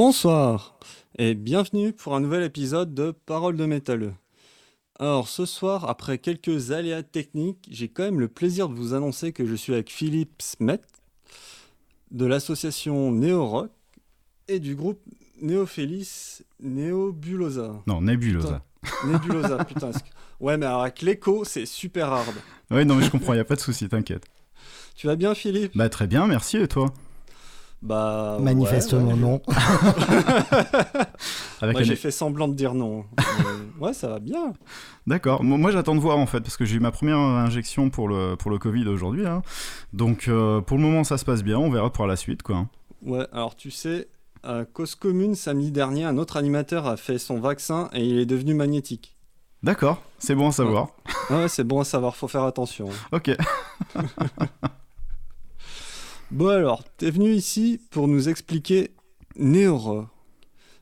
Bonsoir 0.00 0.78
et 1.18 1.34
bienvenue 1.34 1.92
pour 1.92 2.14
un 2.14 2.20
nouvel 2.20 2.44
épisode 2.44 2.94
de 2.94 3.10
Paroles 3.10 3.56
de 3.56 3.66
métalleux. 3.66 4.12
Alors 4.96 5.26
ce 5.26 5.44
soir, 5.44 5.90
après 5.90 6.18
quelques 6.18 6.70
aléas 6.70 7.02
techniques, 7.02 7.66
j'ai 7.68 7.88
quand 7.88 8.04
même 8.04 8.20
le 8.20 8.28
plaisir 8.28 8.68
de 8.68 8.74
vous 8.74 8.94
annoncer 8.94 9.32
que 9.32 9.44
je 9.44 9.56
suis 9.56 9.72
avec 9.72 9.90
Philippe 9.90 10.40
Smet 10.40 10.82
de 12.12 12.26
l'association 12.26 13.10
Néo 13.10 13.44
Rock 13.44 13.72
et 14.46 14.60
du 14.60 14.76
groupe 14.76 15.00
Néophélis 15.42 16.42
Néobulosa. 16.60 17.82
Non, 17.88 18.00
Nébulosa. 18.00 18.62
Nébulosa, 19.04 19.64
putain. 19.64 19.90
Ouais, 20.38 20.56
mais 20.58 20.66
alors 20.66 20.82
avec 20.82 21.02
l'écho, 21.02 21.44
c'est 21.44 21.66
super 21.66 22.12
hard. 22.12 22.36
Ouais, 22.70 22.84
non, 22.84 22.94
mais 22.94 23.04
je 23.04 23.10
comprends, 23.10 23.34
il 23.34 23.40
a 23.40 23.44
pas 23.44 23.56
de 23.56 23.60
souci, 23.60 23.88
t'inquiète. 23.88 24.26
Tu 24.94 25.08
vas 25.08 25.16
bien, 25.16 25.34
Philippe? 25.34 25.76
Bah, 25.76 25.88
très 25.88 26.06
bien, 26.06 26.28
merci, 26.28 26.56
et 26.58 26.68
toi? 26.68 26.94
Bah. 27.80 28.38
Manifestement 28.40 29.06
ouais, 29.08 29.12
ouais. 29.14 29.18
non. 29.20 29.40
Avec 31.60 31.76
Ouais, 31.76 31.82
un- 31.82 31.84
j'ai 31.84 31.96
fait 31.96 32.10
semblant 32.10 32.48
de 32.48 32.54
dire 32.54 32.74
non. 32.74 33.04
Mais 33.18 33.86
ouais, 33.86 33.92
ça 33.92 34.08
va 34.08 34.18
bien. 34.18 34.52
D'accord. 35.06 35.44
Moi, 35.44 35.58
moi, 35.58 35.70
j'attends 35.70 35.94
de 35.94 36.00
voir 36.00 36.18
en 36.18 36.26
fait, 36.26 36.40
parce 36.40 36.56
que 36.56 36.64
j'ai 36.64 36.76
eu 36.76 36.80
ma 36.80 36.90
première 36.90 37.18
injection 37.18 37.88
pour 37.90 38.08
le, 38.08 38.34
pour 38.36 38.50
le 38.50 38.58
Covid 38.58 38.86
aujourd'hui. 38.88 39.26
hein. 39.26 39.42
Donc, 39.92 40.26
euh, 40.28 40.60
pour 40.60 40.76
le 40.76 40.82
moment, 40.82 41.04
ça 41.04 41.18
se 41.18 41.24
passe 41.24 41.42
bien. 41.44 41.58
On 41.58 41.70
verra 41.70 41.92
pour 41.92 42.06
la 42.06 42.16
suite, 42.16 42.42
quoi. 42.42 42.66
Ouais, 43.02 43.26
alors 43.32 43.54
tu 43.54 43.70
sais, 43.70 44.08
à 44.42 44.64
Cause 44.64 44.96
Commune, 44.96 45.34
samedi 45.36 45.70
dernier, 45.70 46.04
un 46.04 46.18
autre 46.18 46.36
animateur 46.36 46.86
a 46.88 46.96
fait 46.96 47.18
son 47.18 47.38
vaccin 47.38 47.88
et 47.92 48.04
il 48.04 48.18
est 48.18 48.26
devenu 48.26 48.54
magnétique. 48.54 49.14
D'accord, 49.62 50.02
c'est 50.18 50.34
bon 50.34 50.48
à 50.48 50.52
savoir. 50.52 50.88
Ah 51.30 51.38
ouais, 51.42 51.48
c'est 51.48 51.64
bon 51.64 51.80
à 51.80 51.84
savoir, 51.84 52.14
faut 52.16 52.28
faire 52.28 52.44
attention. 52.44 52.88
Ok. 53.12 53.30
Bon 56.30 56.48
alors, 56.48 56.84
t'es 56.96 57.10
venu 57.10 57.32
ici 57.32 57.80
pour 57.90 58.06
nous 58.08 58.28
expliquer 58.28 58.90
Néo-Rock. 59.36 60.08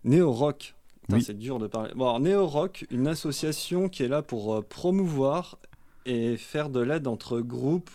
Néo-Rock. 0.04 0.74
Putain, 1.02 1.16
Oui. 1.16 1.22
C'est 1.24 1.38
dur 1.38 1.58
de 1.58 1.66
parler. 1.68 1.92
Bon, 1.94 2.06
alors, 2.06 2.20
Néo-Rock, 2.20 2.86
une 2.90 3.06
association 3.06 3.88
qui 3.88 4.02
est 4.02 4.08
là 4.08 4.22
pour 4.22 4.54
euh, 4.54 4.62
promouvoir 4.62 5.58
et 6.04 6.36
faire 6.36 6.68
de 6.68 6.80
l'aide 6.80 7.06
entre 7.06 7.40
groupes, 7.40 7.90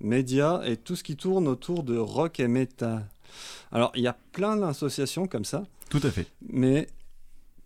médias 0.00 0.62
et 0.64 0.76
tout 0.76 0.96
ce 0.96 1.04
qui 1.04 1.16
tourne 1.16 1.46
autour 1.48 1.82
de 1.84 1.96
rock 1.96 2.40
et 2.40 2.48
métal. 2.48 3.08
Alors, 3.72 3.92
il 3.94 4.02
y 4.02 4.06
a 4.08 4.16
plein 4.32 4.56
d'associations 4.56 5.26
comme 5.26 5.44
ça, 5.44 5.64
Tout 5.90 6.00
à 6.02 6.10
fait. 6.10 6.26
mais 6.48 6.88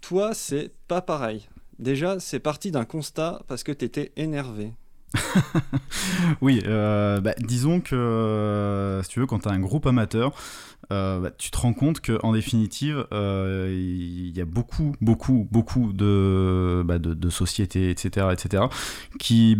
toi, 0.01 0.35
c'est 0.35 0.73
pas 0.89 1.01
pareil. 1.03 1.49
Déjà, 1.79 2.21
c'est 2.21 2.41
parti 2.41 2.71
d'un 2.71 2.85
constat 2.85 3.43
parce 3.49 3.63
que 3.63 3.73
t'étais 3.73 4.13
énervé. 4.17 4.73
Oui, 6.41 6.63
euh, 6.67 7.21
bah, 7.21 7.35
disons 7.39 7.81
que 7.81 7.95
euh, 7.95 9.03
si 9.03 9.11
tu 9.11 9.21
veux, 9.21 9.27
quand 9.27 9.41
tu 9.41 9.48
as 9.48 9.53
un 9.53 9.61
groupe 9.61 9.86
amateur, 9.86 10.33
euh, 10.91 11.20
bah, 11.20 11.31
tu 11.36 11.51
te 11.51 11.59
rends 11.59 11.73
compte 11.73 12.01
que 12.01 12.19
en 12.23 12.33
définitive, 12.33 13.07
il 13.13 14.33
y 14.36 14.41
a 14.41 14.45
beaucoup, 14.45 14.95
beaucoup, 15.01 15.47
beaucoup 15.51 15.92
de, 15.92 16.83
bah, 16.85 16.98
sociétés, 17.31 17.91
etc., 17.91 18.29
etc., 18.33 18.64
qui, 19.19 19.57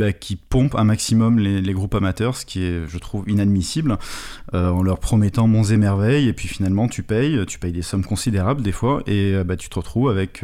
pompent 0.49 0.75
un 0.75 0.85
maximum 0.85 1.39
les, 1.39 1.73
groupes 1.73 1.95
amateurs, 1.95 2.37
ce 2.37 2.45
qui 2.45 2.63
est, 2.63 2.87
je 2.87 2.99
trouve, 2.99 3.29
inadmissible, 3.29 3.99
en 4.53 4.83
leur 4.83 4.99
promettant 4.99 5.47
monts 5.47 5.65
et 5.65 5.77
merveilles, 5.77 6.29
et 6.29 6.33
puis 6.33 6.49
finalement, 6.49 6.89
tu 6.89 7.03
payes, 7.03 7.45
tu 7.47 7.59
payes 7.59 7.73
des 7.73 7.83
sommes 7.83 8.05
considérables 8.05 8.63
des 8.63 8.73
fois, 8.73 9.03
et 9.07 9.35
tu 9.59 9.69
te 9.69 9.79
retrouves 9.79 10.11
avec 10.11 10.43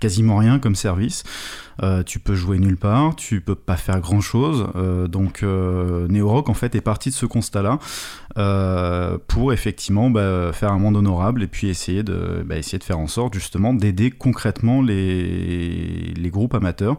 quasiment 0.00 0.36
rien 0.38 0.58
comme 0.58 0.74
service. 0.74 1.22
Euh, 1.82 2.02
tu 2.02 2.18
peux 2.18 2.34
jouer 2.34 2.58
nulle 2.58 2.76
part, 2.76 3.16
tu 3.16 3.40
peux 3.40 3.54
pas 3.54 3.76
faire 3.76 4.00
grand 4.00 4.20
chose. 4.20 4.66
donc 5.08 5.42
euh, 5.42 6.08
Neo 6.08 6.28
Rock 6.28 6.48
en 6.48 6.54
fait 6.54 6.74
est 6.74 6.80
parti 6.82 7.08
de 7.10 7.14
ce 7.14 7.24
constat-là 7.26 7.78
euh, 8.38 9.16
pour 9.28 9.52
effectivement 9.52 10.10
bah, 10.10 10.50
faire 10.52 10.72
un 10.72 10.78
monde 10.78 10.96
honorable 10.96 11.42
et 11.42 11.46
puis 11.46 11.68
essayer 11.68 12.02
de, 12.02 12.44
bah, 12.46 12.56
essayer 12.58 12.78
de 12.78 12.84
faire 12.84 12.98
en 12.98 13.06
sorte 13.06 13.34
justement 13.34 13.72
d'aider 13.74 14.10
concrètement 14.10 14.82
les, 14.82 16.12
les 16.16 16.30
groupes 16.30 16.54
amateurs. 16.54 16.96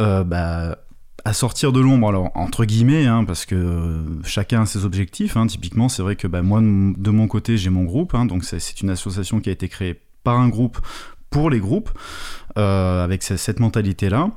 euh, 0.00 0.24
bah, 0.24 0.78
à 1.26 1.32
sortir 1.32 1.72
de 1.72 1.80
l'ombre, 1.80 2.08
alors 2.10 2.30
entre 2.34 2.66
guillemets, 2.66 3.06
hein, 3.06 3.24
parce 3.24 3.46
que 3.46 3.54
euh, 3.54 4.02
chacun 4.24 4.62
a 4.62 4.66
ses 4.66 4.84
objectifs. 4.84 5.38
hein. 5.38 5.46
Typiquement, 5.46 5.88
c'est 5.88 6.02
vrai 6.02 6.16
que 6.16 6.26
moi, 6.26 6.60
de 6.60 7.10
mon- 7.10 7.28
côté, 7.28 7.56
j'ai 7.56 7.70
mon 7.70 7.84
groupe, 7.84 8.14
hein, 8.14 8.26
donc 8.26 8.44
c'est 8.44 8.80
une 8.82 8.90
association 8.90 9.40
qui 9.40 9.48
a 9.48 9.52
été 9.52 9.68
créée 9.68 9.98
par 10.22 10.38
un 10.38 10.48
groupe 10.50 10.78
pour 11.34 11.50
les 11.50 11.58
groupes, 11.58 11.90
euh, 12.58 13.02
avec 13.02 13.24
ce- 13.24 13.36
cette 13.36 13.58
mentalité-là. 13.58 14.30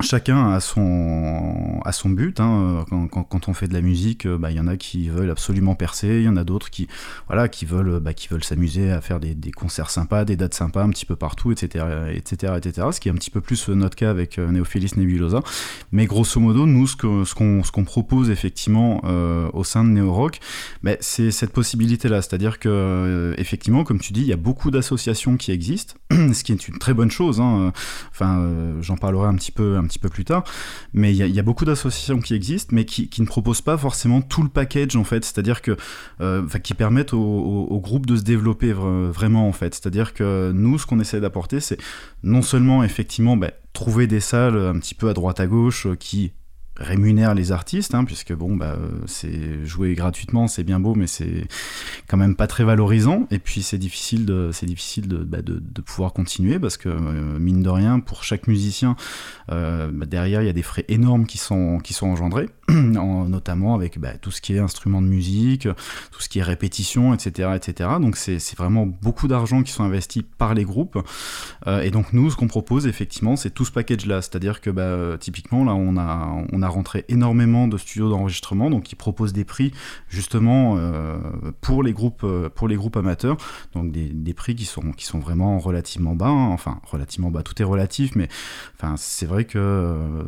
Chacun 0.00 0.50
a 0.52 0.60
son, 0.60 1.80
a 1.84 1.92
son 1.92 2.10
but. 2.10 2.40
hein. 2.40 2.84
Quand, 2.90 3.06
quand- 3.08 3.48
on 3.48 3.54
fait 3.54 3.68
de 3.68 3.74
la 3.74 3.80
musique, 3.82 4.26
euh, 4.26 4.38
bah, 4.38 4.50
il 4.50 4.56
y 4.56 4.60
en 4.60 4.66
a 4.66 4.76
qui 4.76 5.08
veulent 5.08 5.30
absolument 5.30 5.74
percer, 5.74 6.16
il 6.18 6.22
y 6.22 6.28
en 6.28 6.36
a 6.36 6.44
d'autres 6.44 6.70
qui, 6.70 6.88
voilà, 7.28 7.48
qui 7.48 7.64
veulent, 7.66 8.00
bah, 8.00 8.14
qui 8.14 8.28
veulent 8.28 8.42
s'amuser 8.42 8.90
à 8.90 9.00
faire 9.02 9.20
des, 9.20 9.34
concerts 9.52 9.90
sympas, 9.90 10.24
des 10.24 10.34
dates 10.36 10.54
sympas 10.54 10.82
un 10.82 10.88
petit 10.88 11.04
peu 11.06 11.14
partout, 11.14 11.52
etc., 11.52 11.84
etc., 12.12 12.54
etc. 12.56 12.88
Ce 12.92 13.00
qui 13.00 13.08
est 13.08 13.12
un 13.12 13.16
petit 13.16 13.30
peu 13.30 13.40
plus 13.42 13.68
euh, 13.68 13.74
notre 13.74 13.96
cas 13.96 14.10
avec 14.10 14.38
euh, 14.38 14.50
Neophélis 14.50 14.92
Nebulosa. 14.96 15.42
Mais 15.92 16.06
grosso 16.06 16.40
modo, 16.40 16.66
nous, 16.66 16.86
ce 16.86 16.96
qu'on 16.96 17.84
propose 17.84 18.30
effectivement 18.30 19.02
euh, 19.04 19.48
au 19.52 19.62
sein 19.62 19.84
de 19.84 19.90
Neo 19.90 20.12
Rock, 20.12 20.40
bah, 20.82 20.92
c'est 21.00 21.30
cette 21.30 21.52
possibilité-là. 21.52 22.22
C'est-à-dire 22.22 22.58
que, 22.58 22.68
euh, 22.70 23.34
effectivement, 23.38 23.84
comme 23.84 24.00
tu 24.00 24.12
dis, 24.14 24.22
il 24.22 24.26
y 24.28 24.32
a 24.32 24.36
beaucoup 24.36 24.70
d'associations 24.70 25.36
qui 25.36 25.52
existent, 25.52 25.94
ce 26.10 26.42
qui 26.42 26.52
est 26.52 26.66
une 26.68 26.78
très 26.78 26.94
bonne 26.94 27.10
chose. 27.10 27.40
hein. 27.40 27.72
Enfin, 28.10 28.38
euh, 28.40 28.80
j'en 28.80 28.96
parlerai 28.96 29.28
un 29.28 29.34
petit 29.34 29.52
peu, 29.52 29.76
un 29.84 29.86
petit 29.86 29.98
peu 29.98 30.08
plus 30.08 30.24
tard. 30.24 30.44
Mais 30.92 31.12
il 31.12 31.16
y, 31.16 31.38
a- 31.38 31.42
beaucoup 31.42 31.64
d'associations 31.64 32.20
qui 32.20 32.34
existent, 32.34 32.70
mais 32.74 32.84
qui, 32.84 33.08
ne 33.20 33.26
proposent 33.26 33.60
pas 33.60 33.76
forcément 33.76 34.22
tout 34.22 34.42
le 34.42 34.48
package 34.48 34.96
en 34.96 35.04
fait. 35.04 35.24
C'est-à-dire 35.24 35.60
que, 35.62 35.76
euh, 36.20 36.46
qui 36.62 36.74
permettent 36.74 37.12
au, 37.12 37.20
au- 37.20 37.80
groupe 37.80 38.06
de 38.06 38.16
se 38.16 38.22
développer 38.22 38.72
vra- 38.72 39.10
vraiment 39.10 39.46
en 39.46 39.52
fait. 39.52 39.74
C'est-à-dire 39.74 40.14
que 40.14 40.52
nous, 40.54 40.78
ce 40.78 40.86
qu'on 40.86 41.00
essaie 41.00 41.20
d'apporter, 41.20 41.60
c'est 41.60 41.78
non 42.22 42.40
seulement 42.42 42.82
effectivement 42.82 43.36
bah, 43.36 43.50
trouver 43.74 44.06
des 44.06 44.20
salles 44.20 44.56
un 44.56 44.78
petit 44.78 44.94
peu 44.94 45.08
à 45.08 45.12
droite 45.14 45.38
à 45.40 45.46
gauche 45.46 45.86
euh, 45.86 45.94
qui 45.96 46.32
rémunèrent 46.76 47.34
les 47.34 47.52
artistes, 47.52 47.94
hein, 47.94 48.04
puisque 48.04 48.32
bon, 48.32 48.56
bah, 48.56 48.76
c'est 49.06 49.64
jouer 49.64 49.94
gratuitement, 49.94 50.48
c'est 50.48 50.64
bien 50.64 50.80
beau, 50.80 50.94
mais 50.94 51.06
c'est 51.06 51.46
quand 52.08 52.16
même 52.16 52.34
pas 52.34 52.46
très 52.46 52.64
valorisant. 52.64 53.26
Et 53.30 53.38
puis 53.38 53.62
c'est 53.62 53.78
difficile 53.78 54.26
de, 54.26 54.50
c'est 54.52 54.66
difficile 54.66 55.08
de, 55.08 55.18
bah, 55.18 55.42
de, 55.42 55.60
pouvoir 55.82 56.12
continuer 56.12 56.58
parce 56.58 56.76
que 56.76 56.88
euh, 56.88 57.38
mine 57.38 57.62
de 57.62 57.68
rien, 57.68 58.00
pour 58.00 58.24
chaque 58.24 58.46
musicien, 58.48 58.96
euh, 59.52 59.90
bah, 59.92 60.06
derrière 60.06 60.42
il 60.42 60.46
y 60.46 60.50
a 60.50 60.54
des 60.54 60.62
frais 60.62 60.84
énormes 60.88 61.26
qui 61.26 61.38
sont 61.38 61.78
qui 61.78 61.92
sont 61.92 62.06
engendrés, 62.08 62.48
en- 62.68 63.26
notamment 63.28 63.74
avec 63.74 63.98
bah, 63.98 64.16
tout 64.20 64.30
ce 64.30 64.40
qui 64.40 64.54
est 64.54 64.58
instruments 64.58 65.02
de 65.02 65.06
musique, 65.06 65.68
tout 66.10 66.20
ce 66.20 66.28
qui 66.28 66.38
est 66.38 66.42
répétition, 66.42 67.14
etc., 67.14 67.50
etc. 67.54 67.90
Donc 68.00 68.16
c'est 68.16 68.38
c'est 68.38 68.56
vraiment 68.56 68.86
beaucoup 68.86 69.28
d'argent 69.28 69.62
qui 69.62 69.72
sont 69.72 69.84
investis 69.84 70.22
par 70.38 70.54
les 70.54 70.64
groupes. 70.64 70.98
Euh, 71.66 71.82
et 71.82 71.90
donc 71.90 72.12
nous, 72.12 72.30
ce 72.30 72.36
qu'on 72.36 72.48
propose 72.48 72.86
effectivement, 72.86 73.36
c'est 73.36 73.50
tout 73.50 73.64
ce 73.64 73.72
package-là. 73.72 74.22
C'est-à-dire 74.22 74.60
que 74.60 75.16
typiquement 75.16 75.64
là, 75.64 75.74
on 75.74 75.96
a 75.96 76.63
rentré 76.68 77.04
énormément 77.08 77.68
de 77.68 77.76
studios 77.78 78.08
d'enregistrement, 78.10 78.70
donc 78.70 78.84
qui 78.84 78.96
proposent 78.96 79.32
des 79.32 79.44
prix 79.44 79.72
justement 80.08 80.76
euh, 80.76 81.18
pour 81.60 81.82
les 81.82 81.92
groupes 81.92 82.22
euh, 82.24 82.48
pour 82.48 82.68
les 82.68 82.76
groupes 82.76 82.96
amateurs. 82.96 83.36
Donc 83.72 83.92
des, 83.92 84.08
des 84.08 84.34
prix 84.34 84.54
qui 84.54 84.64
sont 84.64 84.92
qui 84.92 85.04
sont 85.04 85.18
vraiment 85.18 85.58
relativement 85.58 86.14
bas. 86.14 86.28
hein. 86.28 86.48
Enfin 86.50 86.80
relativement 86.90 87.30
bas, 87.30 87.42
tout 87.42 87.60
est 87.60 87.64
relatif, 87.64 88.16
mais 88.16 88.28
enfin 88.76 88.94
c'est 88.96 89.26
vrai 89.26 89.44
que 89.44 89.58
euh, 89.58 90.22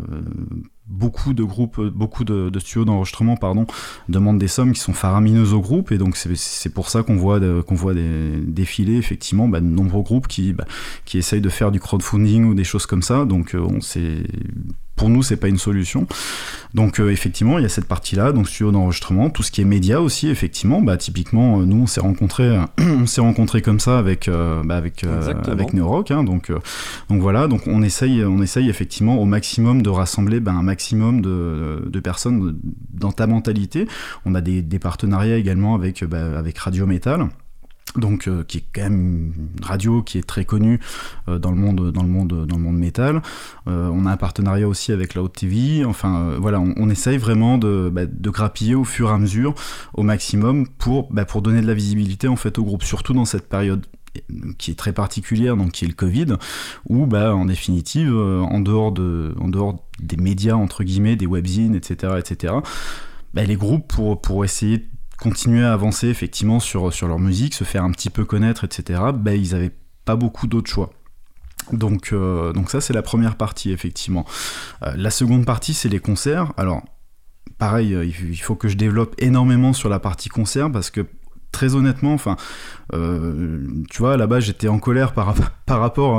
beaucoup 0.87 1.35
de 1.35 1.43
groupes, 1.43 1.81
beaucoup 1.81 2.25
de, 2.25 2.51
studios 2.61 2.85
d'enregistrement, 2.85 3.37
pardon, 3.37 3.67
demandent 4.09 4.39
des 4.39 4.47
sommes 4.49 4.73
qui 4.73 4.81
sont 4.81 4.93
faramineuses 4.93 5.53
aux 5.53 5.61
groupes, 5.61 5.91
et 5.91 5.99
donc 5.99 6.17
c'est- 6.17 6.69
pour 6.73 6.91
ça 6.91 7.03
qu'on 7.03 7.17
voit, 7.17 7.41
qu'on 7.63 7.75
voit 7.75 7.95
des, 7.95 8.37
défiler 8.41 8.97
effectivement 8.97 9.49
bah, 9.49 9.61
de 9.61 9.67
nombreux 9.67 10.03
groupes 10.03 10.29
qui, 10.29 10.53
bah, 10.53 10.65
qui 11.05 11.19
essayent 11.19 11.41
de 11.41 11.49
faire 11.49 11.73
du 11.73 11.81
crowdfunding 11.81 12.45
ou 12.45 12.55
des 12.55 12.65
choses 12.65 12.87
comme 12.87 13.03
ça. 13.03 13.25
Donc 13.25 13.57
on 13.59 13.81
sait 13.81 14.23
pour 14.97 15.09
nous, 15.11 15.23
c'est 15.23 15.37
pas 15.37 15.49
une 15.49 15.59
solution. 15.59 16.07
Donc 16.75 17.01
euh, 17.01 17.11
effectivement, 17.11 17.59
il 17.59 17.63
y 17.63 17.65
a 17.65 17.69
cette 17.71 17.87
partie-là, 17.87 18.33
donc 18.33 18.49
studio 18.49 18.73
d'enregistrement, 18.73 19.31
tout 19.31 19.43
ce 19.43 19.51
qui 19.51 19.61
est 19.61 19.65
média 19.65 20.01
aussi, 20.03 20.29
effectivement. 20.29 20.83
Bah 20.83 20.97
typiquement, 20.97 21.61
euh, 21.61 21.65
nous 21.65 21.83
on 21.83 21.87
s'est 21.87 22.01
rencontrés, 22.01 22.59
on 22.79 23.07
s'est 23.07 23.21
rencontrés 23.21 23.63
comme 23.63 23.81
ça 23.81 23.99
avec 23.99 24.29
euh, 24.29 24.63
bah, 24.65 24.77
avec 24.77 25.05
euh, 25.05 25.33
avec 25.47 25.73
Neorock. 25.73 26.11
hein, 26.11 26.25
donc 26.25 26.51
euh, 26.51 26.59
donc 27.09 27.21
voilà, 27.21 27.47
donc 27.47 27.67
on 27.67 27.83
essaye 27.83 28.25
on 28.25 28.43
essaye 28.43 28.69
effectivement 28.69 29.19
au 29.21 29.25
maximum 29.25 29.83
de 29.83 29.91
rassembler 29.91 30.41
bah, 30.41 30.53
un 30.53 30.63
maximum 30.63 31.21
de, 31.21 31.89
de 31.89 32.01
personnes 32.01 32.59
dans 32.93 33.13
ta 33.13 33.27
mentalité. 33.27 33.87
On 34.25 34.35
a 34.35 34.41
des, 34.41 34.63
des 34.63 34.79
partenariats 34.79 35.37
également 35.37 35.75
avec 35.75 36.05
bah, 36.05 36.39
avec 36.39 36.59
Radio 36.59 36.87
Metal 36.87 37.29
donc 37.99 38.29
euh, 38.29 38.45
qui 38.45 38.59
est 38.59 38.65
quand 38.75 38.83
même 38.83 39.33
une 39.37 39.65
radio 39.65 40.03
qui 40.03 40.19
est 40.19 40.27
très 40.27 40.45
connue 40.45 40.81
euh, 41.29 41.39
dans 41.39 41.51
le 41.51 41.57
monde 41.57 41.93
dans 41.93 42.03
le 42.03 42.09
monde 42.09 42.47
dans 42.47 42.57
le 42.57 42.63
monde 42.63 42.79
métal. 42.79 43.23
Euh, 43.69 43.89
on 43.93 44.07
a 44.07 44.13
un 44.13 44.17
partenariat 44.17 44.69
aussi 44.69 44.93
avec 44.93 45.15
la 45.15 45.23
Haute 45.23 45.35
TV. 45.35 45.85
Enfin 45.85 46.37
voilà, 46.39 46.61
on, 46.61 46.89
essaye 46.89 47.19
vraiment 47.19 47.59
de, 47.59 47.91
bah, 47.93 48.07
de 48.07 48.31
grappiller 48.31 48.75
au 48.75 48.85
fur 48.85 49.11
et 49.11 49.13
à 49.13 49.19
mesure 49.19 49.55
au 49.95 50.03
maximum 50.03 50.67
pour 50.67 51.13
bah, 51.13 51.25
pour 51.25 51.43
donner 51.43 51.61
de 51.61 51.67
la 51.67 51.75
visibilité 51.75 52.29
en 52.29 52.37
fait 52.37 52.59
au 52.59 52.65
groupe, 52.65 52.85
surtout 52.85 53.13
dans 53.13 53.25
cette 53.25 53.49
période 53.49 53.85
qui 54.57 54.71
est 54.71 54.77
très 54.77 54.95
particulière, 54.95 55.59
donc 55.59 55.73
qui 55.73 55.85
est 55.85 55.89
le 55.89 55.95
Covid, 55.95 56.37
où 56.89 57.05
bah, 57.05 57.35
en 57.35 57.45
définitive, 57.45 58.17
en, 58.17 58.61
dehors 58.61 58.91
de, 58.91 59.35
en 59.39 59.49
dehors 59.49 59.85
des 60.01 60.17
médias, 60.17 60.55
entre 60.55 60.85
guillemets, 60.85 61.17
des 61.17 61.27
webzines, 61.27 61.75
etc., 61.75 62.15
etc., 62.19 62.55
les 63.45 63.57
groupes, 63.57 63.87
pour, 63.89 64.21
pour 64.21 64.45
essayer 64.45 64.89
continuer 65.19 65.65
à 65.65 65.73
avancer 65.73 66.09
effectivement 66.09 66.61
sur, 66.61 66.91
leur 67.07 67.19
musique, 67.19 67.55
se 67.55 67.65
faire 67.65 67.85
un 67.85 67.91
petit 67.91 68.11
peu 68.11 68.25
connaître, 68.25 68.65
etc., 68.65 69.01
bah, 69.15 69.35
ils 69.35 69.53
n'avaient 69.53 69.73
pas 70.05 70.17
beaucoup 70.17 70.47
d'autres 70.47 70.71
choix. 70.71 70.91
Donc, 71.73 72.11
euh, 72.13 72.53
donc 72.53 72.71
ça 72.71 72.81
c'est 72.81 72.93
la 72.93 73.03
première 73.03 73.37
partie 73.37 73.73
effectivement. 73.73 74.25
Euh, 74.83 74.95
la 74.97 75.11
seconde 75.11 75.45
partie 75.45 75.75
c'est 75.75 75.89
les 75.89 75.99
concerts. 75.99 76.53
Alors 76.57 76.83
pareil, 77.59 77.95
euh, 77.95 78.05
il 78.05 78.41
faut 78.41 78.55
que 78.55 78.69
je 78.69 78.77
développe 78.77 79.15
énormément 79.19 79.73
sur 79.73 79.89
la 79.89 79.99
partie 79.99 80.29
concert 80.29 80.71
parce 80.71 80.91
que 80.91 81.07
très 81.53 81.75
honnêtement, 81.75 82.13
enfin, 82.13 82.37
euh, 82.93 83.67
tu 83.91 83.99
vois, 83.99 84.17
là-bas, 84.17 84.41
j'étais 84.41 84.69
en 84.69 84.79
colère 84.79 85.15
par, 85.15 85.27
rapport, 85.67 86.19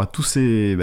à 0.00 0.06
tous 0.06 0.22
ces, 0.22 0.76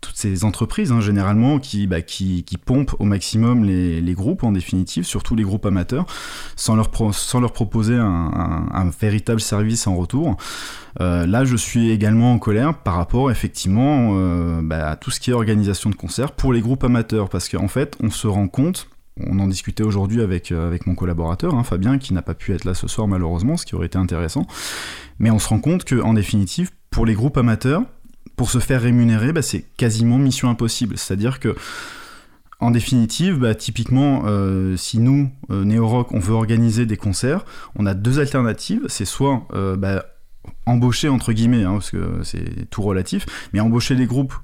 toutes 0.00 0.16
ces 0.16 0.44
entreprises, 0.44 0.90
hein, 0.90 1.00
généralement, 1.00 1.58
qui, 1.58 1.86
bah, 1.86 2.00
qui, 2.00 2.44
pompent 2.64 2.96
au 2.98 3.04
maximum 3.04 3.64
les, 3.64 4.14
groupes, 4.14 4.42
en 4.42 4.52
définitive, 4.52 5.04
surtout 5.04 5.36
les 5.36 5.42
groupes 5.42 5.66
amateurs, 5.66 6.06
sans 6.56 6.76
leur, 6.76 6.90
sans 7.12 7.40
leur 7.40 7.52
proposer 7.52 7.96
un, 7.96 8.68
un, 8.72 8.90
véritable 9.00 9.40
service 9.40 9.86
en 9.86 9.96
retour. 9.96 10.36
Euh, 11.00 11.26
là, 11.26 11.44
je 11.44 11.56
suis 11.56 11.90
également 11.90 12.32
en 12.32 12.38
colère 12.38 12.74
par 12.74 12.94
rapport, 12.94 13.30
effectivement, 13.30 14.12
euh, 14.14 14.60
bah, 14.62 14.90
à 14.90 14.96
tout 14.96 15.10
ce 15.10 15.20
qui 15.20 15.30
est 15.30 15.34
organisation 15.34 15.90
de 15.90 15.94
concerts 15.94 16.32
pour 16.32 16.52
les 16.52 16.60
groupes 16.60 16.84
amateurs, 16.84 17.28
parce 17.28 17.48
qu'en 17.48 17.68
fait, 17.68 17.96
on 18.02 18.10
se 18.10 18.26
rend 18.26 18.48
compte 18.48 18.88
on 19.26 19.38
en 19.38 19.46
discutait 19.46 19.82
aujourd'hui 19.82 20.22
avec, 20.22 20.52
euh, 20.52 20.66
avec 20.66 20.86
mon 20.86 20.94
collaborateur, 20.94 21.54
hein, 21.54 21.64
Fabien, 21.64 21.98
qui 21.98 22.14
n'a 22.14 22.22
pas 22.22 22.34
pu 22.34 22.52
être 22.52 22.64
là 22.64 22.74
ce 22.74 22.88
soir 22.88 23.08
malheureusement, 23.08 23.56
ce 23.56 23.66
qui 23.66 23.74
aurait 23.74 23.86
été 23.86 23.98
intéressant. 23.98 24.46
Mais 25.18 25.30
on 25.30 25.38
se 25.38 25.48
rend 25.48 25.60
compte 25.60 25.84
qu'en 25.84 26.14
définitive, 26.14 26.70
pour 26.90 27.06
les 27.06 27.14
groupes 27.14 27.36
amateurs, 27.36 27.82
pour 28.36 28.50
se 28.50 28.58
faire 28.58 28.82
rémunérer, 28.82 29.32
bah, 29.32 29.42
c'est 29.42 29.64
quasiment 29.76 30.18
mission 30.18 30.48
impossible. 30.48 30.96
C'est-à-dire 30.96 31.40
que, 31.40 31.54
en 32.58 32.70
définitive, 32.70 33.38
bah, 33.38 33.54
typiquement, 33.54 34.22
euh, 34.26 34.76
si 34.76 34.98
nous, 34.98 35.30
euh, 35.50 35.64
Néo 35.64 35.86
Rock, 35.86 36.12
on 36.12 36.18
veut 36.18 36.34
organiser 36.34 36.86
des 36.86 36.96
concerts, 36.96 37.44
on 37.76 37.86
a 37.86 37.94
deux 37.94 38.18
alternatives. 38.18 38.84
C'est 38.88 39.04
soit 39.04 39.46
bah, 39.78 40.04
embaucher 40.66 41.08
entre 41.08 41.32
guillemets, 41.32 41.64
hein, 41.64 41.72
parce 41.74 41.90
que 41.90 42.20
c'est 42.22 42.68
tout 42.70 42.82
relatif, 42.82 43.26
mais 43.52 43.60
embaucher 43.60 43.94
les 43.94 44.06
groupes 44.06 44.34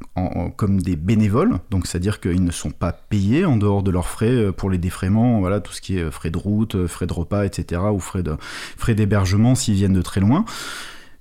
comme 0.57 0.81
des 0.81 0.97
bénévoles, 0.97 1.59
donc 1.71 1.87
c'est-à-dire 1.87 2.21
qu'ils 2.21 2.45
ne 2.45 2.51
sont 2.51 2.71
pas 2.71 2.93
payés 2.93 3.45
en 3.45 3.57
dehors 3.57 3.83
de 3.83 3.91
leurs 3.91 4.09
frais 4.09 4.31
euh, 4.31 4.53
pour 4.53 4.71
les 4.71 4.79
défraiements, 4.79 5.41
voilà, 5.41 5.61
tout 5.61 5.73
ce 5.73 5.81
qui 5.81 5.99
est 5.99 6.03
euh, 6.03 6.11
frais 6.11 6.31
de 6.31 6.39
route, 6.39 6.75
euh, 6.75 6.89
frais 6.89 7.07
de 7.07 7.13
repas, 7.13 7.45
etc., 7.45 7.83
ou 7.93 7.99
frais 7.99 8.23
de 8.23 8.37
frais 8.77 8.95
d'hébergement 8.95 9.55
s'ils 9.55 9.75
viennent 9.75 9.93
de 9.93 10.03
très 10.03 10.21
loin. 10.21 10.45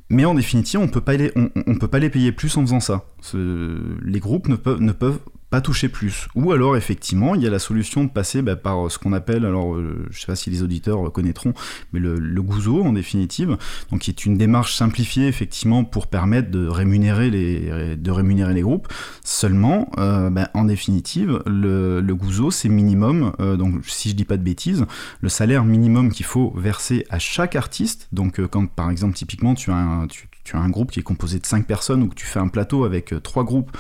Mais 0.10 0.26
en 0.26 0.36
définitive, 0.36 0.80
on 0.80 0.88
peut 0.88 1.02
pas 1.02 1.18
les, 1.18 1.32
on, 1.36 1.76
peut 1.76 1.88
pas 1.88 1.98
les 1.98 2.12
payer 2.12 2.32
plus 2.32 2.56
en 2.58 2.62
faisant 2.62 2.80
ça. 2.80 3.06
les 3.34 4.20
groupes 4.20 4.48
ne 4.48 4.56
peuvent, 4.56 4.80
ne 4.80 4.92
peuvent 4.92 5.20
pas 5.50 5.62
toucher 5.62 5.90
plus. 5.90 6.28
Ou 6.36 6.52
alors, 6.52 6.76
effectivement, 6.76 7.36
il 7.36 7.42
y 7.42 7.48
a 7.48 7.50
la 7.50 7.60
solution 7.60 8.04
de 8.04 8.10
passer 8.10 8.42
bah, 8.42 8.56
par 8.56 8.90
ce 8.90 8.98
qu'on 8.98 9.14
appelle, 9.14 9.46
alors 9.46 9.76
euh, 9.76 10.06
je 10.10 10.20
sais 10.20 10.26
pas 10.26 10.36
si 10.36 10.50
les 10.50 10.64
auditeurs 10.64 11.12
connaîtront, 11.12 11.54
mais 11.94 12.00
le, 12.00 12.42
gouzo 12.42 12.84
en 12.84 12.94
définitive, 12.94 13.58
donc 13.92 14.02
qui 14.02 14.12
est 14.12 14.26
une 14.26 14.38
démarche 14.38 14.76
simplifiée 14.76 15.28
effectivement 15.28 15.84
pour 15.84 16.08
permettre 16.08 16.52
de 16.52 16.68
rémunérer 16.68 17.30
les, 17.30 18.62
groupes. 18.62 18.88
Seulement, 19.24 19.92
euh, 19.98 20.30
bah, 20.30 20.50
en 20.54 20.66
définitive, 20.66 21.42
le, 21.46 22.02
gouzo 22.16 22.50
c'est 22.50 22.70
minimum, 22.70 23.34
euh, 23.40 23.56
donc 23.56 23.86
si 23.86 24.10
je 24.10 24.16
dis 24.16 24.26
pas 24.26 24.38
de 24.38 24.44
bêtises, 24.44 24.86
le 25.22 25.30
salaire 25.30 25.64
minimum 25.64 26.12
qu'il 26.12 26.26
faut 26.26 26.54
verser 26.56 27.06
à 27.10 27.20
chaque 27.20 27.56
artiste, 27.56 28.08
donc 28.12 28.46
quand 28.48 28.68
par 28.68 28.90
exemple 28.90 29.16
typiquement 29.16 29.54
tu 29.54 29.72
as 29.72 29.76
un, 29.76 30.08
tu, 30.08 30.28
tu 30.44 30.56
as 30.56 30.60
un 30.60 30.70
groupe 30.70 30.92
qui 30.92 31.00
est 31.00 31.04
composé 31.04 31.40
de 31.40 31.46
5 31.46 31.66
personnes 31.66 32.04
ou 32.04 32.08
que 32.08 32.16
tu 32.16 32.26
fais 32.26 32.40
un 32.40 32.48
plateau 32.48 32.86
avec 32.86 33.14
trois 33.22 33.44
groupes 33.44 33.76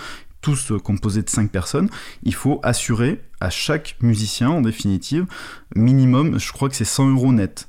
tous 0.45 0.73
composés 0.83 1.23
de 1.23 1.29
5 1.29 1.49
personnes, 1.49 1.89
il 2.21 2.35
faut 2.35 2.59
assurer 2.61 3.19
à 3.41 3.49
chaque 3.49 3.95
musicien, 4.01 4.51
en 4.51 4.61
définitive, 4.61 5.25
minimum, 5.75 6.39
je 6.39 6.51
crois 6.51 6.69
que 6.69 6.75
c'est 6.75 6.85
100 6.85 7.09
euros 7.09 7.33
net. 7.33 7.67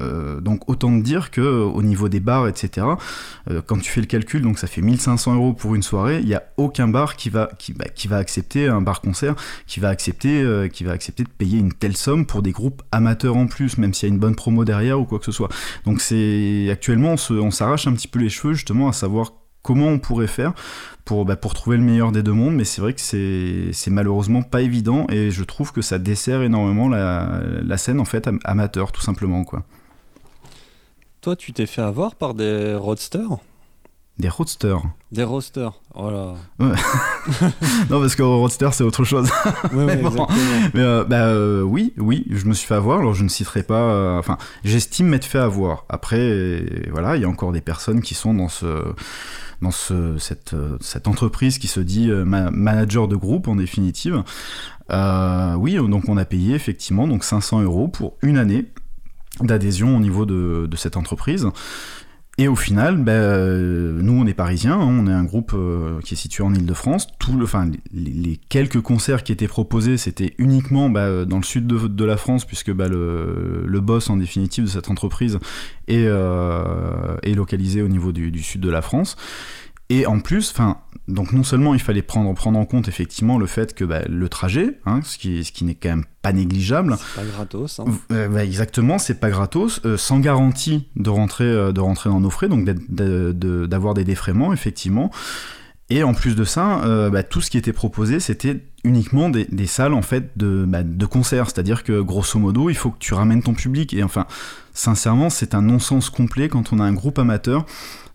Euh, 0.00 0.40
donc 0.40 0.68
autant 0.68 0.96
te 0.96 1.04
dire 1.04 1.32
que 1.32 1.40
au 1.40 1.82
niveau 1.82 2.08
des 2.08 2.20
bars, 2.20 2.46
etc., 2.46 2.86
euh, 3.50 3.60
quand 3.66 3.78
tu 3.78 3.90
fais 3.90 4.00
le 4.00 4.06
calcul, 4.06 4.40
donc 4.40 4.60
ça 4.60 4.68
fait 4.68 4.82
1500 4.82 5.34
euros 5.34 5.52
pour 5.52 5.74
une 5.74 5.82
soirée, 5.82 6.20
il 6.20 6.26
n'y 6.26 6.34
a 6.34 6.44
aucun 6.58 6.86
bar 6.86 7.16
qui 7.16 7.28
va, 7.28 7.50
bah, 7.74 7.86
qui 7.92 8.06
va 8.06 8.18
accepter, 8.18 8.68
un 8.68 8.80
bar 8.80 9.00
concert, 9.00 9.34
qui 9.66 9.80
va, 9.80 9.88
accepter, 9.88 10.42
euh, 10.42 10.68
qui 10.68 10.84
va 10.84 10.92
accepter 10.92 11.24
de 11.24 11.28
payer 11.28 11.58
une 11.58 11.72
telle 11.72 11.96
somme 11.96 12.24
pour 12.24 12.42
des 12.42 12.52
groupes 12.52 12.82
amateurs 12.92 13.36
en 13.36 13.48
plus, 13.48 13.78
même 13.78 13.94
s'il 13.94 14.08
y 14.08 14.12
a 14.12 14.14
une 14.14 14.20
bonne 14.20 14.36
promo 14.36 14.64
derrière 14.64 15.00
ou 15.00 15.04
quoi 15.04 15.18
que 15.18 15.24
ce 15.24 15.32
soit. 15.32 15.48
Donc 15.84 16.00
c'est 16.00 16.68
actuellement, 16.70 17.16
on 17.30 17.50
s'arrache 17.50 17.88
un 17.88 17.92
petit 17.94 18.08
peu 18.08 18.20
les 18.20 18.28
cheveux 18.28 18.54
justement 18.54 18.88
à 18.88 18.92
savoir 18.92 19.32
comment 19.62 19.88
on 19.88 19.98
pourrait 19.98 20.26
faire 20.26 20.52
pour, 21.04 21.24
bah, 21.24 21.36
pour 21.36 21.54
trouver 21.54 21.76
le 21.76 21.82
meilleur 21.82 22.12
des 22.12 22.22
deux 22.22 22.32
mondes, 22.32 22.54
mais 22.54 22.64
c'est 22.64 22.80
vrai 22.80 22.94
que 22.94 23.00
c'est 23.00 23.90
malheureusement 23.90 24.42
pas 24.42 24.62
évident 24.62 25.06
et 25.08 25.30
je 25.30 25.44
trouve 25.44 25.72
que 25.72 25.82
ça 25.82 25.98
dessert 25.98 26.42
énormément 26.42 26.88
la, 26.88 27.40
la 27.62 27.78
scène 27.78 28.00
en 28.00 28.04
fait 28.04 28.28
amateur 28.44 28.92
tout 28.92 29.02
simplement 29.02 29.44
quoi. 29.44 29.64
Toi, 31.22 31.36
tu 31.36 31.52
t'es 31.52 31.66
fait 31.66 31.82
avoir 31.82 32.16
par 32.16 32.34
des 32.34 32.74
roadsters? 32.74 33.38
Des 34.18 34.28
roadsters. 34.28 34.82
Des 35.12 35.22
roadsters, 35.22 35.80
voilà. 35.94 36.34
non, 36.58 38.00
parce 38.00 38.16
que 38.16 38.22
roadster, 38.22 38.68
c'est 38.72 38.82
autre 38.82 39.04
chose. 39.04 39.30
mais, 39.72 39.96
euh, 40.76 41.04
bah, 41.04 41.26
euh, 41.26 41.62
oui, 41.62 41.94
oui, 41.96 42.26
je 42.28 42.44
me 42.44 42.54
suis 42.54 42.66
fait 42.66 42.74
avoir. 42.74 42.98
Alors, 42.98 43.14
je 43.14 43.22
ne 43.22 43.28
citerai 43.28 43.62
pas. 43.62 43.82
Euh, 43.82 44.18
enfin, 44.18 44.36
j'estime 44.64 45.06
m'être 45.06 45.24
fait 45.24 45.38
avoir. 45.38 45.86
Après, 45.88 46.64
voilà, 46.90 47.16
il 47.16 47.22
y 47.22 47.24
a 47.24 47.28
encore 47.28 47.52
des 47.52 47.60
personnes 47.60 48.02
qui 48.02 48.14
sont 48.14 48.34
dans 48.34 48.48
ce 48.48 48.66
dans 49.62 49.70
ce, 49.70 50.18
cette, 50.18 51.08
entreprise 51.08 51.58
qui 51.58 51.68
se 51.68 51.80
dit 51.80 52.10
manager 52.10 53.08
de 53.08 53.16
groupe 53.16 53.48
en 53.48 53.56
définitive. 53.56 54.22
oui, 54.90 55.76
donc 55.76 56.08
on 56.08 56.16
a 56.16 56.24
payé 56.24 56.54
effectivement 56.54 57.08
donc 57.08 57.24
500 57.24 57.62
euros 57.62 57.88
pour 57.88 58.16
une 58.22 58.36
année 58.36 58.66
d'adhésion 59.40 59.96
au 59.96 60.00
niveau 60.00 60.26
de 60.26 60.76
cette 60.76 60.96
entreprise. 60.96 61.48
Et 62.42 62.48
au 62.48 62.56
final, 62.56 62.96
ben, 62.96 63.12
euh, 63.12 64.02
nous 64.02 64.20
on 64.20 64.26
est 64.26 64.34
parisiens, 64.34 64.72
hein, 64.72 64.84
on 64.84 65.06
est 65.06 65.12
un 65.12 65.22
groupe 65.22 65.52
euh, 65.54 66.00
qui 66.00 66.14
est 66.14 66.16
situé 66.16 66.42
en 66.42 66.52
Ile-de-France. 66.52 67.06
Le, 67.32 67.46
les, 67.94 68.36
quelques 68.48 68.80
concerts 68.80 69.22
qui 69.22 69.30
étaient 69.30 69.46
proposés, 69.46 69.96
c'était 69.96 70.34
uniquement 70.38 70.90
bah, 70.90 71.24
dans 71.24 71.36
le 71.36 71.44
sud 71.44 71.68
de, 71.68 72.04
la 72.04 72.16
France, 72.16 72.44
puisque 72.44 72.72
bah, 72.72 72.88
le, 72.88 73.80
boss 73.80 74.10
en 74.10 74.16
définitive 74.16 74.64
de 74.64 74.68
cette 74.68 74.90
entreprise 74.90 75.38
est, 75.86 76.04
euh, 76.08 77.14
localisé 77.24 77.80
au 77.80 77.86
niveau 77.86 78.10
du, 78.10 78.42
sud 78.42 78.60
de 78.60 78.70
la 78.70 78.82
France. 78.82 79.16
Et 79.92 80.06
en 80.06 80.20
plus, 80.20 80.52
enfin, 80.52 80.78
donc 81.06 81.34
non 81.34 81.42
seulement 81.42 81.74
il 81.74 81.80
fallait 81.80 82.00
prendre, 82.00 82.32
prendre 82.32 82.58
en 82.58 82.64
compte 82.64 82.88
effectivement 82.88 83.36
le 83.36 83.44
fait 83.44 83.74
que 83.74 83.84
bah, 83.84 84.00
le 84.08 84.26
trajet, 84.30 84.78
hein, 84.86 85.00
ce 85.04 85.18
qui, 85.18 85.44
ce 85.44 85.52
qui 85.52 85.64
n'est 85.64 85.74
quand 85.74 85.90
même 85.90 86.06
pas 86.22 86.32
négligeable. 86.32 86.96
C'est 86.98 87.20
pas 87.20 87.26
gratos. 87.26 87.78
Hein. 87.78 87.84
Euh, 88.10 88.26
bah, 88.28 88.42
exactement, 88.42 88.96
c'est 88.96 89.20
pas 89.20 89.28
gratos, 89.28 89.82
euh, 89.84 89.98
sans 89.98 90.18
garantie 90.18 90.88
de 90.96 91.10
rentrer, 91.10 91.44
euh, 91.44 91.72
de 91.72 91.80
rentrer 91.80 92.08
dans 92.08 92.20
nos 92.20 92.30
frais, 92.30 92.48
donc 92.48 92.64
d'avoir 92.64 93.92
des 93.92 94.04
défraiements 94.04 94.54
effectivement. 94.54 95.10
Et 95.90 96.02
en 96.04 96.14
plus 96.14 96.36
de 96.36 96.44
ça, 96.44 96.80
bah, 97.10 97.22
tout 97.22 97.42
ce 97.42 97.50
qui 97.50 97.58
était 97.58 97.74
proposé, 97.74 98.18
c'était 98.18 98.64
uniquement 98.84 99.28
des, 99.28 99.66
salles 99.66 99.94
en 99.94 100.02
fait 100.02 100.36
de, 100.36 100.64
bah, 100.66 100.82
de 100.82 101.06
concert. 101.06 101.46
C'est-à-dire 101.46 101.84
que 101.84 102.00
grosso 102.00 102.38
modo, 102.38 102.68
il 102.70 102.76
faut 102.76 102.90
que 102.90 102.98
tu 102.98 103.14
ramènes 103.14 103.42
ton 103.42 103.54
public. 103.54 103.94
Et 103.94 104.02
enfin, 104.02 104.26
sincèrement, 104.74 105.30
c'est 105.30 105.54
un 105.54 105.62
non-sens 105.62 106.10
complet 106.10 106.48
quand 106.48 106.72
on 106.72 106.80
a 106.80 106.84
un 106.84 106.92
groupe 106.92 107.18
amateur 107.18 107.64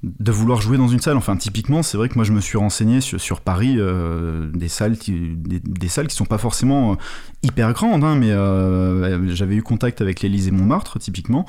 de 0.03 0.31
vouloir 0.31 0.61
jouer 0.61 0.77
dans 0.77 0.87
une 0.87 0.99
salle. 0.99 1.17
Enfin, 1.17 1.37
typiquement, 1.37 1.83
c'est 1.83 1.97
vrai 1.97 2.09
que 2.09 2.15
moi 2.15 2.23
je 2.23 2.31
me 2.31 2.41
suis 2.41 2.57
renseigné 2.57 3.01
sur, 3.01 3.41
Paris, 3.41 3.75
euh, 3.77 4.49
des 4.53 4.67
salles 4.67 4.97
qui, 4.97 5.33
des, 5.35 5.87
salles 5.87 6.07
qui 6.07 6.15
sont 6.15 6.25
pas 6.25 6.37
forcément 6.37 6.93
euh, 6.93 6.95
hyper 7.43 7.73
grandes, 7.73 8.03
hein, 8.03 8.15
mais 8.15 8.31
euh, 8.31 9.33
j'avais 9.33 9.55
eu 9.55 9.63
contact 9.63 10.01
avec 10.01 10.21
l'Élysée 10.21 10.51
Montmartre, 10.51 10.99
typiquement. 10.99 11.45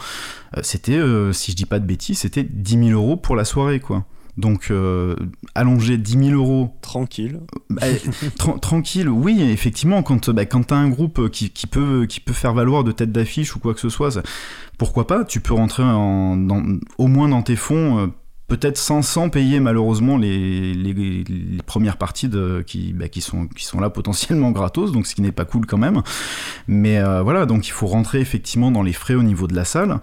c'était, 0.63 1.01
si 1.33 1.53
je 1.53 1.57
dis 1.57 1.67
pas 1.67 1.79
de 1.79 1.87
bêtises, 1.87 2.19
c'était 2.19 2.45
10 2.45 2.89
000 2.89 2.91
euros 2.91 3.17
pour 3.17 3.37
la 3.37 3.45
soirée, 3.45 3.81
quoi. 3.81 4.05
Donc, 4.39 4.73
allonger 5.55 5.99
10 5.99 6.13
000 6.13 6.31
euros. 6.31 6.75
Tranquille. 6.81 7.41
Bah, 7.69 7.83
tranquille, 8.63 9.09
oui, 9.09 9.43
effectivement, 9.43 10.03
quand, 10.03 10.31
bah, 10.31 10.47
quand 10.47 10.69
tu 10.69 10.75
as 10.75 10.79
un 10.79 10.89
groupe 10.89 11.29
qui, 11.29 11.67
peut, 11.67 12.07
qui 12.09 12.21
peut 12.21 12.33
faire 12.33 12.55
valoir 12.55 12.85
de 12.85 12.93
tête 12.93 13.13
d'affiche 13.13 13.55
ou 13.57 13.59
quoi 13.59 13.75
que 13.75 13.81
ce 13.81 13.89
soit, 13.89 14.23
pourquoi 14.79 15.07
pas 15.07 15.25
Tu 15.25 15.41
peux 15.41 15.55
rentrer 15.55 15.83
en, 15.83 16.39
au 16.99 17.07
moins 17.09 17.29
dans 17.29 17.43
tes 17.43 17.57
fonds 17.57 18.13
peut-être 18.49 18.79
sans, 18.79 19.03
sans 19.03 19.29
payer 19.29 19.61
malheureusement 19.61 20.17
les, 20.17 20.73
les, 20.73 21.25
premières 21.67 21.99
parties 21.99 22.29
de, 22.29 22.65
qui, 22.67 22.95
bah, 22.95 23.09
qui, 23.09 23.21
sont, 23.21 23.47
qui 23.47 23.65
sont 23.65 23.79
là 23.79 23.91
potentiellement 23.91 24.51
gratos, 24.53 24.91
donc 24.91 25.07
ce 25.07 25.15
qui 25.15 25.21
n'est 25.21 25.33
pas 25.33 25.45
cool 25.45 25.67
quand 25.67 25.77
même. 25.77 26.03
Mais 26.67 26.99
euh, 26.99 27.23
voilà, 27.23 27.45
donc 27.45 27.69
il 27.69 27.73
faut 27.73 27.87
rentrer 27.87 28.21
effectivement 28.21 28.71
dans 28.71 28.83
les 28.83 28.95
frais 28.95 29.15
au 29.15 29.23
niveau 29.23 29.47
de 29.47 29.55
la 29.55 29.67
salle, 29.67 30.01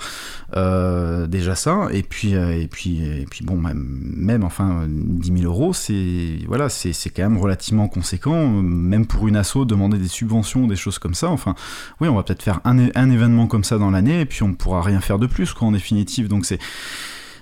euh, 0.56 1.26
déjà 1.26 1.56
ça, 1.56 1.88
et 1.92 2.04
puis, 2.04 2.36
euh, 2.36 2.62
et 2.62 2.68
puis, 2.68 3.04
et 3.04 3.26
puis 3.30 3.44
bon, 3.44 3.58
même, 3.58 3.84
même 4.16 4.44
enfin 4.44 4.86
10 4.88 5.40
000 5.42 5.52
euros, 5.52 5.74
c'est 5.74 6.40
voilà, 6.48 6.70
c'est 6.70 7.10
quand 7.10 7.24
même 7.24 7.40
relativement 7.40 7.88
conséquent, 7.88 8.48
même 8.48 9.08
pour 9.08 9.28
une 9.28 9.38
asso, 9.38 9.66
demander 9.66 9.98
des 9.98 10.08
subventions, 10.08 10.68
des 10.68 10.76
choses 10.76 11.00
comme 11.00 11.16
ça. 11.16 11.30
Enfin, 11.30 11.56
oui, 12.00 12.08
on 12.08 12.16
va 12.16 12.22
peut-être 12.22 12.44
faire 12.44 12.62
un, 12.64 12.90
un 12.94 13.10
événement 13.10 13.48
comme 13.48 13.64
ça 13.64 13.80
dans 13.80 13.90
l'année, 13.90 14.22
et 14.22 14.26
puis 14.26 14.44
on 14.44 14.50
ne 14.50 14.54
pourra 14.56 14.84
rien 14.84 15.02
faire 15.02 15.18
de 15.18 15.26
plus, 15.26 15.52
quoi, 15.54 15.68
en 15.68 15.72
définitive. 15.72 16.28
Donc 16.28 16.46
c'est 16.46 16.60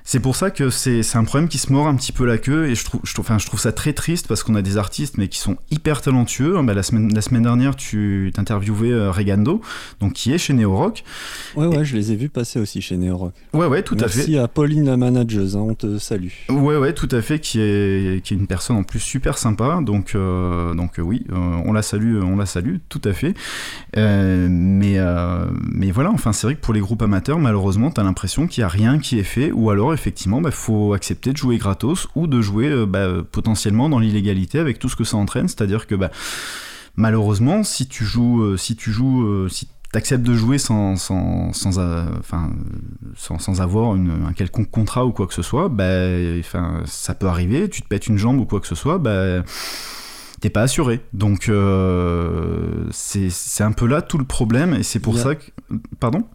C'est 0.06 0.20
pour 0.20 0.36
ça 0.36 0.52
que 0.52 0.70
c'est 0.70 1.16
un 1.16 1.24
problème 1.24 1.48
qui 1.48 1.58
se 1.58 1.72
mord 1.72 1.88
un 1.88 1.96
petit 1.96 2.12
peu 2.12 2.26
la 2.26 2.38
queue 2.38 2.68
et 2.68 2.76
je 2.76 2.84
trouve, 2.84 3.02
je, 3.04 3.14
enfin, 3.20 3.38
je 3.38 3.46
trouve 3.46 3.60
ça 3.60 3.72
très 3.72 3.94
triste 3.94 4.28
parce 4.28 4.44
qu'on 4.44 4.56
a 4.56 4.62
des 4.62 4.78
artistes 4.78 5.18
mais 5.18 5.30
qui 5.30 5.40
sont 5.40 5.56
hyper 5.72 6.02
talentueux. 6.02 6.62
Bah, 6.62 6.74
la, 6.74 6.84
semaine, 6.84 7.14
la 7.14 7.22
semaine 7.22 7.44
dernière, 7.44 7.76
tu 7.76 8.32
t'interviewais 8.34 8.92
euh, 8.92 9.12
Regando, 9.12 9.62
donc 10.02 10.14
qui 10.14 10.34
est 10.34 10.38
chez 10.38 10.54
Neorock. 10.54 11.04
Ouais, 11.56 11.68
ouais, 11.68 11.86
je 11.86 11.96
les 11.96 12.12
ai 12.12 12.16
vus 12.16 12.28
passer 12.28 12.60
aussi 12.60 12.82
chez 12.82 12.98
Neorock. 12.98 13.34
Ouais, 13.54 13.66
ouais, 13.66 13.82
tout 13.82 13.96
à 13.96 14.10
fait. 14.10 14.18
Merci 14.18 14.38
à 14.38 14.48
Pauline 14.50 14.86
la 14.86 14.98
manageuse, 14.98 15.56
hein, 15.56 15.66
on 15.70 15.74
te 15.74 15.98
salue. 15.98 16.30
Ouais, 16.50 16.76
ouais, 16.76 16.94
tout 16.94 17.10
à 17.12 17.22
fait, 17.22 17.40
qui 17.40 17.62
est, 17.62 18.24
qui 18.24 18.34
est 18.34 18.38
une 18.38 18.48
personne 18.48 18.76
en 18.76 18.84
plus 18.84 19.00
super 19.00 19.38
sympa. 19.38 19.80
Donc, 19.82 20.16
euh, 20.16 20.74
donc 20.74 21.00
euh, 21.00 21.02
oui, 21.02 21.26
on 21.32 21.72
la 21.72 21.82
salue, 21.82 22.22
on 22.22 22.36
la 22.36 22.46
salue, 22.46 22.78
tout 22.90 23.02
à 23.06 23.14
fait. 23.14 23.34
mais, 23.96 24.98
mais 25.72 25.92
voilà, 25.92 26.12
enfin, 26.12 26.34
c'est 26.34 26.48
vrai 26.48 26.56
que 26.56 26.62
pour 26.62 26.74
les 26.74 26.82
groupes 26.82 27.02
amateurs, 27.02 27.40
malheureusement, 27.40 27.90
t'as 27.90 28.04
l'impression 28.04 28.48
qu'il 28.48 28.62
n'y 28.62 28.66
a 28.66 28.70
rien 28.70 29.00
qui 29.00 29.18
est 29.18 29.24
fait 29.24 29.52
ou 29.52 29.70
alors 29.70 29.93
effectivement, 29.94 30.40
il 30.40 30.44
bah, 30.44 30.52
faut 30.52 30.94
accepter 30.94 31.32
de 31.32 31.38
jouer 31.38 31.58
gratos 31.58 32.08
ou 32.16 32.28
de 32.28 32.42
jouer 32.42 32.68
euh, 32.68 32.86
bah, 32.86 33.08
potentiellement 33.32 33.90
dans 33.90 34.00
l'illégalité 34.00 34.60
avec 34.60 34.80
tout 34.80 34.90
ce 34.90 34.96
que 34.96 35.04
ça 35.04 35.18
entraîne. 35.18 35.48
C'est-à-dire 35.48 35.88
que 35.88 35.96
bah, 35.96 36.12
malheureusement, 36.96 37.64
si 37.64 37.88
tu 37.88 38.06
joues, 38.06 38.44
euh, 38.44 38.58
si 38.58 38.76
tu 38.76 38.92
joues, 38.92 39.26
euh, 39.26 39.50
si 39.50 39.68
acceptes 39.96 40.24
de 40.24 40.34
jouer 40.34 40.58
sans, 40.58 40.96
sans, 40.96 41.54
sans, 41.54 41.78
enfin, 42.18 42.52
sans, 43.16 43.62
avoir 43.62 43.92
un 43.92 44.34
quelconque 44.34 44.72
contrat 44.72 45.06
ou 45.06 45.12
quoi 45.12 45.28
que 45.28 45.36
ce 45.36 45.44
soit, 45.44 45.66
enfin, 45.66 46.82
ça 46.86 47.14
peut 47.14 47.28
arriver, 47.28 47.70
tu 47.70 47.84
te 47.84 47.88
pètes 47.88 48.08
une 48.08 48.18
jambe 48.18 48.40
ou 48.40 48.46
quoi 48.46 48.60
que 48.60 48.66
ce 48.66 48.74
soit, 48.74 48.98
bah, 48.98 49.44
t'es 50.42 50.50
pas 50.50 50.64
assuré. 50.64 51.02
Donc 51.14 51.52
c'est 52.90 53.64
un 53.64 53.72
peu 53.72 53.86
là 53.86 54.02
tout 54.02 54.18
le 54.18 54.26
problème 54.26 54.74
et 54.74 54.82
c'est 54.82 55.00
pour 55.00 55.16
ça 55.20 55.36
que... 55.36 55.44
Pardon? 56.00 56.28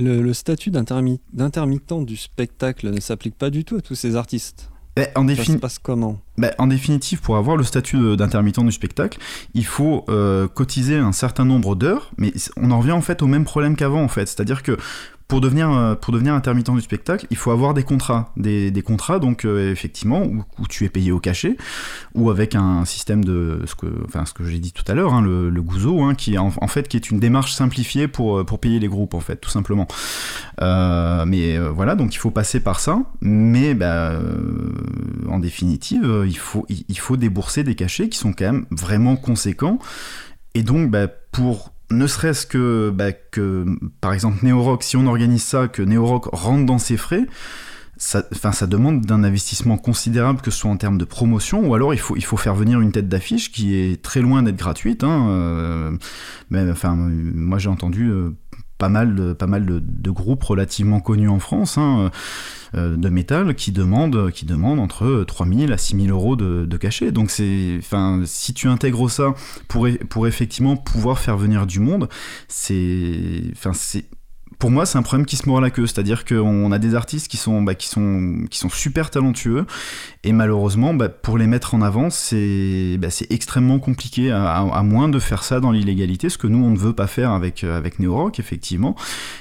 Le, 0.00 0.32
statut 0.32 0.70
d'intermittent 0.70 2.04
du 2.04 2.16
spectacle 2.16 2.90
ne 2.90 3.00
s'applique 3.00 3.36
pas 3.36 3.50
du 3.50 3.64
tout 3.64 3.76
à 3.76 3.80
tous 3.80 3.94
ces 3.94 4.16
artistes. 4.16 4.70
Ben, 4.96 5.06
en 5.14 5.26
Ça 5.28 5.44
se 5.44 5.52
passe 5.52 5.78
comment? 5.78 6.20
ben, 6.36 6.52
En 6.58 6.66
définitive, 6.66 7.20
pour 7.20 7.36
avoir 7.36 7.56
le 7.56 7.62
statut 7.62 8.16
d'intermittent 8.16 8.64
du 8.64 8.72
spectacle, 8.72 9.18
il 9.54 9.64
faut 9.64 10.04
euh, 10.08 10.48
cotiser 10.48 10.96
un 10.96 11.12
certain 11.12 11.44
nombre 11.44 11.76
d'heures, 11.76 12.10
mais 12.18 12.32
on 12.56 12.70
en 12.70 12.80
revient 12.80 12.92
en 12.92 13.00
fait 13.00 13.22
au 13.22 13.26
même 13.26 13.44
problème 13.44 13.76
qu'avant 13.76 14.02
en 14.02 14.08
fait. 14.08 14.26
C'est-à-dire 14.26 14.62
que 14.62 14.76
pour 15.30 15.40
devenir, 15.40 15.70
euh, 15.70 15.94
pour 15.94 16.12
devenir 16.12 16.34
intermittent 16.34 16.74
du 16.74 16.80
spectacle, 16.80 17.26
il 17.30 17.36
faut 17.36 17.52
avoir 17.52 17.72
des 17.72 17.84
contrats. 17.84 18.32
Des, 18.36 18.72
des 18.72 18.82
contrats, 18.82 19.20
donc, 19.20 19.44
euh, 19.44 19.70
effectivement, 19.70 20.24
où, 20.24 20.66
tu 20.68 20.84
es 20.84 20.88
payé 20.88 21.12
au 21.12 21.20
cachet, 21.20 21.56
ou 22.14 22.30
avec 22.30 22.56
un 22.56 22.84
système 22.84 23.24
de 23.24 23.62
ce 23.64 23.76
que, 23.76 23.86
enfin, 24.06 24.26
ce 24.26 24.34
que 24.34 24.44
j'ai 24.44 24.58
dit 24.58 24.72
tout 24.72 24.82
à 24.88 24.94
l'heure, 24.94 25.14
hein, 25.14 25.22
le, 25.22 25.62
gouzo, 25.62 26.02
hein, 26.02 26.14
qui, 26.16 26.36
en, 26.36 26.50
fait, 26.50 26.88
qui 26.88 26.96
est 26.96 27.10
une 27.10 27.20
démarche 27.20 27.52
simplifiée 27.52 28.08
pour, 28.08 28.40
euh, 28.40 28.44
pour 28.44 28.58
payer 28.58 28.80
les 28.80 28.88
groupes, 28.88 29.14
en 29.14 29.20
fait, 29.20 29.36
tout 29.36 29.50
simplement. 29.50 29.86
Mais 30.60 31.58
voilà, 31.58 31.94
donc 31.94 32.14
il 32.14 32.18
faut 32.18 32.32
passer 32.32 32.58
par 32.58 32.80
ça, 32.80 33.00
mais 33.20 33.74
bah, 33.74 34.18
en 35.28 35.38
définitive, 35.38 36.24
il 36.26 36.36
faut, 36.36 36.66
il, 36.68 36.98
faut 36.98 37.16
débourser 37.16 37.62
des 37.62 37.76
cachets 37.76 38.08
qui 38.08 38.18
sont 38.18 38.32
quand 38.32 38.46
même 38.46 38.66
vraiment 38.70 39.14
conséquents. 39.16 39.78
Et 40.54 40.62
donc, 40.64 40.90
bah, 40.90 41.06
pour 41.06 41.72
ne 41.90 42.06
serait-ce 42.06 42.46
que, 42.46 42.90
bah, 42.90 43.12
que, 43.12 43.66
par 44.00 44.12
exemple, 44.12 44.44
Neorock, 44.44 44.82
si 44.82 44.96
on 44.96 45.06
organise 45.06 45.42
ça, 45.42 45.68
que 45.68 45.82
Neorock 45.82 46.26
rentre 46.32 46.66
dans 46.66 46.78
ses 46.78 46.96
frais, 46.96 47.26
ça, 47.96 48.22
ça 48.32 48.66
demande 48.66 49.02
d'un 49.02 49.24
investissement 49.24 49.76
considérable, 49.76 50.40
que 50.40 50.50
ce 50.50 50.58
soit 50.58 50.70
en 50.70 50.76
termes 50.78 50.96
de 50.96 51.04
promotion, 51.04 51.68
ou 51.68 51.74
alors 51.74 51.92
il 51.92 52.00
faut, 52.00 52.16
il 52.16 52.24
faut 52.24 52.38
faire 52.38 52.54
venir 52.54 52.80
une 52.80 52.92
tête 52.92 53.08
d'affiche 53.08 53.52
qui 53.52 53.74
est 53.76 54.02
très 54.02 54.22
loin 54.22 54.42
d'être 54.42 54.56
gratuite. 54.56 55.04
Hein, 55.04 55.28
euh, 55.28 55.96
mais, 56.48 56.70
enfin, 56.70 56.96
moi 56.96 57.58
j'ai 57.58 57.68
entendu 57.68 58.08
euh, 58.08 58.30
pas 58.78 58.88
mal 58.88 59.14
de, 59.14 59.32
pas 59.34 59.46
mal 59.46 59.66
de, 59.66 60.10
groupes 60.10 60.42
relativement 60.44 61.00
connus 61.00 61.28
en 61.28 61.38
France 61.38 61.76
hein, 61.76 62.10
de 62.74 63.08
métal 63.08 63.54
qui 63.54 63.72
demandent, 63.72 64.30
qui 64.30 64.46
demandent 64.46 64.80
entre 64.80 65.24
3000 65.26 65.72
à 65.72 65.78
6000 65.78 66.10
euros 66.10 66.36
de, 66.36 66.66
de 66.66 66.76
cachet. 66.76 67.12
Donc 67.12 67.30
c'est, 67.30 67.76
enfin, 67.78 68.22
si 68.24 68.54
tu 68.54 68.68
intègres 68.68 69.10
ça 69.10 69.34
pour, 69.68 69.88
pour 70.08 70.26
effectivement 70.26 70.76
pouvoir 70.76 71.18
faire 71.18 71.36
venir 71.36 71.66
du 71.66 71.80
monde, 71.80 72.08
c'est, 72.48 73.42
enfin, 73.52 73.72
c'est 73.72 74.04
pour 74.60 74.70
moi, 74.70 74.84
c'est 74.86 74.98
un 74.98 75.02
problème 75.02 75.26
qui 75.26 75.36
se 75.36 75.48
mord 75.48 75.60
la 75.60 75.70
queue. 75.70 75.86
C'est-à-dire 75.86 76.24
qu'on 76.24 76.70
a 76.70 76.78
des 76.78 76.94
artistes 76.94 77.28
qui 77.28 77.38
sont, 77.38 77.62
bah, 77.62 77.74
qui, 77.74 77.88
sont, 77.88 78.44
qui 78.50 78.58
sont 78.58 78.68
super 78.68 79.10
talentueux 79.10 79.66
et 80.22 80.32
malheureusement, 80.32 80.92
bah, 80.92 81.08
pour 81.08 81.38
les 81.38 81.46
mettre 81.46 81.74
en 81.74 81.80
avant, 81.80 82.10
c'est 82.10 82.98
bah, 82.98 83.08
extrêmement 83.30 83.78
compliqué, 83.78 84.30
à, 84.30 84.82
moins 84.82 85.08
de 85.08 85.18
faire 85.18 85.42
ça 85.42 85.60
dans 85.60 85.70
l'illégalité, 85.72 86.28
ce 86.28 86.36
que 86.36 86.46
nous, 86.46 86.62
on 86.62 86.70
ne 86.70 86.76
veut 86.76 86.92
pas 86.92 87.06
faire 87.06 87.30
avec, 87.30 87.64
euh, 87.64 87.76
avec 87.76 87.98
Neorock, 87.98 88.38
effectivement. 88.38 88.96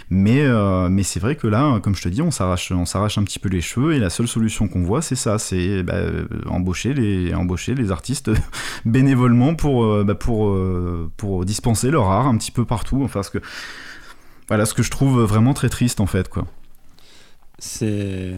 Mais, 0.09 0.41
euh, 0.41 0.87
mais 0.87 1.03
c'est 1.03 1.19
vrai 1.19 1.35
que 1.35 1.47
là, 1.47 1.81
comme 1.81 1.95
je 1.95 2.01
te 2.01 2.09
dis, 2.09 2.21
on 2.21 2.31
s'arrache 2.31 2.71
un 2.71 3.23
petit 3.23 3.39
peu 3.39 3.49
les 3.49 3.59
cheveux 3.59 3.93
et 3.93 3.99
la 3.99 4.09
seule 4.09 4.27
solution 4.29 4.69
qu'on 4.69 4.83
voit, 4.83 5.01
c'est 5.01 5.15
ça 5.15 5.37
c'est 5.37 5.83
bah, 5.83 5.99
embaucher, 6.47 6.93
les, 6.93 7.33
embaucher 7.33 7.75
les 7.75 7.91
artistes 7.91 8.31
bénévolement 8.85 9.55
pour, 9.55 9.83
euh, 9.83 10.05
pour, 10.17 10.57
pour 11.17 11.43
dispenser 11.43 11.91
leur 11.91 12.09
art 12.09 12.27
un 12.27 12.37
petit 12.37 12.51
peu 12.51 12.63
partout. 12.63 13.01
Enfin, 13.03 13.19
parce 13.19 13.29
que 13.29 13.39
voilà 14.49 14.65
ce 14.65 14.73
que 14.73 14.83
je 14.83 14.91
trouve 14.91 15.21
vraiment 15.21 15.53
très 15.53 15.69
triste 15.69 16.01
en 16.01 16.05
fait 16.05 16.27
quoi. 16.27 16.45
C'est 17.59 18.33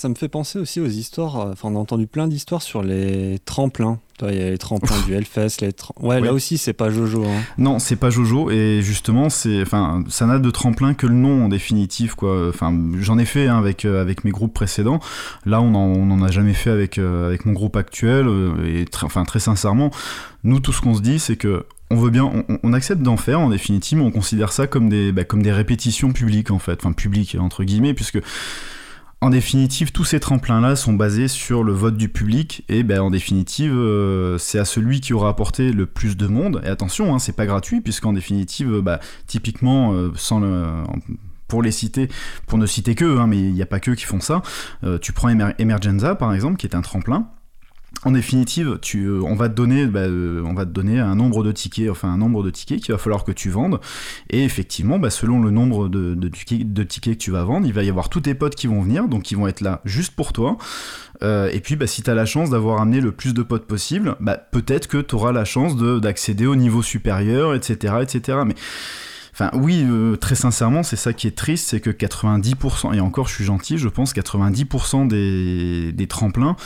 ça 0.00 0.08
me 0.08 0.14
fait 0.14 0.28
penser 0.28 0.58
aussi 0.58 0.80
aux 0.80 0.86
histoires. 0.86 1.40
Euh, 1.40 1.52
enfin, 1.52 1.68
on 1.70 1.76
a 1.76 1.78
entendu 1.78 2.06
plein 2.06 2.28
d'histoires 2.28 2.62
sur 2.62 2.82
les 2.82 3.38
tremplins. 3.44 3.98
Il 4.22 4.34
y 4.34 4.42
a 4.42 4.50
les 4.50 4.58
tremplins 4.58 5.00
du 5.06 5.14
Hellfest. 5.14 5.62
Les 5.62 5.72
ouais, 6.00 6.20
là 6.20 6.32
aussi, 6.32 6.58
c'est 6.58 6.74
pas 6.74 6.90
Jojo. 6.90 7.24
Hein. 7.24 7.40
Non, 7.56 7.78
c'est 7.78 7.96
pas 7.96 8.10
Jojo. 8.10 8.50
Et 8.50 8.80
justement, 8.82 9.30
c'est, 9.30 9.62
enfin, 9.62 10.04
ça 10.08 10.26
n'a 10.26 10.38
de 10.38 10.50
tremplin 10.50 10.92
que 10.92 11.06
le 11.06 11.14
nom 11.14 11.46
en 11.46 11.48
définitive, 11.48 12.16
quoi. 12.16 12.48
Enfin, 12.48 12.78
j'en 12.98 13.18
ai 13.18 13.24
fait 13.24 13.46
hein, 13.46 13.56
avec 13.56 13.84
euh, 13.84 14.00
avec 14.00 14.24
mes 14.24 14.30
groupes 14.30 14.52
précédents. 14.52 15.00
Là, 15.46 15.60
on 15.62 15.74
en, 15.74 16.22
a 16.22 16.30
jamais 16.30 16.54
fait 16.54 16.70
avec 16.70 16.98
euh, 16.98 17.26
avec 17.26 17.46
mon 17.46 17.52
groupe 17.52 17.76
actuel. 17.76 18.26
et 18.66 18.84
enfin, 19.02 19.24
très 19.24 19.40
sincèrement, 19.40 19.90
nous, 20.44 20.60
tout 20.60 20.72
ce 20.72 20.82
qu'on 20.82 20.94
se 20.94 21.02
dit, 21.02 21.18
c'est 21.18 21.36
que 21.36 21.64
on 21.90 21.96
veut 21.96 22.10
bien, 22.10 22.44
on, 22.62 22.72
accepte 22.72 23.02
d'en 23.02 23.16
faire 23.16 23.40
en 23.40 23.50
définitive, 23.50 23.98
mais 23.98 24.04
on 24.04 24.10
considère 24.10 24.52
ça 24.52 24.66
comme 24.66 24.88
des, 24.88 25.12
bah, 25.12 25.24
comme 25.24 25.42
des 25.42 25.52
répétitions 25.52 26.12
publiques 26.12 26.50
en 26.50 26.58
fait, 26.58 26.78
enfin 26.80 26.92
publiques 26.92 27.36
entre 27.38 27.64
guillemets, 27.64 27.94
puisque 27.94 28.20
en 29.22 29.28
définitive, 29.28 29.92
tous 29.92 30.04
ces 30.04 30.18
tremplins-là 30.18 30.76
sont 30.76 30.94
basés 30.94 31.28
sur 31.28 31.62
le 31.62 31.72
vote 31.72 31.96
du 31.98 32.08
public, 32.08 32.64
et 32.70 32.82
ben, 32.82 33.02
en 33.02 33.10
définitive, 33.10 33.74
euh, 33.74 34.38
c'est 34.38 34.58
à 34.58 34.64
celui 34.64 35.02
qui 35.02 35.12
aura 35.12 35.28
apporté 35.28 35.72
le 35.72 35.84
plus 35.84 36.16
de 36.16 36.26
monde. 36.26 36.62
Et 36.64 36.68
attention, 36.68 37.14
hein, 37.14 37.18
c'est 37.18 37.36
pas 37.36 37.44
gratuit, 37.44 37.82
puisqu'en 37.82 38.14
définitive, 38.14 38.80
bah, 38.80 38.98
typiquement, 39.26 39.92
euh, 39.92 40.10
sans 40.14 40.40
le, 40.40 40.64
pour 41.48 41.62
les 41.62 41.72
citer, 41.72 42.08
pour 42.46 42.56
ne 42.56 42.64
citer 42.64 42.94
qu'eux, 42.94 43.18
hein, 43.20 43.26
mais 43.26 43.38
il 43.38 43.52
n'y 43.52 43.60
a 43.60 43.66
pas 43.66 43.80
qu'eux 43.80 43.94
qui 43.94 44.06
font 44.06 44.20
ça, 44.20 44.40
euh, 44.84 44.98
tu 44.98 45.12
prends 45.12 45.28
Emergenza 45.28 46.14
par 46.14 46.32
exemple, 46.32 46.56
qui 46.56 46.66
est 46.66 46.74
un 46.74 46.80
tremplin 46.80 47.28
en 48.04 48.12
définitive, 48.12 48.78
euh, 48.94 49.20
on, 49.22 49.34
va 49.34 49.48
te 49.48 49.54
donner, 49.54 49.86
bah, 49.86 50.00
euh, 50.00 50.42
on 50.46 50.54
va 50.54 50.64
te 50.64 50.70
donner 50.70 50.98
un 50.98 51.14
nombre 51.14 51.42
de 51.44 51.52
tickets, 51.52 51.90
enfin 51.90 52.08
un 52.08 52.16
nombre 52.16 52.42
de 52.42 52.50
tickets 52.50 52.80
qu'il 52.80 52.92
va 52.92 52.98
falloir 52.98 53.24
que 53.24 53.32
tu 53.32 53.50
vendes. 53.50 53.78
Et 54.30 54.42
effectivement, 54.42 54.98
bah, 54.98 55.10
selon 55.10 55.40
le 55.42 55.50
nombre 55.50 55.88
de, 55.88 56.28
tickets 56.28 57.18
que 57.18 57.22
tu 57.22 57.30
vas 57.30 57.44
vendre, 57.44 57.66
il 57.66 57.74
va 57.74 57.82
y 57.82 57.90
avoir 57.90 58.08
tous 58.08 58.22
tes 58.22 58.34
potes 58.34 58.54
qui 58.54 58.66
vont 58.66 58.80
venir, 58.80 59.06
donc 59.06 59.30
ils 59.30 59.36
vont 59.36 59.46
être 59.46 59.60
là 59.60 59.82
juste 59.84 60.14
pour 60.16 60.32
toi. 60.32 60.56
Euh, 61.22 61.50
et 61.52 61.60
puis, 61.60 61.76
bah, 61.76 61.86
si 61.86 62.02
tu 62.02 62.10
la 62.14 62.24
chance 62.24 62.48
d'avoir 62.48 62.80
amené 62.80 63.02
le 63.02 63.12
plus 63.12 63.34
de 63.34 63.42
potes 63.42 63.66
possible, 63.66 64.16
bah, 64.20 64.38
peut-être 64.38 64.86
que 64.86 64.98
tu 64.98 65.14
auras 65.14 65.32
la 65.32 65.44
chance 65.44 65.76
d'accéder 65.76 66.46
au 66.46 66.56
niveau 66.56 66.82
supérieur, 66.82 67.54
etc. 67.54 67.94
etc. 68.02 68.38
Mais. 68.46 68.54
Enfin, 69.32 69.50
oui, 69.54 69.86
très 70.20 70.34
sincèrement, 70.34 70.82
c'est 70.82 70.96
ça 70.96 71.14
qui 71.14 71.26
est 71.26 71.36
triste, 71.36 71.68
c'est 71.68 71.80
que 71.80 71.88
90%, 71.88 72.94
et 72.94 73.00
encore 73.00 73.26
je 73.28 73.34
suis 73.36 73.44
gentil, 73.44 73.78
je 73.78 73.88
pense, 73.88 74.12
90% 74.12 75.06
des, 75.06 75.92
des 75.92 76.06
tremplins, 76.08 76.56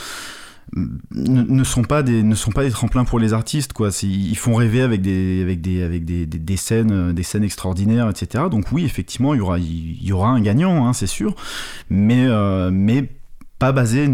ne, 0.73 1.63
sont 1.63 1.83
pas 1.83 2.03
des 2.03 2.23
ne 2.23 2.35
sont 2.35 2.51
pas 2.51 2.63
des 2.63 2.71
tremplins 2.71 3.05
pour 3.05 3.19
les 3.19 3.33
artistes 3.33 3.73
quoi. 3.73 3.89
Ils 4.03 4.37
font 4.37 4.55
rêver 4.55 4.81
avec 4.81 5.01
des 5.01 5.41
avec 5.41 5.61
des 5.61 5.83
avec 5.83 6.05
des, 6.05 6.25
des, 6.25 6.57
scènes 6.57 6.91
euh, 6.91 7.13
des 7.13 7.23
scènes 7.23 7.43
extraordinaires 7.43 8.09
etc 8.09 8.45
donc 8.49 8.71
oui 8.71 8.83
effectivement 8.83 9.33
il 9.33 9.37
y 9.37 9.41
aura 9.41 9.59
il 9.59 10.03
y 10.03 10.11
aura 10.11 10.29
un 10.29 10.41
gagnant 10.41 10.87
hein, 10.87 10.93
c'est 10.93 11.07
sûr. 11.07 11.35
Mais 11.89 12.25
euh, 12.25 12.71
mais 12.71 13.09
pas 13.57 13.71
basé 13.71 14.09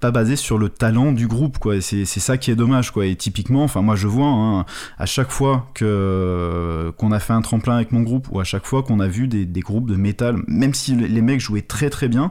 pas 0.00 0.10
basé 0.10 0.36
sur 0.36 0.58
le 0.58 0.68
talent 0.68 1.12
du 1.12 1.28
groupe 1.28 1.58
quoi. 1.58 1.80
C'est 1.80 2.04
ça 2.06 2.38
qui 2.38 2.50
est 2.50 2.56
dommage 2.56 2.90
quoi. 2.90 3.06
Et 3.06 3.16
typiquement 3.16 3.64
enfin 3.64 3.82
moi 3.82 3.96
je 3.96 4.06
vois 4.06 4.28
hein, 4.28 4.66
à 4.98 5.06
chaque 5.06 5.30
fois 5.30 5.70
que 5.74 6.92
qu'on 6.96 7.12
a 7.12 7.18
fait 7.18 7.32
un 7.32 7.42
tremplin 7.42 7.76
avec 7.76 7.92
mon 7.92 8.02
groupe 8.02 8.28
ou 8.30 8.40
à 8.40 8.44
chaque 8.44 8.66
fois 8.66 8.82
qu'on 8.82 9.00
a 9.00 9.08
vu 9.08 9.28
des, 9.28 9.44
des, 9.44 9.60
groupes 9.60 9.88
de 9.88 9.96
métal 9.96 10.36
même 10.46 10.74
si 10.74 10.94
les 10.94 11.22
mecs 11.22 11.40
jouaient 11.40 11.62
très 11.62 11.90
très 11.90 12.08
bien 12.08 12.30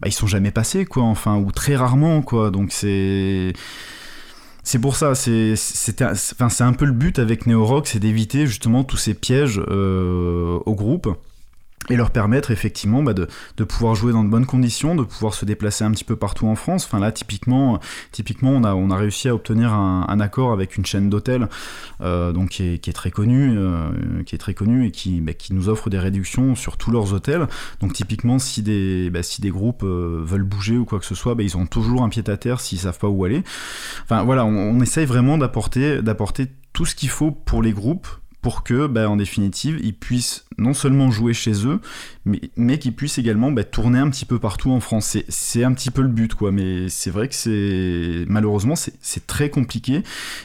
bah, 0.00 0.08
ils 0.08 0.12
sont 0.12 0.26
jamais 0.26 0.50
passés 0.50 0.84
quoi 0.84 1.04
enfin 1.04 1.36
ou 1.36 1.52
très 1.52 1.76
rarement 1.76 2.22
quoi. 2.22 2.50
Donc 2.50 2.72
c'est 2.72 3.52
c'est 4.62 4.78
pour 4.78 4.96
ça, 4.96 5.14
c'est 5.14 5.54
enfin, 6.40 6.66
un 6.66 6.72
peu 6.72 6.84
le 6.84 6.92
but 6.92 7.18
avec 7.18 7.46
Neo 7.46 7.64
Rock, 7.64 7.88
c'est 7.88 7.98
d'éviter 7.98 8.46
justement 8.46 8.84
tous 8.84 8.98
ces 8.98 9.14
pièges 9.14 9.60
euh, 9.68 10.58
au 10.66 10.74
groupe 10.74 11.08
et 11.90 11.96
leur 11.96 12.10
permettre 12.10 12.50
effectivement 12.50 13.02
bah, 13.02 13.12
de, 13.12 13.64
pouvoir 13.64 13.94
jouer 13.94 14.12
dans 14.12 14.24
de 14.24 14.28
bonnes 14.28 14.46
conditions, 14.46 14.94
de 14.94 15.02
pouvoir 15.02 15.34
se 15.34 15.44
déplacer 15.44 15.84
un 15.84 15.90
petit 15.90 16.04
peu 16.04 16.16
partout 16.16 16.46
en 16.46 16.54
France. 16.54 16.84
Enfin 16.86 17.00
là, 17.00 17.12
typiquement, 17.12 17.80
on, 18.42 18.90
a, 18.90 18.96
réussi 18.96 19.28
à 19.28 19.34
obtenir 19.34 19.72
un, 19.74 20.20
accord 20.20 20.52
avec 20.52 20.76
une 20.76 20.84
chaîne 20.84 21.08
d'hôtels 21.08 21.48
euh, 22.00 22.32
qui 22.46 22.62
est, 22.62 22.92
très 22.92 23.10
connue, 23.10 23.56
euh, 23.56 23.90
qui 24.24 24.34
est 24.34 24.38
très 24.38 24.54
connue 24.54 24.86
et 24.86 24.90
qui, 24.90 25.20
bah, 25.20 25.32
qui 25.32 25.54
nous 25.54 25.68
offre 25.68 25.90
des 25.90 25.98
réductions 25.98 26.54
sur 26.54 26.76
tous 26.76 26.90
leurs 26.90 27.12
hôtels. 27.12 27.46
Donc 27.80 27.92
typiquement, 27.92 28.38
si 28.38 28.62
des, 28.62 29.10
bah, 29.10 29.20
groupes 29.50 29.82
euh, 29.82 30.22
veulent 30.24 30.44
bouger 30.44 30.76
ou 30.76 30.84
quoi 30.84 30.98
que 30.98 31.06
ce 31.06 31.14
soit, 31.14 31.34
ils 31.38 31.56
ont 31.56 31.66
toujours 31.66 32.02
un 32.02 32.08
pied 32.08 32.22
à 32.26 32.36
terre 32.36 32.60
s'ils 32.60 32.78
savent 32.78 32.98
pas 32.98 33.08
où 33.08 33.24
aller. 33.24 33.42
Enfin 34.04 34.22
voilà, 34.22 34.44
on, 34.44 34.50
on 34.50 34.80
essaye 34.80 35.06
vraiment 35.06 35.38
d'apporter 35.38 36.00
tout 36.72 36.86
ce 36.86 36.94
qu'il 36.94 37.08
faut 37.08 37.30
pour 37.30 37.62
les 37.62 37.72
groupes 37.72 38.08
pour 38.42 38.62
que, 38.62 38.86
bah, 38.86 39.08
en 39.08 39.16
définitive, 39.16 39.78
ils 39.82 39.94
puissent 39.94 40.46
non 40.56 40.72
seulement 40.74 41.10
jouer 41.10 41.32
chez 41.34 41.66
eux, 41.66 41.80
mais, 42.24 42.40
mais 42.56 42.78
qu'ils 42.78 42.94
puissent 42.94 43.18
également 43.18 43.50
bah, 43.50 43.64
tourner 43.64 43.98
un 43.98 44.08
petit 44.08 44.24
peu 44.24 44.38
partout 44.38 44.70
en 44.70 44.80
France. 44.80 45.18
C'est 45.28 45.64
un 45.64 45.72
petit 45.72 45.90
peu 45.90 46.02
le 46.02 46.08
but, 46.08 46.34
quoi. 46.34 46.50
Mais 46.50 46.88
c'est 46.88 47.10
vrai 47.10 47.28
que 47.28 47.34
c'est 47.34 48.24
malheureusement 48.28 48.74
c'est 48.76 49.26
très 49.26 49.50
compliqué. 49.50 50.02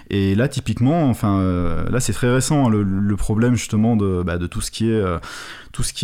Et 0.10 0.36
là, 0.36 0.48
typiquement, 0.48 1.10
enfin, 1.10 1.40
euh, 1.40 1.90
là 1.90 2.00
c'est 2.00 2.14
très 2.14 2.32
récent 2.32 2.68
hein, 2.68 2.70
le, 2.70 3.16
problème 3.16 3.56
justement 3.56 3.96
de, 3.96 4.24
bah, 4.24 4.38
de 4.38 4.46
tout 4.46 4.62
ce 4.62 4.72
qui 4.72 4.90
est 4.90 4.94
euh, 4.94 5.18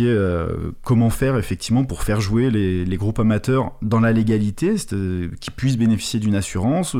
euh, 0.00 0.72
comment 0.82 1.10
faire 1.10 1.36
effectivement 1.36 1.84
pour 1.84 2.02
faire 2.02 2.20
jouer 2.20 2.50
les, 2.50 2.84
les 2.84 2.96
groupes 2.96 3.18
amateurs 3.18 3.72
dans 3.82 4.00
la 4.00 4.12
légalité, 4.12 4.74
qui 5.40 5.50
puissent 5.50 5.78
bénéficier 5.78 6.20
d'une 6.20 6.34
assurance 6.34 6.96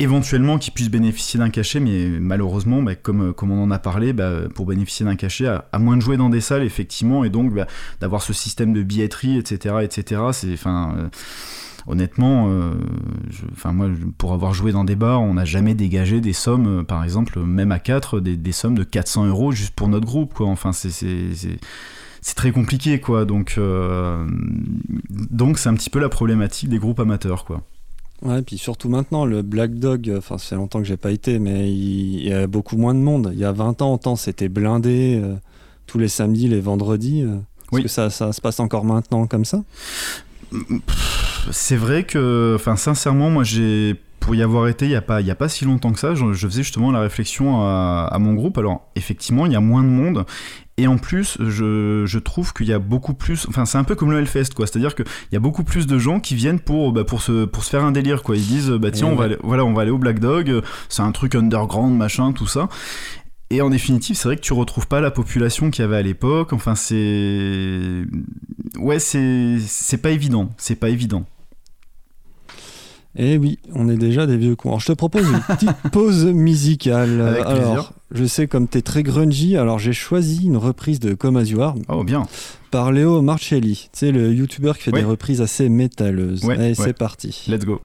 éventuellement 0.00 0.58
qu'ils 0.58 0.72
puissent 0.72 0.90
bénéficier 0.90 1.38
d'un 1.38 1.50
cachet, 1.50 1.78
mais 1.78 2.08
malheureusement, 2.20 2.82
bah, 2.82 2.94
comme, 2.94 3.32
comme 3.32 3.52
on 3.52 3.62
en 3.62 3.70
a 3.70 3.78
parlé, 3.78 4.12
bah, 4.12 4.48
pour 4.54 4.66
bénéficier 4.66 5.06
d'un 5.06 5.16
cachet, 5.16 5.46
à, 5.46 5.78
moins 5.78 5.96
de 5.96 6.02
jouer 6.02 6.16
dans 6.16 6.30
des 6.30 6.40
salles, 6.40 6.64
effectivement, 6.64 7.22
et 7.24 7.30
donc 7.30 7.54
bah, 7.54 7.66
d'avoir 8.00 8.22
ce 8.22 8.32
système 8.32 8.72
de 8.72 8.82
billetterie, 8.82 9.38
etc., 9.38 9.76
etc., 9.82 10.22
c'est, 10.32 10.52
enfin, 10.52 10.94
euh, 10.96 11.08
honnêtement, 11.86 12.48
euh, 12.48 12.72
moi, 13.64 13.88
pour 14.18 14.32
avoir 14.32 14.54
joué 14.54 14.72
dans 14.72 14.84
des 14.84 14.96
bars, 14.96 15.22
on 15.22 15.34
n'a 15.34 15.44
jamais 15.44 15.74
dégagé 15.74 16.20
des 16.20 16.32
sommes, 16.32 16.80
euh, 16.80 16.82
par 16.82 17.04
exemple, 17.04 17.40
même 17.40 17.72
à 17.72 17.78
4, 17.78 18.20
des, 18.20 18.52
sommes 18.52 18.76
de 18.76 18.84
400 18.84 19.26
euros 19.26 19.52
juste 19.52 19.74
pour 19.74 19.88
notre 19.88 20.06
groupe, 20.06 20.34
quoi. 20.34 20.46
Enfin, 20.48 20.72
c'est, 20.72 21.58
très 22.34 22.52
compliqué, 22.52 23.00
quoi. 23.00 23.24
Donc, 23.24 23.54
euh, 23.58 24.26
donc 25.10 25.58
c'est 25.58 25.68
un 25.68 25.74
petit 25.74 25.90
peu 25.90 25.98
la 25.98 26.08
problématique 26.08 26.68
des 26.68 26.78
groupes 26.78 27.00
amateurs, 27.00 27.44
quoi. 27.44 27.62
Ouais, 28.22 28.42
puis 28.42 28.58
surtout 28.58 28.88
maintenant, 28.88 29.24
le 29.24 29.42
Black 29.42 29.74
Dog, 29.74 30.12
enfin, 30.16 30.36
c'est 30.38 30.54
longtemps 30.54 30.80
que 30.80 30.84
j'ai 30.84 30.98
pas 30.98 31.10
été, 31.10 31.38
mais 31.38 31.72
il, 31.72 32.20
il, 32.20 32.28
y 32.28 32.32
a 32.32 32.46
beaucoup 32.46 32.76
moins 32.76 32.94
de 32.94 33.00
monde. 33.00 33.30
Il 33.32 33.38
y 33.38 33.44
a 33.44 33.52
20 33.52 33.80
ans, 33.80 33.96
temps, 33.96 34.16
c'était 34.16 34.48
blindé 34.48 35.18
euh, 35.22 35.36
tous 35.86 35.98
les 35.98 36.08
samedis, 36.08 36.48
les 36.48 36.60
vendredis. 36.60 37.22
Euh, 37.22 37.38
Est-ce 37.72 37.82
que 37.82 37.88
ça, 37.88 38.10
ça, 38.10 38.32
se 38.32 38.40
passe 38.40 38.60
encore 38.60 38.84
maintenant 38.84 39.26
comme 39.26 39.46
ça? 39.46 39.62
C'est 41.50 41.76
vrai 41.76 42.04
que, 42.04 42.54
enfin, 42.56 42.76
sincèrement, 42.76 43.30
moi, 43.30 43.44
j'ai 43.44 43.96
pour 44.18 44.34
y 44.34 44.42
avoir 44.42 44.68
été 44.68 44.84
il 44.84 44.90
n'y 44.90 44.94
a, 44.96 45.00
pas, 45.00 45.22
y 45.22 45.30
a 45.30 45.34
pas 45.34 45.48
si 45.48 45.64
longtemps 45.64 45.92
que 45.92 45.98
ça, 45.98 46.14
je, 46.14 46.34
je 46.34 46.46
faisais 46.46 46.62
justement 46.62 46.92
la 46.92 47.00
réflexion 47.00 47.62
à, 47.62 48.06
à, 48.12 48.18
mon 48.18 48.34
groupe. 48.34 48.58
Alors, 48.58 48.90
effectivement, 48.96 49.46
il 49.46 49.52
y 49.52 49.56
a 49.56 49.60
moins 49.60 49.82
de 49.82 49.88
monde. 49.88 50.26
Et 50.80 50.86
en 50.86 50.96
plus, 50.96 51.36
je, 51.40 52.04
je 52.06 52.18
trouve 52.18 52.54
qu'il 52.54 52.66
y 52.66 52.72
a 52.72 52.78
beaucoup 52.78 53.12
plus. 53.12 53.46
Enfin, 53.50 53.66
c'est 53.66 53.76
un 53.76 53.84
peu 53.84 53.94
comme 53.94 54.10
le 54.12 54.18
Hellfest, 54.18 54.54
quoi. 54.56 54.66
C'est-à-dire 54.66 54.94
qu'il 54.94 55.04
y 55.30 55.36
a 55.36 55.38
beaucoup 55.38 55.62
plus 55.62 55.86
de 55.86 55.98
gens 55.98 56.20
qui 56.20 56.34
viennent 56.34 56.58
pour, 56.58 56.92
bah, 56.92 57.04
pour, 57.04 57.20
se, 57.20 57.44
pour 57.44 57.64
se 57.64 57.68
faire 57.68 57.84
un 57.84 57.92
délire, 57.92 58.22
quoi. 58.22 58.34
Ils 58.34 58.46
disent, 58.46 58.70
bah 58.70 58.90
tiens, 58.90 59.08
on, 59.08 59.14
va 59.14 59.24
aller, 59.24 59.36
voilà, 59.42 59.66
on 59.66 59.74
va 59.74 59.82
aller 59.82 59.90
au 59.90 59.98
Black 59.98 60.20
Dog, 60.20 60.62
c'est 60.88 61.02
un 61.02 61.12
truc 61.12 61.34
underground, 61.34 61.94
machin, 61.94 62.32
tout 62.32 62.46
ça. 62.46 62.70
Et 63.50 63.60
en 63.60 63.68
définitive, 63.68 64.16
c'est 64.16 64.26
vrai 64.26 64.36
que 64.36 64.40
tu 64.40 64.54
retrouves 64.54 64.86
pas 64.86 65.02
la 65.02 65.10
population 65.10 65.70
qu'il 65.70 65.82
y 65.82 65.84
avait 65.84 65.98
à 65.98 66.02
l'époque. 66.02 66.54
Enfin, 66.54 66.74
c'est. 66.74 68.06
Ouais, 68.78 69.00
c'est. 69.00 69.58
C'est 69.60 69.98
pas 69.98 70.12
évident. 70.12 70.48
C'est 70.56 70.76
pas 70.76 70.88
évident. 70.88 71.26
Eh 73.16 73.36
oui, 73.36 73.58
on 73.74 73.90
est 73.90 73.98
déjà 73.98 74.26
des 74.26 74.38
vieux 74.38 74.56
cons. 74.56 74.70
Alors, 74.70 74.80
je 74.80 74.86
te 74.86 74.92
propose 74.92 75.28
une 75.28 75.40
petite 75.46 75.76
pause 75.92 76.24
musicale. 76.24 77.20
Avec 77.20 77.44
alors, 77.44 77.52
plaisir. 77.52 77.92
Je 78.12 78.24
sais 78.24 78.46
comme 78.46 78.68
tu 78.68 78.78
es 78.78 78.82
très 78.82 79.02
grungy, 79.02 79.56
alors 79.56 79.78
j'ai 79.78 79.92
choisi 79.92 80.46
une 80.46 80.56
reprise 80.56 81.00
de 81.00 81.14
Come 81.14 81.36
As 81.36 81.44
You 81.44 81.60
Are. 81.62 81.74
Oh, 81.88 82.04
bien. 82.04 82.26
Par 82.70 82.92
Léo 82.92 83.22
Marcelli. 83.22 83.88
Tu 83.92 83.98
sais, 83.98 84.12
le 84.12 84.32
youtubeur 84.32 84.76
qui 84.76 84.84
fait 84.84 84.92
ouais. 84.92 85.00
des 85.00 85.06
reprises 85.06 85.40
assez 85.40 85.68
métalleuses. 85.68 86.44
Ouais, 86.44 86.54
Allez, 86.54 86.68
ouais. 86.68 86.74
c'est 86.74 86.96
parti. 86.96 87.44
Let's 87.48 87.64
go. 87.64 87.80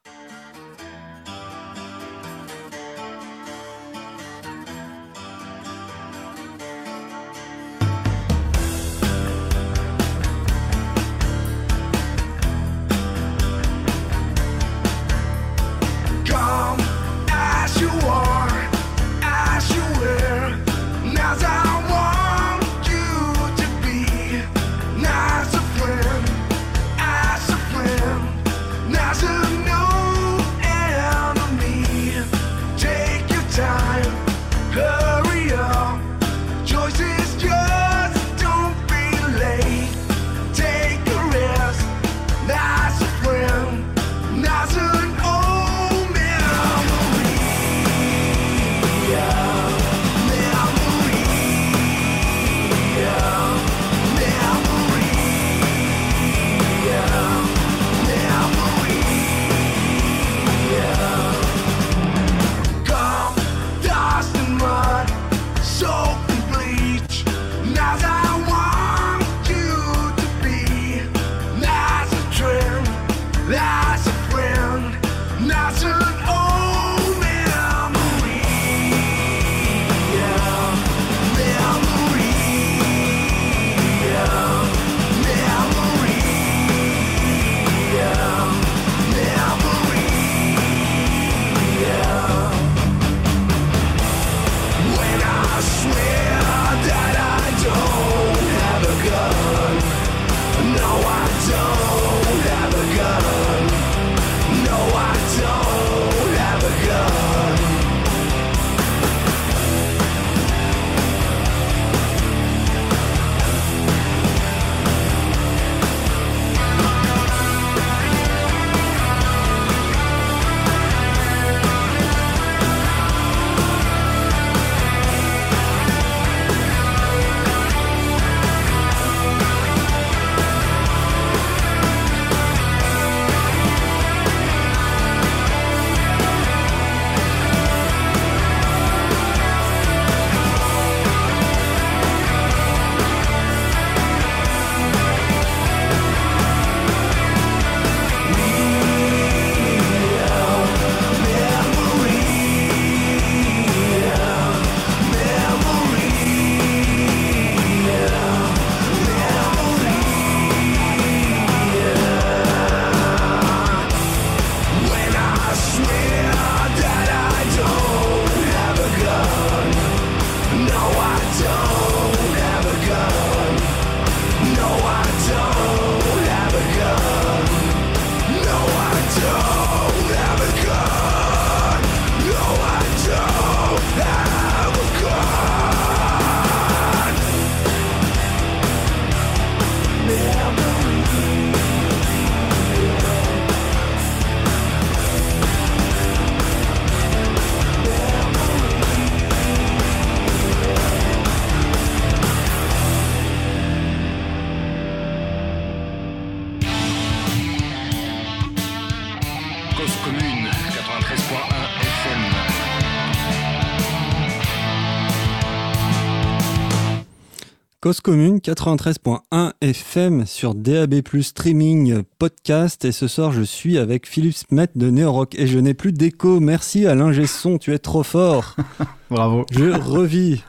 Cause 217.86 218.02
Commune 218.02 218.39
93.1 218.39 219.52
FM 219.62 220.26
sur 220.26 220.56
DAB+, 220.56 220.95
streaming, 221.21 222.02
podcast. 222.17 222.84
Et 222.84 222.91
ce 222.91 223.08
soir, 223.08 223.32
je 223.32 223.43
suis 223.43 223.78
avec 223.78 224.08
Philippe 224.08 224.34
Smet 224.34 224.69
de 224.74 224.89
Neorock 224.89 225.36
et 225.36 225.45
je 225.45 225.60
n'ai 225.60 225.76
plus 225.76 225.91
d'écho. 225.91 226.39
Merci 226.39 226.88
Alain 226.88 227.12
Gesson, 227.12 227.60
tu 227.60 227.76
es 227.76 227.78
trop 227.78 228.02
fort. 228.02 228.56
Bravo. 229.12 229.45
Je 229.52 229.65
revis. 229.65 230.41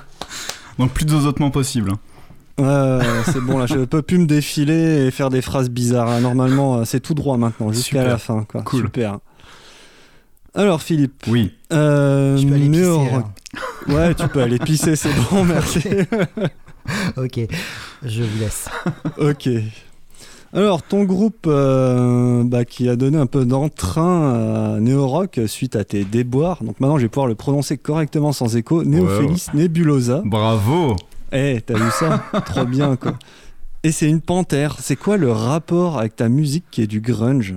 Donc 0.78 0.92
plus 0.92 1.04
de 1.04 1.10
dosotement 1.10 1.50
possible. 1.50 1.92
Ouais, 2.56 3.00
c'est 3.26 3.42
bon 3.42 3.58
là, 3.58 3.66
je 3.66 3.80
peux 3.84 4.00
plus 4.00 4.16
me 4.16 4.26
défiler 4.26 5.08
et 5.08 5.10
faire 5.10 5.28
des 5.28 5.42
phrases 5.42 5.68
bizarres. 5.68 6.22
Normalement, 6.22 6.86
c'est 6.86 7.00
tout 7.00 7.12
droit 7.12 7.36
maintenant, 7.36 7.70
jusqu'à 7.70 8.02
la 8.02 8.16
fin. 8.16 8.44
Quoi. 8.44 8.62
Cool. 8.62 8.84
Super. 8.84 9.18
Alors 10.54 10.80
Philippe. 10.80 11.24
Oui. 11.28 11.52
Euh, 11.70 12.38
Je 12.38 12.46
peux 12.46 12.54
aller 12.54 12.70
pisser. 12.70 13.22
Ouais, 13.88 14.14
tu 14.14 14.28
peux 14.28 14.40
aller 14.40 14.58
pisser, 14.58 14.96
c'est 14.96 15.12
bon, 15.30 15.44
merci. 15.44 15.82
Ok, 17.16 17.40
je 18.04 18.22
vous 18.22 18.38
laisse. 18.40 18.68
ok. 19.18 19.48
Alors, 20.54 20.82
ton 20.82 21.04
groupe 21.04 21.46
euh, 21.46 22.42
bah, 22.44 22.66
qui 22.66 22.88
a 22.88 22.96
donné 22.96 23.16
un 23.16 23.26
peu 23.26 23.46
d'entrain 23.46 24.74
à 24.76 24.80
Neorock 24.80 25.40
suite 25.46 25.76
à 25.76 25.84
tes 25.84 26.04
déboires, 26.04 26.62
donc 26.62 26.78
maintenant 26.78 26.98
je 26.98 27.04
vais 27.04 27.08
pouvoir 27.08 27.26
le 27.26 27.34
prononcer 27.34 27.78
correctement 27.78 28.32
sans 28.32 28.54
écho, 28.56 28.84
Neophélis 28.84 29.46
Nebulosa. 29.54 30.20
Bravo. 30.24 30.96
Eh, 31.32 31.62
t'as 31.64 31.74
vu 31.74 31.90
ça? 31.98 32.22
Trop 32.44 32.66
bien, 32.66 32.96
quoi. 32.96 33.14
Et 33.82 33.92
c'est 33.92 34.08
une 34.08 34.20
panthère. 34.20 34.76
C'est 34.78 34.96
quoi 34.96 35.16
le 35.16 35.32
rapport 35.32 35.98
avec 35.98 36.16
ta 36.16 36.28
musique 36.28 36.64
qui 36.70 36.82
est 36.82 36.86
du 36.86 37.00
grunge? 37.00 37.54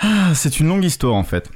Ah, 0.00 0.32
C'est 0.34 0.60
une 0.60 0.68
longue 0.68 0.84
histoire 0.84 1.14
en 1.14 1.24
fait. 1.24 1.50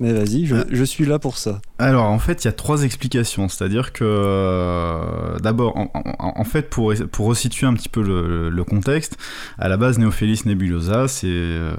Mais 0.00 0.12
vas-y, 0.12 0.46
je, 0.46 0.54
je 0.70 0.84
suis 0.84 1.04
là 1.04 1.18
pour 1.18 1.38
ça. 1.38 1.60
Alors 1.78 2.04
en 2.04 2.18
fait, 2.20 2.44
il 2.44 2.46
y 2.46 2.48
a 2.48 2.52
trois 2.52 2.84
explications. 2.84 3.48
C'est-à-dire 3.48 3.92
que 3.92 4.04
euh, 4.04 5.36
d'abord, 5.40 5.76
en, 5.76 5.90
en- 5.94 6.32
en 6.36 6.44
fait, 6.44 6.70
pour, 6.70 6.94
pour 7.10 7.26
resituer 7.26 7.66
un 7.66 7.74
petit 7.74 7.88
peu 7.88 8.02
le, 8.02 8.48
le 8.48 8.64
contexte, 8.64 9.16
à 9.58 9.68
la 9.68 9.76
base, 9.76 9.98
Neophélis 9.98 10.42
Nebulosa, 10.46 11.08
c'est 11.08 11.26
euh, 11.28 11.74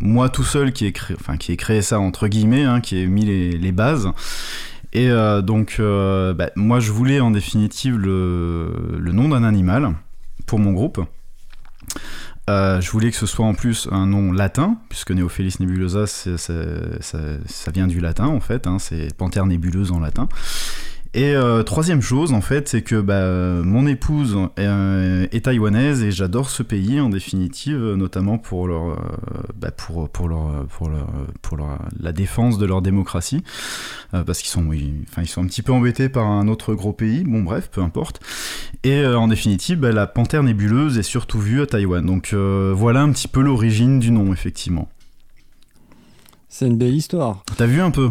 moi 0.00 0.28
tout 0.28 0.44
seul 0.44 0.72
qui 0.74 0.84
ai 0.84 0.92
créé, 0.92 1.16
enfin 1.18 1.38
qui 1.38 1.52
ai 1.52 1.56
créé 1.56 1.80
ça 1.80 1.98
entre 2.00 2.28
guillemets, 2.28 2.64
hein, 2.64 2.80
qui 2.82 2.98
ai 2.98 3.06
mis 3.06 3.24
les, 3.24 3.52
les 3.52 3.72
bases. 3.72 4.08
Et 4.92 5.10
euh, 5.10 5.40
donc, 5.42 5.76
euh, 5.80 6.34
bah, 6.34 6.50
moi, 6.56 6.78
je 6.80 6.92
voulais 6.92 7.18
en 7.20 7.30
définitive 7.30 7.96
le, 7.96 8.70
le 8.98 9.12
nom 9.12 9.28
d'un 9.30 9.42
animal 9.42 9.94
pour 10.46 10.58
mon 10.58 10.72
groupe. 10.72 11.00
Euh, 12.50 12.80
je 12.80 12.90
voulais 12.90 13.10
que 13.10 13.16
ce 13.16 13.26
soit 13.26 13.46
en 13.46 13.54
plus 13.54 13.88
un 13.90 14.06
nom 14.06 14.30
latin, 14.30 14.76
puisque 14.90 15.12
Neophélis 15.12 15.56
nebulosa, 15.60 16.06
ça 16.06 17.70
vient 17.72 17.86
du 17.86 18.00
latin 18.00 18.26
en 18.26 18.40
fait, 18.40 18.66
hein, 18.66 18.78
c'est 18.78 19.14
panthère 19.16 19.46
nébuleuse 19.46 19.92
en 19.92 20.00
latin. 20.00 20.28
Et 21.16 21.36
euh, 21.36 21.62
troisième 21.62 22.02
chose, 22.02 22.32
en 22.32 22.40
fait, 22.40 22.68
c'est 22.68 22.82
que 22.82 23.00
bah, 23.00 23.62
mon 23.64 23.86
épouse 23.86 24.36
euh, 24.58 25.28
est 25.30 25.44
taïwanaise 25.44 26.02
et 26.02 26.10
j'adore 26.10 26.50
ce 26.50 26.64
pays 26.64 27.00
en 27.00 27.08
définitive, 27.08 27.94
notamment 27.94 28.36
pour 28.36 28.66
leur, 28.66 28.90
euh, 28.90 28.96
bah, 29.54 29.70
pour, 29.70 30.08
pour 30.08 30.28
leur, 30.28 30.66
pour 30.66 30.88
leur, 30.88 31.06
pour 31.40 31.56
leur- 31.56 31.78
la 32.00 32.10
défense 32.10 32.58
de 32.58 32.66
leur 32.66 32.82
démocratie, 32.82 33.44
parce 34.10 34.40
qu'ils 34.40 34.50
sont, 34.50 34.72
ils 34.72 35.28
sont 35.28 35.44
un 35.44 35.46
petit 35.46 35.62
peu 35.62 35.72
embêtés 35.72 36.08
par 36.08 36.26
un 36.26 36.48
autre 36.48 36.74
gros 36.74 36.92
pays. 36.92 37.22
Bon, 37.22 37.42
bref, 37.42 37.70
peu 37.70 37.80
importe. 37.80 38.20
Et 38.82 39.06
en 39.06 39.28
définitive, 39.28 39.78
bah, 39.78 39.92
la 39.92 40.08
panthère 40.08 40.42
nébuleuse 40.42 40.98
est 40.98 41.04
surtout 41.04 41.38
vue 41.38 41.62
à 41.62 41.66
Taïwan. 41.66 42.04
Donc 42.04 42.34
voilà 42.34 43.02
un 43.02 43.12
petit 43.12 43.28
peu 43.28 43.40
l'origine 43.40 44.00
du 44.00 44.10
nom, 44.10 44.32
effectivement. 44.32 44.88
C'est 46.48 46.66
une 46.66 46.76
belle 46.76 46.94
histoire. 46.94 47.44
T'as 47.56 47.66
vu 47.66 47.80
un 47.80 47.92
peu? 47.92 48.10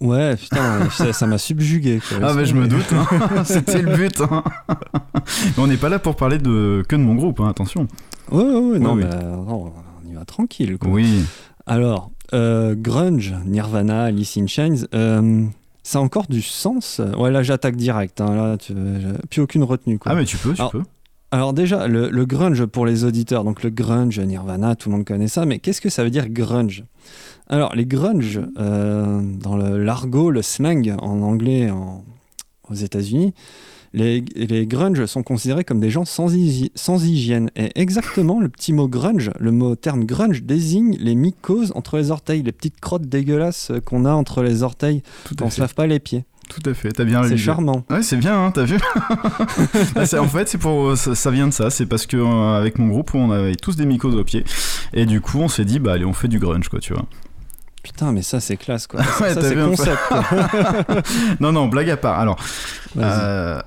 Ouais, 0.00 0.36
putain, 0.36 0.90
ça 0.90 1.26
m'a 1.26 1.38
subjugué. 1.38 2.00
quoi. 2.06 2.18
Ah, 2.22 2.34
bah 2.34 2.44
je 2.44 2.54
me 2.54 2.66
doute, 2.68 2.92
hein. 2.92 3.06
c'était 3.44 3.80
le 3.80 3.96
but. 3.96 4.20
hein. 4.20 4.44
Mais 4.68 5.52
on 5.58 5.66
n'est 5.66 5.78
pas 5.78 5.88
là 5.88 5.98
pour 5.98 6.16
parler 6.16 6.38
de 6.38 6.84
que 6.86 6.96
de 6.96 7.00
mon 7.00 7.14
groupe, 7.14 7.40
hein, 7.40 7.48
attention. 7.48 7.88
Ouais, 8.30 8.42
ouais, 8.42 8.54
ouais, 8.72 8.78
non, 8.78 8.92
Oui, 8.94 9.04
mais 9.04 9.14
euh, 9.14 9.36
non, 9.36 9.72
on 10.04 10.10
y 10.10 10.14
va 10.14 10.24
tranquille. 10.24 10.76
Quoi. 10.78 10.90
Oui. 10.90 11.24
Alors, 11.66 12.10
euh, 12.34 12.74
grunge, 12.76 13.34
Nirvana, 13.46 14.04
Alice 14.04 14.36
in 14.36 14.46
Chains, 14.46 14.84
euh, 14.94 15.44
ça 15.82 15.98
a 15.98 16.02
encore 16.02 16.26
du 16.28 16.42
sens? 16.42 17.00
Ouais, 17.16 17.30
là 17.30 17.42
j'attaque 17.42 17.76
direct, 17.76 18.20
hein, 18.20 18.34
là, 18.34 18.56
tu, 18.58 18.74
plus 19.30 19.40
aucune 19.40 19.62
retenue. 19.62 19.98
Quoi. 19.98 20.12
Ah, 20.12 20.14
mais 20.14 20.24
tu 20.26 20.36
peux, 20.36 20.52
tu 20.52 20.60
Alors, 20.60 20.72
peux. 20.72 20.82
Alors 21.32 21.52
déjà, 21.52 21.88
le, 21.88 22.08
le 22.10 22.24
grunge 22.26 22.64
pour 22.66 22.84
les 22.86 23.04
auditeurs, 23.04 23.44
donc 23.44 23.62
le 23.62 23.70
grunge, 23.70 24.20
Nirvana, 24.20 24.76
tout 24.76 24.90
le 24.90 24.96
monde 24.96 25.04
connaît 25.06 25.26
ça, 25.28 25.44
mais 25.46 25.58
qu'est-ce 25.58 25.80
que 25.80 25.88
ça 25.88 26.04
veut 26.04 26.10
dire 26.10 26.28
grunge? 26.28 26.84
Alors 27.48 27.74
les 27.74 27.86
grunge, 27.86 28.40
euh, 28.58 29.20
dans 29.40 29.56
le- 29.56 29.82
l'argot, 29.82 30.30
le 30.30 30.42
slang 30.42 30.94
en 31.00 31.22
anglais 31.22 31.70
en- 31.70 32.04
aux 32.68 32.74
États-Unis, 32.74 33.32
les, 33.92 34.22
les 34.34 34.66
grunge 34.66 35.06
sont 35.06 35.22
considérés 35.22 35.62
comme 35.64 35.80
des 35.80 35.88
gens 35.90 36.04
sans, 36.04 36.34
hygi- 36.34 36.70
sans 36.74 37.04
hygiène. 37.04 37.50
Et 37.56 37.70
exactement, 37.80 38.40
le 38.40 38.48
petit 38.48 38.72
mot 38.72 38.88
grunge, 38.88 39.30
le 39.38 39.52
mot 39.52 39.74
terme 39.76 40.04
grunge 40.04 40.42
désigne 40.42 40.96
les 40.98 41.14
mycoses 41.14 41.72
entre 41.76 41.96
les 41.96 42.10
orteils, 42.10 42.42
les 42.42 42.52
petites 42.52 42.80
crottes 42.80 43.06
dégueulasses 43.08 43.70
qu'on 43.86 44.04
a 44.04 44.12
entre 44.12 44.42
les 44.42 44.62
orteils 44.64 45.02
quand 45.38 45.46
on 45.46 45.50
se 45.50 45.60
lave 45.60 45.74
pas 45.74 45.86
les 45.86 46.00
pieds. 46.00 46.24
Tout 46.48 46.68
à 46.68 46.74
fait. 46.74 46.90
T'as 46.92 47.04
bien 47.04 47.22
C'est 47.24 47.36
charmant. 47.36 47.84
Ouais, 47.90 48.02
c'est 48.02 48.16
bien, 48.16 48.38
hein, 48.46 48.50
t'as 48.52 48.64
vu 48.64 48.76
Ah, 49.96 50.06
c'est- 50.06 50.18
En 50.18 50.28
fait, 50.28 50.48
c'est 50.48 50.58
pour 50.58 50.96
ça, 50.96 51.14
ça 51.14 51.30
vient 51.30 51.48
de 51.48 51.52
ça. 51.52 51.70
C'est 51.70 51.86
parce 51.86 52.06
que 52.06 52.16
euh, 52.16 52.58
avec 52.58 52.78
mon 52.78 52.88
groupe, 52.88 53.14
on 53.14 53.30
avait 53.30 53.54
tous 53.56 53.76
des 53.76 53.86
mycoses 53.86 54.14
aux 54.14 54.24
pieds, 54.24 54.44
et 54.92 55.06
du 55.06 55.20
coup, 55.20 55.38
on 55.38 55.48
s'est 55.48 55.64
dit, 55.64 55.78
bah 55.78 55.92
allez, 55.94 56.04
on 56.04 56.12
fait 56.12 56.28
du 56.28 56.38
grunge, 56.38 56.68
quoi, 56.68 56.78
tu 56.80 56.92
vois. 56.92 57.06
Putain, 57.86 58.10
mais 58.10 58.22
ça 58.22 58.40
c'est 58.40 58.56
classe 58.56 58.88
quoi. 58.88 58.98
Ouais, 59.20 59.32
ça 59.32 59.40
c'est 59.42 59.54
concept. 59.54 59.98
quoi. 60.08 60.24
non, 61.40 61.52
non, 61.52 61.68
blague 61.68 61.88
à 61.88 61.96
part. 61.96 62.18
Alors. 62.18 62.36
Euh, 62.96 63.60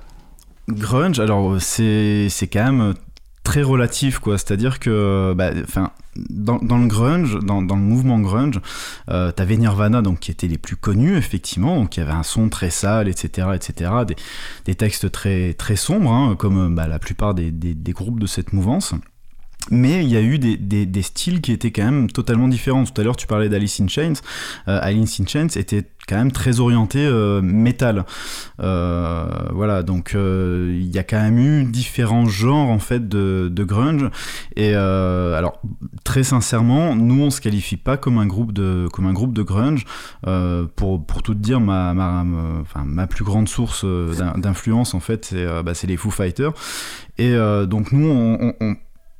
grunge, 0.68 1.18
alors 1.20 1.56
c'est 1.58 2.26
c'est 2.28 2.46
quand 2.46 2.70
même 2.70 2.94
très 3.44 3.62
relatif 3.62 4.18
quoi. 4.18 4.36
C'est-à-dire 4.36 4.78
que, 4.78 5.32
bah, 5.34 5.52
enfin, 5.64 5.92
dans, 6.16 6.58
dans 6.58 6.76
le 6.76 6.86
grunge, 6.86 7.38
dans, 7.38 7.62
dans 7.62 7.76
le 7.76 7.82
mouvement 7.82 8.20
grunge, 8.20 8.60
euh, 9.08 9.32
t'avais 9.32 9.56
Nirvana 9.56 10.02
donc 10.02 10.20
qui 10.20 10.30
étaient 10.30 10.48
les 10.48 10.58
plus 10.58 10.76
connus 10.76 11.16
effectivement, 11.16 11.76
donc 11.76 11.96
il 11.96 12.00
y 12.00 12.02
avait 12.02 12.12
un 12.12 12.22
son 12.22 12.50
très 12.50 12.68
sale, 12.68 13.08
etc., 13.08 13.48
etc. 13.54 13.90
Des, 14.06 14.16
des 14.66 14.74
textes 14.74 15.10
très 15.10 15.54
très 15.54 15.76
sombres, 15.76 16.12
hein, 16.12 16.36
comme 16.38 16.74
bah, 16.74 16.88
la 16.88 16.98
plupart 16.98 17.32
des, 17.32 17.50
des, 17.50 17.72
des 17.72 17.92
groupes 17.92 18.20
de 18.20 18.26
cette 18.26 18.52
mouvance. 18.52 18.92
Mais 19.70 20.02
il 20.04 20.10
y 20.10 20.16
a 20.16 20.22
eu 20.22 20.38
des, 20.38 20.56
des, 20.56 21.02
styles 21.02 21.40
qui 21.40 21.52
étaient 21.52 21.70
quand 21.70 21.84
même 21.84 22.10
totalement 22.10 22.48
différents. 22.48 22.84
Tout 22.84 22.98
à 23.00 23.04
l'heure, 23.04 23.16
tu 23.16 23.26
parlais 23.26 23.48
d'Alice 23.48 23.80
in 23.80 23.88
Chains. 23.88 24.14
Euh, 24.68 24.78
Alice 24.82 25.20
in 25.20 25.26
Chains 25.26 25.48
était 25.56 25.84
quand 26.08 26.16
même 26.16 26.32
très 26.32 26.58
orienté 26.58 26.98
euh, 26.98 27.40
métal. 27.40 28.04
Euh, 28.60 29.26
voilà, 29.52 29.82
donc 29.82 30.14
euh, 30.14 30.76
il 30.80 30.90
y 30.90 30.98
a 30.98 31.04
quand 31.04 31.20
même 31.20 31.38
eu 31.38 31.64
différents 31.64 32.26
genres 32.26 32.68
en 32.68 32.80
fait 32.80 33.08
de, 33.08 33.48
de 33.52 33.64
grunge. 33.64 34.10
Et 34.56 34.72
euh, 34.74 35.38
alors, 35.38 35.60
très 36.04 36.24
sincèrement, 36.24 36.96
nous 36.96 37.22
on 37.22 37.30
se 37.30 37.40
qualifie 37.40 37.76
pas 37.76 37.96
comme 37.96 38.18
un 38.18 38.26
groupe 38.26 38.52
de, 38.52 38.88
comme 38.92 39.06
un 39.06 39.12
groupe 39.12 39.34
de 39.34 39.42
grunge. 39.42 39.84
Pour, 40.76 41.04
pour 41.04 41.22
tout 41.22 41.34
dire, 41.34 41.60
ma, 41.60 41.94
ma, 41.94 42.24
enfin, 42.60 42.84
ma 42.84 43.06
plus 43.06 43.24
grande 43.24 43.48
source 43.48 43.84
d'in- 43.84 44.36
d'influence 44.36 44.94
en 44.94 45.00
fait, 45.00 45.26
c'est 45.26 45.46
bah, 45.62 45.72
les 45.84 45.96
Foo 45.96 46.10
Fighters. 46.10 46.52
Et 47.18 47.34
donc 47.66 47.92
nous, 47.92 48.38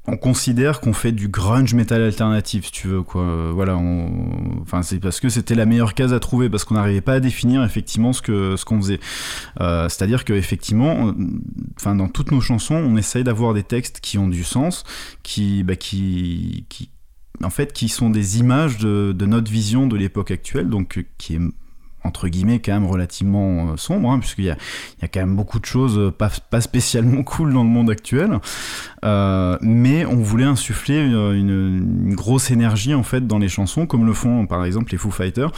on 0.06 0.16
considère 0.16 0.80
qu'on 0.80 0.92
fait 0.92 1.12
du 1.12 1.28
grunge 1.28 1.74
metal 1.74 2.02
alternatif, 2.02 2.66
si 2.66 2.72
tu 2.72 2.88
veux, 2.88 3.02
quoi. 3.02 3.52
Voilà, 3.52 3.76
on... 3.76 4.60
enfin, 4.62 4.82
c'est 4.82 4.98
parce 4.98 5.20
que 5.20 5.28
c'était 5.28 5.54
la 5.54 5.66
meilleure 5.66 5.94
case 5.94 6.12
à 6.12 6.20
trouver, 6.20 6.48
parce 6.48 6.64
qu'on 6.64 6.74
n'arrivait 6.74 7.02
pas 7.02 7.14
à 7.14 7.20
définir 7.20 7.62
effectivement 7.64 8.12
ce 8.12 8.22
que 8.22 8.56
ce 8.56 8.64
qu'on 8.64 8.80
faisait. 8.80 9.00
Euh, 9.60 9.88
C'est-à-dire 9.88 10.24
que 10.24 10.32
effectivement, 10.32 11.14
enfin, 11.76 11.94
dans 11.94 12.08
toutes 12.08 12.32
nos 12.32 12.40
chansons, 12.40 12.76
on 12.76 12.96
essaye 12.96 13.24
d'avoir 13.24 13.52
des 13.52 13.62
textes 13.62 14.00
qui 14.00 14.16
ont 14.16 14.28
du 14.28 14.42
sens, 14.42 14.84
qui, 15.22 15.62
bah, 15.64 15.76
qui, 15.76 16.66
en 17.42 17.50
fait, 17.50 17.72
qui 17.72 17.88
sont 17.88 18.10
des 18.10 18.38
images 18.38 18.78
de, 18.78 19.14
notre 19.26 19.50
vision 19.50 19.86
de 19.86 19.96
l'époque 19.96 20.30
actuelle, 20.30 20.68
donc 20.68 21.04
qui 21.18 21.34
est 21.34 21.40
entre 22.02 22.28
guillemets 22.28 22.60
quand 22.60 22.72
même 22.72 22.86
relativement 22.86 23.72
euh, 23.72 23.76
sombre, 23.76 24.10
hein, 24.10 24.18
puisqu'il 24.18 24.44
y 24.44 24.48
y 24.48 25.04
a 25.04 25.08
quand 25.08 25.20
même 25.20 25.36
beaucoup 25.36 25.58
de 25.58 25.66
choses 25.66 25.98
euh, 25.98 26.10
pas, 26.10 26.30
pas 26.50 26.60
spécialement 26.60 27.22
cool 27.24 27.52
dans 27.52 27.62
le 27.62 27.68
monde 27.68 27.90
actuel. 27.90 28.38
Euh, 29.04 29.58
mais 29.60 30.04
on 30.06 30.16
voulait 30.16 30.44
insuffler 30.44 30.98
une, 31.00 32.14
grosse 32.14 32.50
énergie 32.50 32.94
en 32.94 33.02
fait 33.02 33.26
dans 33.26 33.38
les 33.38 33.48
chansons, 33.48 33.86
comme 33.86 34.04
le 34.04 34.12
font 34.12 34.46
par 34.46 34.64
exemple 34.64 34.92
les 34.92 34.98
Foo 34.98 35.10
Fighters. 35.10 35.50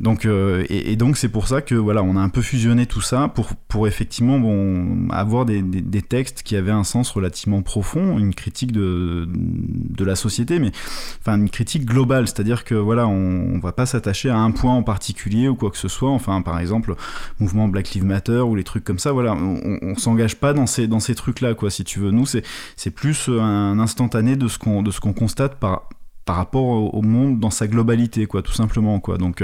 Donc, 0.00 0.26
et, 0.26 0.96
donc 0.96 1.16
c'est 1.16 1.28
pour 1.28 1.46
ça 1.46 1.60
que 1.60 1.74
voilà, 1.74 2.02
on 2.02 2.16
a 2.16 2.20
un 2.20 2.28
peu 2.30 2.42
fusionné 2.42 2.86
tout 2.86 3.00
ça 3.00 3.28
pour, 3.28 3.54
pour 3.68 3.86
effectivement 3.86 4.38
bon, 4.38 5.08
avoir 5.10 5.44
des, 5.44 5.62
des, 5.62 6.02
textes 6.02 6.42
qui 6.42 6.56
avaient 6.56 6.70
un 6.70 6.84
sens 6.84 7.10
relativement 7.10 7.62
profond, 7.62 8.18
une 8.18 8.34
critique 8.34 8.72
de, 8.72 9.28
de 9.30 10.04
la 10.04 10.16
société, 10.16 10.58
mais 10.58 10.72
enfin 11.20 11.36
une 11.36 11.50
critique 11.50 11.84
globale, 11.84 12.26
c'est-à-dire 12.26 12.64
que 12.64 12.74
voilà, 12.74 13.06
on, 13.06 13.54
on 13.54 13.58
va 13.58 13.72
pas 13.72 13.86
s'attacher 13.86 14.30
à 14.30 14.38
un 14.38 14.50
point 14.50 14.74
en 14.74 14.82
particulier 14.82 15.48
ou 15.48 15.54
quoi 15.54 15.70
que 15.70 15.76
ce 15.80 15.88
soit. 15.88 16.10
Enfin, 16.10 16.42
par 16.42 16.58
exemple, 16.58 16.94
mouvement 17.38 17.68
Black 17.68 17.90
Lives 17.92 18.04
Matter 18.04 18.40
ou 18.40 18.54
les 18.54 18.64
trucs 18.64 18.84
comme 18.84 18.98
ça. 18.98 19.12
Voilà, 19.12 19.34
on, 19.34 19.78
on 19.82 19.96
s'engage 19.96 20.36
pas 20.36 20.52
dans 20.52 20.66
ces 20.66 20.86
dans 20.86 21.00
ces 21.00 21.14
trucs-là, 21.14 21.54
quoi. 21.54 21.70
Si 21.70 21.84
tu 21.84 22.00
veux, 22.00 22.10
nous, 22.10 22.26
c'est 22.26 22.90
plus 22.90 23.28
un 23.28 23.78
instantané 23.78 24.36
de 24.36 24.48
ce 24.48 24.58
qu'on 24.58 25.12
constate 25.12 25.56
par 25.56 25.88
par 26.26 26.36
rapport 26.36 26.94
au, 26.94 27.02
monde 27.02 27.40
dans 27.40 27.50
sa 27.50 27.66
globalité, 27.66 28.26
quoi, 28.26 28.42
tout 28.42 28.52
simplement, 28.52 29.00
quoi. 29.00 29.18
Donc, 29.18 29.42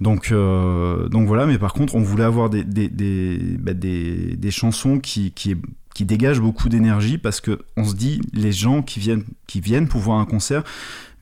Donc, 0.00 0.30
donc 0.30 1.26
voilà, 1.26 1.46
mais 1.46 1.58
par 1.58 1.72
contre, 1.72 1.94
on 1.94 2.02
voulait 2.02 2.24
avoir 2.24 2.50
des, 2.50 2.64
des, 2.64 2.88
des, 2.88 3.38
bah, 3.58 3.72
des 3.72 4.50
chansons 4.50 4.98
qui, 4.98 5.30
qui, 5.30 5.56
qui 5.94 6.04
dégagent 6.04 6.40
beaucoup 6.40 6.68
d'énergie 6.68 7.18
parce 7.18 7.40
que 7.40 7.60
on 7.76 7.84
se 7.84 7.94
dit 7.94 8.20
les 8.32 8.52
gens 8.52 8.82
qui 8.82 9.00
viennent 9.00 9.24
qui 9.46 9.60
viennent 9.60 9.88
pour 9.88 10.00
voir 10.00 10.18
un 10.18 10.24
concert 10.24 10.64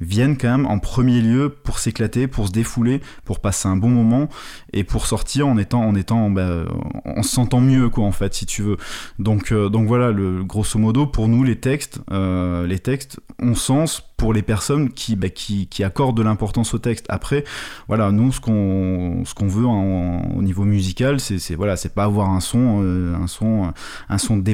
viennent 0.01 0.37
quand 0.37 0.51
même 0.51 0.67
en 0.67 0.79
premier 0.79 1.21
lieu 1.21 1.49
pour 1.49 1.79
s'éclater, 1.79 2.27
pour 2.27 2.49
se 2.49 2.53
défouler, 2.53 3.01
pour 3.25 3.41
passer 3.41 3.69
un 3.69 3.77
bon 3.77 3.89
moment 3.89 4.29
et 4.73 4.85
pour 4.85 5.07
sortir 5.07 5.47
en 5.47 5.59
étant 5.59 5.83
en 5.83 5.95
étant 5.95 6.31
bah, 6.31 6.65
en 7.05 7.23
se 7.23 7.31
sentant 7.31 7.61
mieux 7.61 7.89
quoi 7.89 8.05
en 8.05 8.13
fait 8.13 8.35
si 8.35 8.47
tu 8.47 8.63
veux. 8.63 8.77
Donc 9.19 9.53
euh, 9.53 9.69
donc 9.69 9.87
voilà 9.87 10.11
le 10.11 10.45
grosso 10.45 10.79
modo 10.79 11.07
pour 11.07 11.29
nous 11.29 11.45
les 11.45 11.57
textes 11.57 12.01
euh, 12.11 12.67
les 12.67 12.79
textes 12.79 13.21
ont 13.41 13.55
sens 13.55 14.03
pour 14.21 14.35
les 14.35 14.43
personnes 14.43 14.91
qui, 14.91 15.17
bah, 15.17 15.31
qui, 15.31 15.67
qui, 15.67 15.83
accordent 15.83 16.17
de 16.17 16.23
l'importance 16.23 16.75
au 16.75 16.79
texte. 16.79 17.07
Après, 17.09 17.43
voilà, 17.89 18.13
nous, 18.13 18.33
ce 18.33 18.41
qu'on 18.41 19.23
ce 19.25 19.33
qu'on 19.33 19.49
veut 19.49 19.65
au 19.65 20.43
niveau 20.43 20.65
musical, 20.65 21.21
c'est 21.21 21.55
voilà, 21.55 21.77
c'est 21.77 21.95
pas 21.95 22.05
avoir 22.05 22.29
un 22.29 22.41
son, 22.41 22.83
euh, 22.83 23.15
un 23.15 23.27
son, 23.27 23.73
un 24.11 24.19
son 24.19 24.45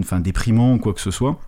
enfin, 0.00 0.20
déprimant 0.20 0.74
ou 0.74 0.78
quoi 0.78 0.92
que 0.92 1.00
ce 1.00 1.10
soit 1.10 1.40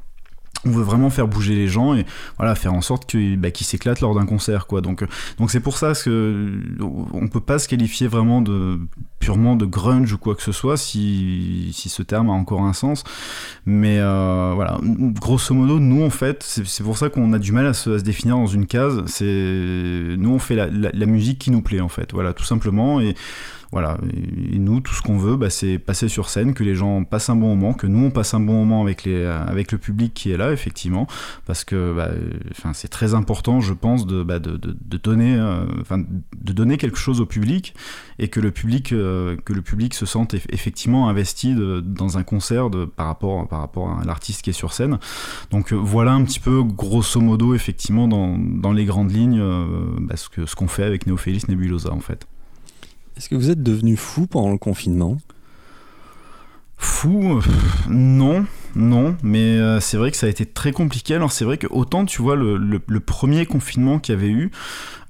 on 0.66 0.70
veut 0.70 0.82
vraiment 0.82 1.10
faire 1.10 1.26
bouger 1.26 1.54
les 1.54 1.68
gens 1.68 1.94
et 1.94 2.04
voilà 2.36 2.54
faire 2.54 2.74
en 2.74 2.82
sorte 2.82 3.06
qu'ils 3.06 3.38
bah, 3.38 3.48
s'éclatent 3.54 4.00
lors 4.00 4.14
d'un 4.14 4.26
concert 4.26 4.66
quoi. 4.66 4.80
Donc 4.80 5.04
donc 5.38 5.50
c'est 5.50 5.60
pour 5.60 5.78
ça 5.78 5.92
que 5.94 6.60
on 6.80 7.28
peut 7.28 7.40
pas 7.40 7.58
se 7.58 7.68
qualifier 7.68 8.08
vraiment 8.08 8.42
de 8.42 8.78
purement 9.18 9.56
de 9.56 9.66
grunge 9.66 10.12
ou 10.12 10.18
quoi 10.18 10.34
que 10.34 10.42
ce 10.42 10.52
soit 10.52 10.76
si, 10.76 11.70
si 11.72 11.88
ce 11.88 12.02
terme 12.02 12.28
a 12.30 12.32
encore 12.32 12.62
un 12.62 12.72
sens. 12.72 13.04
Mais 13.64 13.98
euh, 14.00 14.52
voilà. 14.54 14.78
Grosso 14.82 15.54
modo 15.54 15.78
nous 15.78 16.02
en 16.04 16.10
fait 16.10 16.42
c'est 16.42 16.84
pour 16.84 16.98
ça 16.98 17.08
qu'on 17.08 17.32
a 17.32 17.38
du 17.38 17.52
mal 17.52 17.66
à 17.66 17.74
se, 17.74 17.90
définir 18.00 18.36
dans 18.36 18.46
une 18.46 18.66
case. 18.66 19.02
C'est 19.06 19.24
nous 20.18 20.30
on 20.30 20.38
fait 20.38 20.56
la, 20.56 20.68
la 20.70 21.06
musique 21.06 21.38
qui 21.38 21.50
nous 21.50 21.62
plaît 21.62 21.80
en 21.80 21.88
fait. 21.88 22.12
Voilà 22.12 22.32
tout 22.34 22.44
simplement. 22.44 23.00
Et 23.00 23.14
voilà. 23.72 23.98
Et 24.52 24.58
nous, 24.58 24.80
tout 24.80 24.94
ce 24.94 25.02
qu'on 25.02 25.16
veut, 25.16 25.36
bah, 25.36 25.48
c'est 25.48 25.78
passer 25.78 26.08
sur 26.08 26.28
scène, 26.28 26.54
que 26.54 26.64
les 26.64 26.74
gens 26.74 27.04
passent 27.04 27.30
un 27.30 27.36
bon 27.36 27.54
moment, 27.54 27.72
que 27.72 27.86
nous, 27.86 28.06
on 28.06 28.10
passe 28.10 28.34
un 28.34 28.40
bon 28.40 28.54
moment 28.54 28.82
avec, 28.82 29.04
les, 29.04 29.24
avec 29.24 29.70
le 29.70 29.78
public 29.78 30.12
qui 30.12 30.32
est 30.32 30.36
là, 30.36 30.52
effectivement, 30.52 31.06
parce 31.46 31.64
que 31.64 31.94
bah, 31.94 32.10
c'est 32.72 32.88
très 32.88 33.14
important, 33.14 33.60
je 33.60 33.72
pense, 33.72 34.06
de, 34.06 34.24
bah, 34.24 34.40
de, 34.40 34.56
de, 34.56 34.96
donner, 34.96 35.36
euh, 35.36 35.64
de 36.40 36.52
donner 36.52 36.78
quelque 36.78 36.98
chose 36.98 37.20
au 37.20 37.26
public 37.26 37.74
et 38.18 38.28
que 38.28 38.40
le 38.40 38.50
public, 38.50 38.92
euh, 38.92 39.36
que 39.44 39.52
le 39.52 39.62
public 39.62 39.94
se 39.94 40.04
sente 40.04 40.34
effectivement 40.34 41.08
investi 41.08 41.54
dans 41.84 42.18
un 42.18 42.24
concert 42.24 42.70
de, 42.70 42.86
par, 42.86 43.06
rapport, 43.06 43.46
par 43.46 43.60
rapport 43.60 44.00
à 44.00 44.04
l'artiste 44.04 44.42
qui 44.42 44.50
est 44.50 44.54
sur 44.54 44.72
scène. 44.72 44.98
Donc 45.52 45.72
euh, 45.72 45.76
voilà 45.76 46.12
un 46.12 46.24
petit 46.24 46.40
peu, 46.40 46.62
grosso 46.64 47.20
modo, 47.20 47.54
effectivement, 47.54 48.08
dans, 48.08 48.36
dans 48.36 48.72
les 48.72 48.84
grandes 48.84 49.12
lignes, 49.12 49.40
ce 50.14 50.28
qu'on 50.28 50.46
ce 50.46 50.56
qu'on 50.56 50.68
fait 50.68 50.82
avec 50.82 51.06
Neophélis 51.06 51.44
Nebulosa, 51.48 51.92
en 51.92 52.00
fait. 52.00 52.26
Est-ce 53.20 53.28
que 53.28 53.34
vous 53.34 53.50
êtes 53.50 53.62
devenu 53.62 53.98
fou 53.98 54.26
pendant 54.26 54.50
le 54.50 54.56
confinement? 54.56 55.18
Fou 56.78 57.34
euh, 57.36 57.40
Non, 57.90 58.46
non, 58.74 59.14
mais 59.22 59.58
euh, 59.58 59.78
c'est 59.78 59.98
vrai 59.98 60.10
que 60.10 60.16
ça 60.16 60.24
a 60.24 60.30
été 60.30 60.46
très 60.46 60.72
compliqué. 60.72 61.16
Alors 61.16 61.30
c'est 61.30 61.44
vrai 61.44 61.58
que 61.58 61.66
autant 61.68 62.06
tu 62.06 62.22
vois 62.22 62.34
le, 62.34 62.78
premier 63.00 63.44
confinement 63.44 63.98
qu'il 63.98 64.14
y 64.14 64.18
avait 64.18 64.30
eu, 64.30 64.50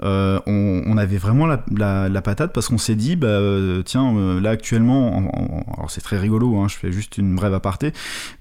euh, 0.02 0.40
on, 0.48 0.96
avait 0.96 1.18
vraiment 1.18 1.46
la, 1.46 2.20
patate 2.20 2.52
parce 2.52 2.66
qu'on 2.66 2.78
s'est 2.78 2.96
dit, 2.96 3.14
bah 3.14 3.38
tiens, 3.84 4.40
là 4.40 4.50
actuellement, 4.50 5.30
alors 5.76 5.88
c'est 5.88 6.00
très 6.00 6.18
rigolo, 6.18 6.58
hein, 6.58 6.66
je 6.66 6.74
fais 6.74 6.90
juste 6.90 7.16
une 7.16 7.36
brève 7.36 7.54
aparté, 7.54 7.92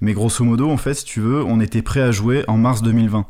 mais 0.01 0.13
grosso 0.13 0.43
modo 0.43 0.67
en 0.67 0.77
fait, 0.77 0.95
si 0.95 1.05
tu 1.05 1.19
veux, 1.19 1.43
on 1.43 1.59
était 1.59 1.83
prêt 1.83 2.01
à 2.01 2.09
jouer 2.09 2.43
en 2.47 2.57
mars 2.57 2.81
2020 2.81 3.27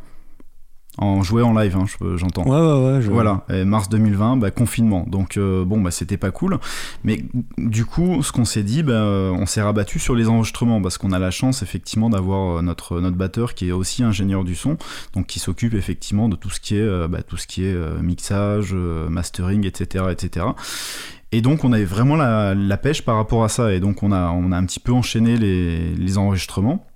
en 1.00 1.24
jouer 1.24 1.42
en 1.42 1.54
live, 1.54 1.78
hein, 1.78 1.86
j'entends. 2.16 2.44
Ouais, 2.44 2.60
ouais, 2.60 2.98
ouais. 2.98 3.00
Voilà, 3.08 3.46
mars 3.66 3.90
2020, 3.90 4.38
bah, 4.38 4.52
confinement. 4.52 5.06
Donc, 5.08 5.38
euh, 5.38 5.64
bon, 5.66 5.82
bah, 5.82 5.92
c'était 5.92 6.18
pas 6.18 6.32
cool. 6.32 6.60
Mais 7.04 7.24
du 7.58 7.86
coup, 7.86 8.22
ce 8.22 8.32
qu'on 8.32 8.46
s'est 8.46 8.64
dit, 8.64 8.84
bah, 8.84 9.04
on 9.04 9.46
s'est 9.46 9.62
rabattu 9.62 10.00
sur 10.00 10.16
les 10.16 10.28
enregistrements 10.28 10.82
parce 10.82 10.98
qu'on 10.98 11.12
a 11.12 11.20
la 11.20 11.32
chance, 11.32 11.64
effectivement, 11.64 12.10
d'avoir 12.10 12.58
euh, 12.58 12.62
notre, 12.62 13.00
notre 13.00 13.16
batteur 13.16 13.54
qui 13.54 13.70
est 13.70 13.72
aussi 13.72 14.04
ingénieur 14.04 14.44
du 14.44 14.56
son, 14.56 14.78
donc 15.14 15.28
qui 15.28 15.40
s'occupe 15.40 15.74
effectivement 15.74 16.30
de 16.30 16.36
tout 16.36 16.50
ce 16.50 16.60
qui 16.60 16.76
est, 16.76 16.82
euh, 16.82 17.08
bah, 17.08 17.24
tout 17.24 17.38
ce 17.38 17.48
qui 17.48 17.66
est 17.66 17.76
mixage, 18.02 18.74
mastering, 18.74 19.66
etc., 19.66 20.06
etc. 20.12 20.48
Et 21.32 21.42
donc 21.42 21.64
on 21.64 21.72
avait 21.74 21.86
vraiment 21.86 22.16
la, 22.16 22.56
la, 22.56 22.78
pêche 22.78 23.04
par 23.04 23.16
rapport 23.16 23.44
à 23.44 23.50
ça. 23.50 23.72
Et 23.74 23.80
donc 23.80 24.04
on 24.04 24.12
a, 24.12 24.30
on 24.32 24.52
a 24.52 24.58
un 24.58 24.66
petit 24.66 24.80
peu 24.80 24.92
enchaîné 24.92 25.38
les, 25.38 25.94
les 25.96 26.18
enregistrements. 26.18 26.88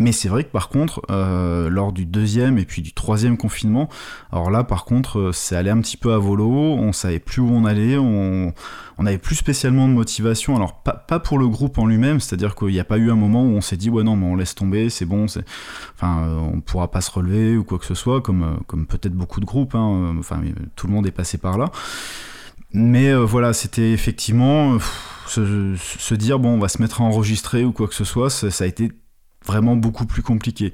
Mais 0.00 0.10
c'est 0.10 0.28
vrai 0.28 0.42
que 0.42 0.50
par 0.50 0.68
contre, 0.68 1.02
euh, 1.10 1.68
lors 1.68 1.92
du 1.92 2.04
deuxième 2.04 2.58
et 2.58 2.64
puis 2.64 2.82
du 2.82 2.92
troisième 2.92 3.36
confinement, 3.36 3.88
alors 4.32 4.50
là 4.50 4.64
par 4.64 4.84
contre, 4.84 5.18
euh, 5.18 5.32
c'est 5.32 5.54
allé 5.54 5.70
un 5.70 5.80
petit 5.80 5.96
peu 5.96 6.12
à 6.12 6.18
volo, 6.18 6.48
on 6.48 6.92
savait 6.92 7.20
plus 7.20 7.40
où 7.40 7.48
on 7.48 7.64
allait, 7.64 7.96
on, 7.96 8.52
on 8.98 9.06
avait 9.06 9.18
plus 9.18 9.36
spécialement 9.36 9.86
de 9.86 9.92
motivation. 9.92 10.56
Alors 10.56 10.82
pas, 10.82 11.20
pour 11.20 11.38
le 11.38 11.46
groupe 11.46 11.78
en 11.78 11.86
lui-même, 11.86 12.18
c'est-à-dire 12.18 12.56
qu'il 12.56 12.68
n'y 12.68 12.80
a 12.80 12.84
pas 12.84 12.98
eu 12.98 13.10
un 13.12 13.14
moment 13.14 13.44
où 13.44 13.50
on 13.50 13.60
s'est 13.60 13.76
dit 13.76 13.88
ouais 13.88 14.02
non 14.02 14.16
mais 14.16 14.26
on 14.26 14.34
laisse 14.34 14.56
tomber, 14.56 14.90
c'est 14.90 15.06
bon, 15.06 15.28
c'est, 15.28 15.44
enfin 15.94 16.24
euh, 16.24 16.38
on 16.52 16.60
pourra 16.60 16.90
pas 16.90 17.00
se 17.00 17.12
relever 17.12 17.56
ou 17.56 17.62
quoi 17.62 17.78
que 17.78 17.86
ce 17.86 17.94
soit, 17.94 18.20
comme 18.20 18.58
comme 18.66 18.86
peut-être 18.86 19.14
beaucoup 19.14 19.38
de 19.38 19.46
groupes, 19.46 19.76
hein, 19.76 20.16
enfin 20.18 20.40
tout 20.74 20.88
le 20.88 20.92
monde 20.92 21.06
est 21.06 21.12
passé 21.12 21.38
par 21.38 21.56
là. 21.56 21.70
Mais 22.72 23.14
voilà, 23.14 23.52
c'était 23.52 23.92
effectivement 23.92 24.78
se, 25.28 26.14
dire 26.14 26.40
bon 26.40 26.54
on 26.54 26.58
va 26.58 26.66
se 26.66 26.82
mettre 26.82 27.00
à 27.00 27.04
enregistrer 27.04 27.64
ou 27.64 27.70
quoi 27.70 27.86
que 27.86 27.94
ce 27.94 28.04
soit, 28.04 28.28
ça 28.30 28.64
a 28.64 28.66
été 28.66 28.90
vraiment 29.46 29.76
beaucoup 29.76 30.06
plus 30.06 30.22
compliqué. 30.22 30.72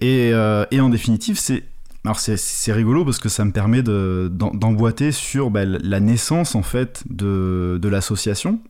Et, 0.00 0.30
euh, 0.32 0.64
en 0.72 0.88
définitive, 0.88 1.38
c'est 1.38 1.64
alors 2.04 2.20
c'est 2.20 2.72
rigolo 2.72 3.04
parce 3.04 3.18
que 3.18 3.28
ça 3.28 3.44
me 3.44 3.50
permet 3.50 3.82
d'emboîter 3.82 5.12
sur 5.12 5.50
bah, 5.50 5.64
la 5.64 6.00
naissance 6.00 6.54
en 6.54 6.62
fait 6.62 7.02
de, 7.10 7.78
de 7.82 7.88
l'association, 7.88 8.60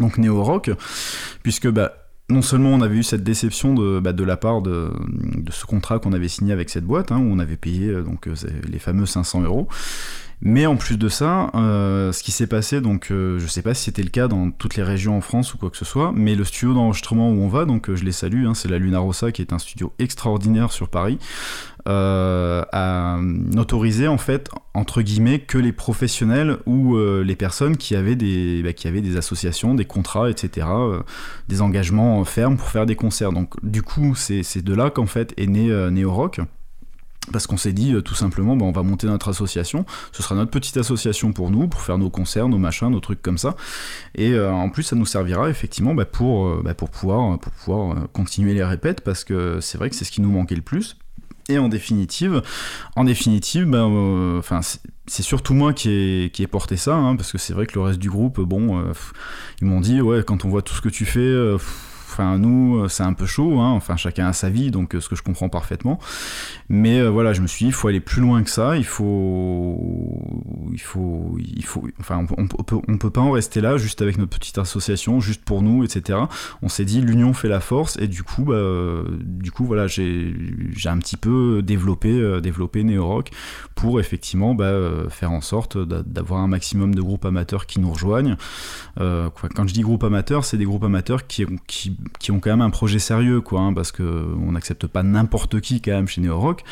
donc 0.00 0.18
Néo 0.18 0.42
Rock, 0.42 0.70
puisque 1.42 1.68
bah, 1.68 1.92
non 2.30 2.42
seulement 2.42 2.70
on 2.70 2.80
avait 2.80 2.96
eu 2.96 3.02
cette 3.02 3.22
déception 3.22 3.74
de, 3.74 4.00
bah, 4.00 4.12
de 4.12 4.24
la 4.24 4.36
part 4.36 4.60
de, 4.60 4.90
de 5.08 5.52
ce 5.52 5.64
contrat 5.64 5.98
qu'on 5.98 6.12
avait 6.12 6.28
signé 6.28 6.52
avec 6.52 6.68
cette 6.68 6.84
boîte, 6.84 7.10
hein, 7.12 7.18
où 7.18 7.32
on 7.32 7.38
avait 7.38 7.56
payé 7.56 7.88
euh, 7.88 8.02
donc, 8.02 8.26
euh, 8.26 8.34
les 8.68 8.78
fameux 8.78 9.06
500 9.06 9.42
euros, 9.42 9.68
mais 10.40 10.66
en 10.66 10.76
plus 10.76 10.98
de 10.98 11.08
ça, 11.08 11.50
euh, 11.54 12.12
ce 12.12 12.22
qui 12.22 12.30
s'est 12.30 12.46
passé, 12.46 12.80
donc 12.80 13.10
euh, 13.10 13.40
je 13.40 13.46
sais 13.48 13.62
pas 13.62 13.74
si 13.74 13.84
c'était 13.84 14.04
le 14.04 14.08
cas 14.08 14.28
dans 14.28 14.52
toutes 14.52 14.76
les 14.76 14.84
régions 14.84 15.16
en 15.16 15.20
France 15.20 15.52
ou 15.52 15.58
quoi 15.58 15.68
que 15.68 15.76
ce 15.76 15.84
soit, 15.84 16.12
mais 16.14 16.36
le 16.36 16.44
studio 16.44 16.74
d'enregistrement 16.74 17.30
où 17.30 17.42
on 17.42 17.48
va, 17.48 17.64
donc 17.64 17.90
euh, 17.90 17.96
je 17.96 18.04
les 18.04 18.12
salue, 18.12 18.46
hein, 18.46 18.54
c'est 18.54 18.68
la 18.68 18.78
Luna 18.78 19.00
Rossa 19.00 19.32
qui 19.32 19.42
est 19.42 19.52
un 19.52 19.58
studio 19.58 19.92
extraordinaire 19.98 20.70
sur 20.70 20.88
Paris, 20.88 21.18
a 21.86 23.18
autorisé 23.56 24.08
en 24.08 24.18
fait 24.18 24.50
entre 24.74 25.00
guillemets 25.00 25.38
que 25.38 25.56
les 25.56 25.72
professionnels 25.72 26.58
ou 26.66 26.98
les 26.98 27.34
personnes 27.34 27.78
qui 27.78 27.96
avaient 27.96 28.14
des 28.14 28.62
bah, 28.62 28.74
qui 28.74 28.88
avaient 28.88 29.00
des 29.00 29.16
associations, 29.16 29.74
des 29.74 29.86
contrats, 29.86 30.28
etc., 30.28 30.66
des 31.48 31.62
engagements 31.62 32.22
fermes 32.26 32.58
pour 32.58 32.68
faire 32.68 32.84
des 32.84 32.94
concerts. 32.94 33.32
Donc 33.32 33.54
du 33.62 33.80
coup, 33.80 34.14
c'est 34.14 34.62
de 34.62 34.74
là 34.74 34.90
qu'en 34.90 35.06
fait 35.06 35.32
est 35.38 35.46
né 35.46 35.70
Neo 35.90 36.12
Rock 36.12 36.42
parce 37.32 37.46
qu'on 37.46 37.56
s'est 37.56 37.72
dit 37.72 37.94
euh, 37.94 38.02
tout 38.02 38.14
simplement, 38.14 38.56
bah, 38.56 38.64
on 38.64 38.72
va 38.72 38.82
monter 38.82 39.06
notre 39.06 39.28
association, 39.28 39.84
ce 40.12 40.22
sera 40.22 40.34
notre 40.34 40.50
petite 40.50 40.76
association 40.76 41.32
pour 41.32 41.50
nous, 41.50 41.68
pour 41.68 41.80
faire 41.80 41.98
nos 41.98 42.10
concerts, 42.10 42.48
nos 42.48 42.58
machins, 42.58 42.90
nos 42.90 43.00
trucs 43.00 43.22
comme 43.22 43.38
ça. 43.38 43.56
Et 44.14 44.32
euh, 44.32 44.50
en 44.50 44.70
plus, 44.70 44.82
ça 44.82 44.96
nous 44.96 45.06
servira 45.06 45.48
effectivement 45.50 45.94
bah, 45.94 46.04
pour, 46.04 46.46
euh, 46.46 46.62
bah, 46.64 46.74
pour 46.74 46.90
pouvoir, 46.90 47.38
continuer 48.12 48.54
les 48.54 48.64
répètes, 48.64 49.02
parce 49.02 49.24
que 49.24 49.60
c'est 49.60 49.78
vrai 49.78 49.90
que 49.90 49.96
c'est 49.96 50.04
ce 50.04 50.10
qui 50.10 50.20
nous 50.20 50.30
manquait 50.30 50.54
le 50.54 50.62
plus. 50.62 50.96
Et 51.50 51.58
en 51.58 51.68
définitive, 51.68 52.42
en 52.94 53.04
définitive, 53.04 53.66
c'est 55.06 55.22
surtout 55.22 55.54
moi 55.54 55.72
qui 55.72 55.90
ai, 55.90 56.30
qui 56.30 56.42
ai 56.42 56.46
porté 56.46 56.76
ça, 56.76 56.94
hein, 56.94 57.16
parce 57.16 57.32
que 57.32 57.38
c'est 57.38 57.54
vrai 57.54 57.66
que 57.66 57.74
le 57.74 57.80
reste 57.80 57.98
du 57.98 58.10
groupe, 58.10 58.38
bon, 58.40 58.84
ils 59.62 59.66
m'ont 59.66 59.80
dit 59.80 60.02
ouais, 60.02 60.22
quand 60.22 60.44
on 60.44 60.48
voit 60.50 60.60
tout 60.60 60.74
ce 60.74 60.82
que 60.82 60.90
tu 60.90 61.06
fais 61.06 61.56
Enfin, 62.10 62.38
nous, 62.38 62.78
euh, 62.78 62.88
c'est 62.88 63.02
un 63.02 63.12
peu 63.12 63.26
chaud. 63.26 63.60
Hein. 63.60 63.70
Enfin, 63.72 63.96
chacun 63.96 64.28
a 64.28 64.32
sa 64.32 64.48
vie, 64.48 64.70
donc 64.70 64.94
euh, 64.94 65.00
ce 65.00 65.10
que 65.10 65.14
je 65.14 65.22
comprends 65.22 65.50
parfaitement. 65.50 65.98
Mais 66.70 66.98
euh, 67.00 67.10
voilà, 67.10 67.34
je 67.34 67.42
me 67.42 67.46
suis 67.46 67.66
dit, 67.66 67.68
il 67.68 67.74
faut 67.74 67.88
aller 67.88 68.00
plus 68.00 68.22
loin 68.22 68.42
que 68.42 68.50
ça. 68.50 68.78
Il 68.78 68.86
faut, 68.86 69.78
il 70.72 70.80
faut, 70.80 71.36
il 71.38 71.64
faut. 71.64 71.86
Enfin, 72.00 72.26
on, 72.38 72.46
peut, 72.46 72.78
on 72.88 72.96
peut 72.96 73.10
pas 73.10 73.20
en 73.20 73.30
rester 73.30 73.60
là, 73.60 73.76
juste 73.76 74.00
avec 74.00 74.16
notre 74.16 74.30
petite 74.30 74.56
association, 74.56 75.20
juste 75.20 75.44
pour 75.44 75.60
nous, 75.60 75.84
etc. 75.84 76.18
On 76.62 76.68
s'est 76.68 76.86
dit, 76.86 77.02
l'union 77.02 77.34
fait 77.34 77.48
la 77.48 77.60
force, 77.60 77.98
et 77.98 78.08
du 78.08 78.22
coup, 78.22 78.44
bah, 78.44 79.04
du 79.22 79.52
coup, 79.52 79.66
voilà, 79.66 79.86
j'ai, 79.86 80.34
un 80.86 80.98
petit 80.98 81.18
peu 81.18 81.60
développé, 81.62 82.40
développé 82.40 82.82
Rock 82.98 83.30
pour 83.74 84.00
effectivement 84.00 84.54
bah, 84.54 84.72
faire 85.10 85.30
en 85.30 85.42
sorte 85.42 85.76
d'avoir 85.76 86.40
un 86.40 86.48
maximum 86.48 86.94
de 86.94 87.02
groupes 87.02 87.26
amateurs 87.26 87.66
qui 87.66 87.80
nous 87.80 87.92
rejoignent. 87.92 88.36
quand 88.96 89.66
je 89.66 89.74
dis 89.74 89.82
groupes 89.82 90.04
amateurs, 90.04 90.44
c'est 90.44 90.56
des 90.56 90.64
groupes 90.64 90.84
amateurs 90.84 91.26
qui, 91.26 91.44
qui, 91.66 91.97
qui 92.18 92.30
ont 92.30 92.40
quand 92.40 92.50
même 92.50 92.60
un 92.60 92.70
projet 92.70 92.98
sérieux, 92.98 93.40
quoi, 93.40 93.60
hein, 93.60 93.72
parce 93.72 93.92
qu'on 93.92 94.52
n'accepte 94.52 94.86
pas 94.86 95.02
n'importe 95.02 95.60
qui 95.60 95.80
quand 95.80 95.92
même 95.92 96.08
chez 96.08 96.20
Neo 96.20 96.38
Rock. 96.38 96.64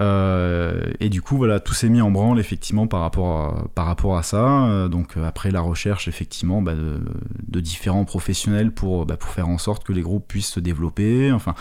Euh, 0.00 0.90
et 1.00 1.08
du 1.08 1.22
coup, 1.22 1.36
voilà, 1.36 1.60
tout 1.60 1.74
s'est 1.74 1.88
mis 1.88 2.00
en 2.00 2.10
branle 2.10 2.38
effectivement 2.38 2.86
par 2.86 3.00
rapport 3.00 3.40
à, 3.40 3.68
par 3.74 3.86
rapport 3.86 4.16
à 4.16 4.22
ça. 4.22 4.66
Euh, 4.66 4.88
donc 4.88 5.16
euh, 5.16 5.24
après 5.24 5.50
la 5.50 5.60
recherche 5.60 6.08
effectivement 6.08 6.62
bah, 6.62 6.74
de, 6.74 7.60
différents 7.60 8.04
professionnels 8.04 8.72
pour, 8.72 9.06
bah, 9.06 9.16
pour 9.16 9.30
faire 9.30 9.48
en 9.48 9.58
sorte 9.58 9.84
que 9.84 9.92
les 9.92 10.02
groupes 10.02 10.26
puissent 10.26 10.52
se 10.52 10.60
développer. 10.60 11.32
Enfin, 11.32 11.54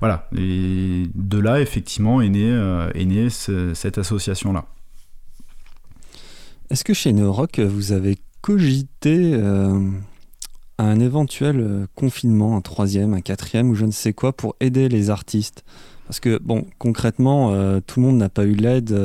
voilà. 0.00 0.28
Et 0.36 1.08
de 1.14 1.38
là 1.38 1.60
effectivement 1.60 2.20
est 2.20 2.28
née, 2.28 2.50
est 2.94 3.04
née 3.04 3.28
cette 3.30 3.98
association 3.98 4.52
là. 4.52 4.66
Est-ce 6.70 6.84
que 6.84 6.94
chez 6.94 7.12
Neorock, 7.12 7.58
vous 7.58 7.90
avez 7.90 8.18
cogité 8.42 9.36
un 10.82 11.00
éventuel 11.00 11.86
confinement, 11.94 12.56
un 12.56 12.60
troisième, 12.60 13.14
un 13.14 13.20
quatrième 13.20 13.70
ou 13.70 13.74
je 13.74 13.84
ne 13.84 13.90
sais 13.90 14.12
quoi 14.12 14.32
pour 14.32 14.56
aider 14.60 14.88
les 14.88 15.10
artistes 15.10 15.64
Parce 16.06 16.20
que, 16.20 16.38
bon, 16.42 16.66
concrètement, 16.78 17.52
tout 17.86 18.00
le 18.00 18.06
monde 18.06 18.16
n'a 18.16 18.28
pas 18.28 18.44
eu 18.44 18.54
l'aide 18.54 18.98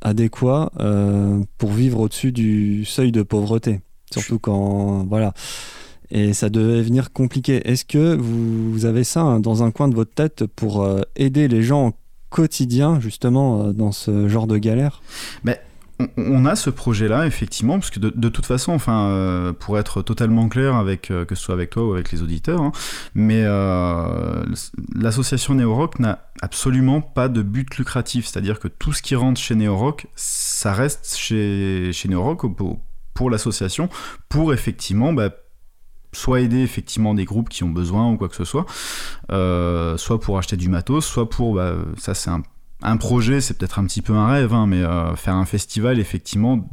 adéquat 0.00 0.70
pour 1.58 1.72
vivre 1.72 2.00
au-dessus 2.00 2.32
du 2.32 2.84
seuil 2.84 3.12
de 3.12 3.22
pauvreté. 3.22 3.80
Surtout 4.10 4.38
quand. 4.38 5.04
Voilà 5.08 5.32
et 6.10 6.32
ça 6.32 6.48
devait 6.48 6.82
venir 6.82 7.12
compliqué. 7.12 7.68
Est-ce 7.68 7.84
que 7.84 8.16
vous, 8.16 8.84
avez 8.84 9.04
ça 9.04 9.22
hein, 9.22 9.40
dans 9.40 9.62
un 9.62 9.70
coin 9.70 9.88
de 9.88 9.94
votre 9.94 10.12
tête 10.12 10.44
pour 10.46 10.82
euh, 10.82 11.00
aider 11.16 11.48
les 11.48 11.62
gens 11.62 11.88
au 11.88 11.92
quotidien, 12.30 13.00
justement, 13.00 13.62
euh, 13.62 13.72
dans 13.72 13.92
ce 13.92 14.28
genre 14.28 14.46
de 14.46 14.58
galère? 14.58 15.02
Mais 15.44 15.60
on 16.16 16.44
a 16.44 16.56
ce 16.56 16.70
projet-là, 16.70 17.26
effectivement, 17.26 17.78
parce 17.78 17.90
que 17.90 18.00
de, 18.00 18.28
toute 18.28 18.44
façon, 18.44 18.72
enfin, 18.72 19.08
euh, 19.08 19.52
pour 19.52 19.78
être 19.78 20.02
totalement 20.02 20.48
clair, 20.48 20.74
avec, 20.74 21.02
que 21.02 21.26
ce 21.30 21.36
soit 21.36 21.54
avec 21.54 21.70
toi 21.70 21.84
ou 21.86 21.94
avec 21.94 22.12
les 22.12 22.22
auditeurs, 22.22 22.60
hein, 22.60 22.72
mais 23.14 23.44
l'association 24.94 25.54
Neorock 25.54 25.98
n'a 25.98 26.26
absolument 26.42 27.00
pas 27.00 27.28
de 27.28 27.42
but 27.42 27.76
lucratif, 27.76 28.26
c'est-à-dire 28.26 28.58
que 28.60 28.68
tout 28.68 28.92
ce 28.92 29.02
qui 29.02 29.14
rentre 29.14 29.40
chez 29.40 29.54
Neorock, 29.54 30.06
ça 30.14 30.72
reste 30.72 31.16
chez, 31.16 31.90
chez 31.92 32.08
pour, 33.14 33.30
l'association, 33.30 33.88
pour 34.28 34.52
effectivement 34.52 35.12
bah, 35.12 35.30
soit 36.12 36.40
aider 36.40 36.62
effectivement 36.62 37.14
des 37.14 37.24
groupes 37.24 37.48
qui 37.48 37.64
ont 37.64 37.70
besoin 37.70 38.10
ou 38.10 38.16
quoi 38.16 38.28
que 38.28 38.36
ce 38.36 38.44
soit, 38.44 38.66
euh, 39.30 39.96
soit 39.96 40.20
pour 40.20 40.38
acheter 40.38 40.56
du 40.56 40.68
matos, 40.68 41.04
soit 41.04 41.28
pour, 41.28 41.54
bah, 41.54 41.74
ça 41.98 42.14
c'est 42.14 42.30
un, 42.30 42.42
projet, 42.96 43.40
c'est 43.40 43.58
peut-être 43.58 43.80
un 43.80 43.84
petit 43.84 44.02
peu 44.02 44.12
un 44.12 44.28
rêve, 44.28 44.54
hein, 44.54 44.68
mais 44.68 44.82
euh, 44.82 45.16
faire 45.16 45.34
un 45.34 45.44
festival 45.44 45.98
effectivement 45.98 46.68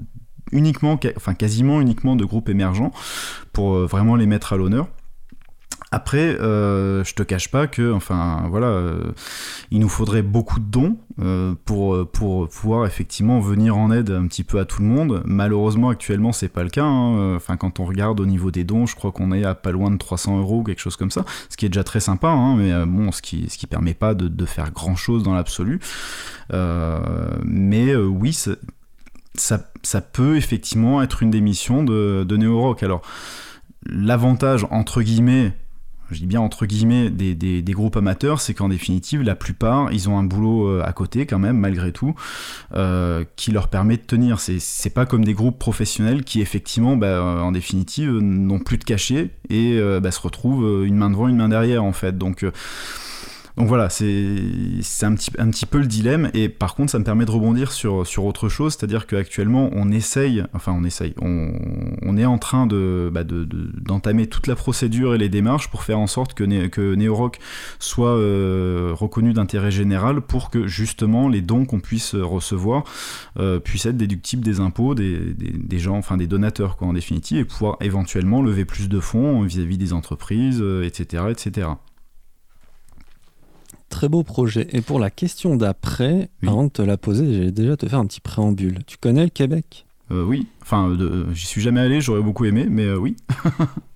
uniquement, 0.52 1.00
enfin 1.18 1.34
quasiment 1.34 1.82
uniquement 1.82 2.16
de 2.16 2.24
groupes 2.24 2.50
émergents 2.50 2.92
pour 3.52 3.74
euh, 3.74 3.86
vraiment 3.88 4.16
les 4.16 4.28
mettre 4.28 4.54
à 4.54 4.58
l'honneur. 4.58 4.88
Après, 5.94 6.40
euh, 6.42 7.04
je 7.04 7.14
te 7.14 7.22
cache 7.22 7.52
pas 7.52 7.68
que, 7.68 7.94
enfin, 7.94 8.48
voilà, 8.50 8.66
euh, 8.66 9.12
il 9.70 9.80
nous 9.80 9.90
faudrait 9.90 10.24
beaucoup 10.24 10.60
de 10.60 10.66
dons 10.66 10.98
euh, 11.22 11.54
pour, 11.66 12.10
pour 12.10 12.50
pouvoir 12.50 12.88
effectivement 12.88 13.40
venir 13.40 13.78
en 13.78 13.92
aide 13.92 14.10
un 14.10 14.26
petit 14.26 14.44
peu 14.44 14.60
à 14.60 14.66
tout 14.66 14.82
le 14.82 14.88
monde. 14.88 15.22
Malheureusement, 15.24 15.90
actuellement, 15.90 16.32
c'est 16.32 16.50
pas 16.50 16.64
le 16.64 16.72
cas. 16.72 16.84
Hein. 16.84 17.36
Enfin, 17.36 17.58
quand 17.58 17.80
on 17.80 17.86
regarde 17.86 18.20
au 18.20 18.26
niveau 18.26 18.50
des 18.50 18.64
dons, 18.64 18.88
je 18.88 18.96
crois 18.96 19.12
qu'on 19.12 19.32
est 19.32 19.44
à 19.44 19.54
pas 19.54 19.72
loin 19.72 19.92
de 19.92 19.98
300 19.98 20.40
euros, 20.40 20.64
quelque 20.64 20.80
chose 20.80 20.96
comme 20.96 21.12
ça, 21.12 21.26
ce 21.48 21.58
qui 21.58 21.68
est 21.68 21.70
déjà 21.70 21.84
très 21.84 22.00
sympa, 22.00 22.30
hein, 22.30 22.56
mais 22.56 22.88
bon, 22.88 23.12
ce 23.12 23.22
qui, 23.22 23.48
ce 23.48 23.60
qui 23.60 23.68
permet 23.68 23.94
pas 23.94 24.16
de, 24.16 24.28
de 24.28 24.46
faire 24.48 24.72
grand 24.72 24.96
chose 24.96 25.22
dans 25.22 25.36
l'absolu. 25.36 25.80
mais 26.50 27.96
oui, 27.96 28.34
ça, 28.34 28.56
ça, 29.36 30.02
peut 30.02 30.38
effectivement 30.38 31.04
être 31.04 31.22
une 31.22 31.30
des 31.30 31.42
missions 31.42 31.84
de, 31.84 32.26
de 32.28 32.36
Neo 32.36 32.60
Rock. 32.60 32.82
Alors, 32.82 33.04
l'avantage, 33.86 34.66
entre 34.72 35.04
guillemets, 35.04 35.54
je 36.14 36.20
dis 36.20 36.26
bien 36.26 36.42
entre 36.42 36.66
guillemets, 36.66 37.10
des, 37.10 37.34
des, 37.36 37.74
groupes 37.74 37.98
amateurs, 37.98 38.40
c'est 38.40 38.54
qu'en 38.54 38.70
définitive, 38.70 39.22
la 39.22 39.36
plupart, 39.36 39.92
ils 39.92 40.10
ont 40.10 40.18
un 40.18 40.24
boulot 40.24 40.68
euh, 40.68 40.84
à 40.86 40.94
côté 40.94 41.26
quand 41.26 41.40
même, 41.40 41.58
malgré 41.58 41.92
tout, 41.92 42.16
euh, 42.76 43.24
qui 43.36 43.52
leur 43.52 43.68
permet 43.68 43.98
de 43.98 44.04
tenir. 44.04 44.40
C'est 44.40 44.94
pas 44.94 45.06
comme 45.06 45.26
des 45.26 45.34
groupes 45.34 45.60
professionnels 45.60 46.24
qui, 46.24 46.42
effectivement, 46.42 46.96
bah, 46.96 47.08
euh, 47.08 47.40
en 47.40 47.52
définitive, 47.52 48.12
n'ont 48.12 48.60
plus 48.60 48.78
de 48.78 48.84
cachet 48.84 49.32
et 49.50 49.80
bah, 50.02 50.12
se 50.12 50.20
retrouvent 50.20 50.86
une 50.86 50.96
main 50.96 51.10
devant, 51.10 51.28
une 51.28 51.38
main 51.38 51.50
derrière, 51.50 51.84
en 51.84 51.94
fait. 51.94 52.18
Donc 52.18 52.46
donc 53.56 53.68
voilà, 53.68 53.90
c'est 53.90 54.06
un 55.04 55.14
petit, 55.14 55.66
peu 55.68 55.78
le 55.78 55.86
dilemme. 55.86 56.32
Et 56.34 56.50
par 56.50 56.74
contre, 56.74 56.92
ça 56.92 56.98
me 56.98 57.04
permet 57.04 57.26
de 57.26 57.32
rebondir 57.32 57.72
sur, 57.72 58.26
autre 58.26 58.50
chose, 58.50 58.74
c'est-à-dire 58.74 59.06
qu'actuellement, 59.06 59.70
on 59.74 59.92
essaye, 59.92 60.44
enfin 60.54 60.74
on 60.76 60.84
essaye, 60.84 61.14
on, 61.22 62.18
est 62.18 62.26
en 62.26 62.38
train 62.38 62.66
de, 62.66 63.12
bah 63.14 63.24
d'entamer 63.24 64.28
toute 64.28 64.48
la 64.48 64.56
procédure 64.56 65.14
et 65.16 65.18
les 65.18 65.30
démarches 65.30 65.70
pour 65.70 65.84
faire 65.84 66.00
en 66.00 66.08
sorte 66.08 66.34
que, 66.34 66.68
que 66.68 66.96
Neorock 66.96 67.40
soit 67.80 68.16
euh, 68.16 68.92
reconnu 68.94 69.34
d'intérêt 69.34 69.72
général 69.72 70.22
pour 70.22 70.50
que 70.50 70.68
justement 70.68 71.28
les 71.28 71.42
dons 71.42 71.66
qu'on 71.66 71.80
puisse 71.80 72.14
recevoir 72.16 72.84
euh, 73.40 73.60
puissent 73.60 73.88
être 73.88 73.98
déductibles 73.98 74.44
des 74.44 74.60
impôts 74.60 74.94
des, 74.94 75.34
des, 75.34 75.80
gens, 75.80 75.98
enfin 75.98 76.18
des 76.18 76.28
donateurs 76.28 76.78
quoi, 76.78 76.88
en 76.88 76.94
définitive, 76.94 77.40
et 77.40 77.46
pouvoir 77.46 77.78
éventuellement 77.82 78.42
lever 78.42 78.66
plus 78.66 78.90
de 78.90 79.00
fonds 79.00 79.42
vis-à-vis 79.42 79.78
des 79.78 79.94
entreprises, 79.94 80.64
etc., 80.84 81.24
euh, 81.26 81.32
etc. 81.32 81.68
Très 83.94 84.10
beau 84.10 84.24
projet. 84.24 84.68
Et 84.72 84.82
pour 84.82 84.98
la 84.98 85.12
question 85.12 85.56
d'après, 85.56 86.28
avant 86.42 86.64
de 86.64 86.70
te 86.70 86.82
la 86.82 86.98
poser, 86.98 87.32
j'ai 87.32 87.52
déjà 87.52 87.78
te 87.78 87.88
faire 87.88 88.00
un 88.00 88.08
petit 88.08 88.22
préambule. 88.22 88.80
Tu 88.88 88.98
connais 88.98 89.24
le 89.24 89.30
Québec? 89.30 89.86
Euh, 90.10 90.26
Oui. 90.26 90.48
Enfin, 90.64 90.98
j'y 91.32 91.46
suis 91.46 91.62
jamais 91.62 91.82
allé, 91.82 92.02
j'aurais 92.02 92.24
beaucoup 92.24 92.44
aimé, 92.46 92.66
mais 92.68 92.86
euh, 92.86 92.98
oui. 92.98 93.16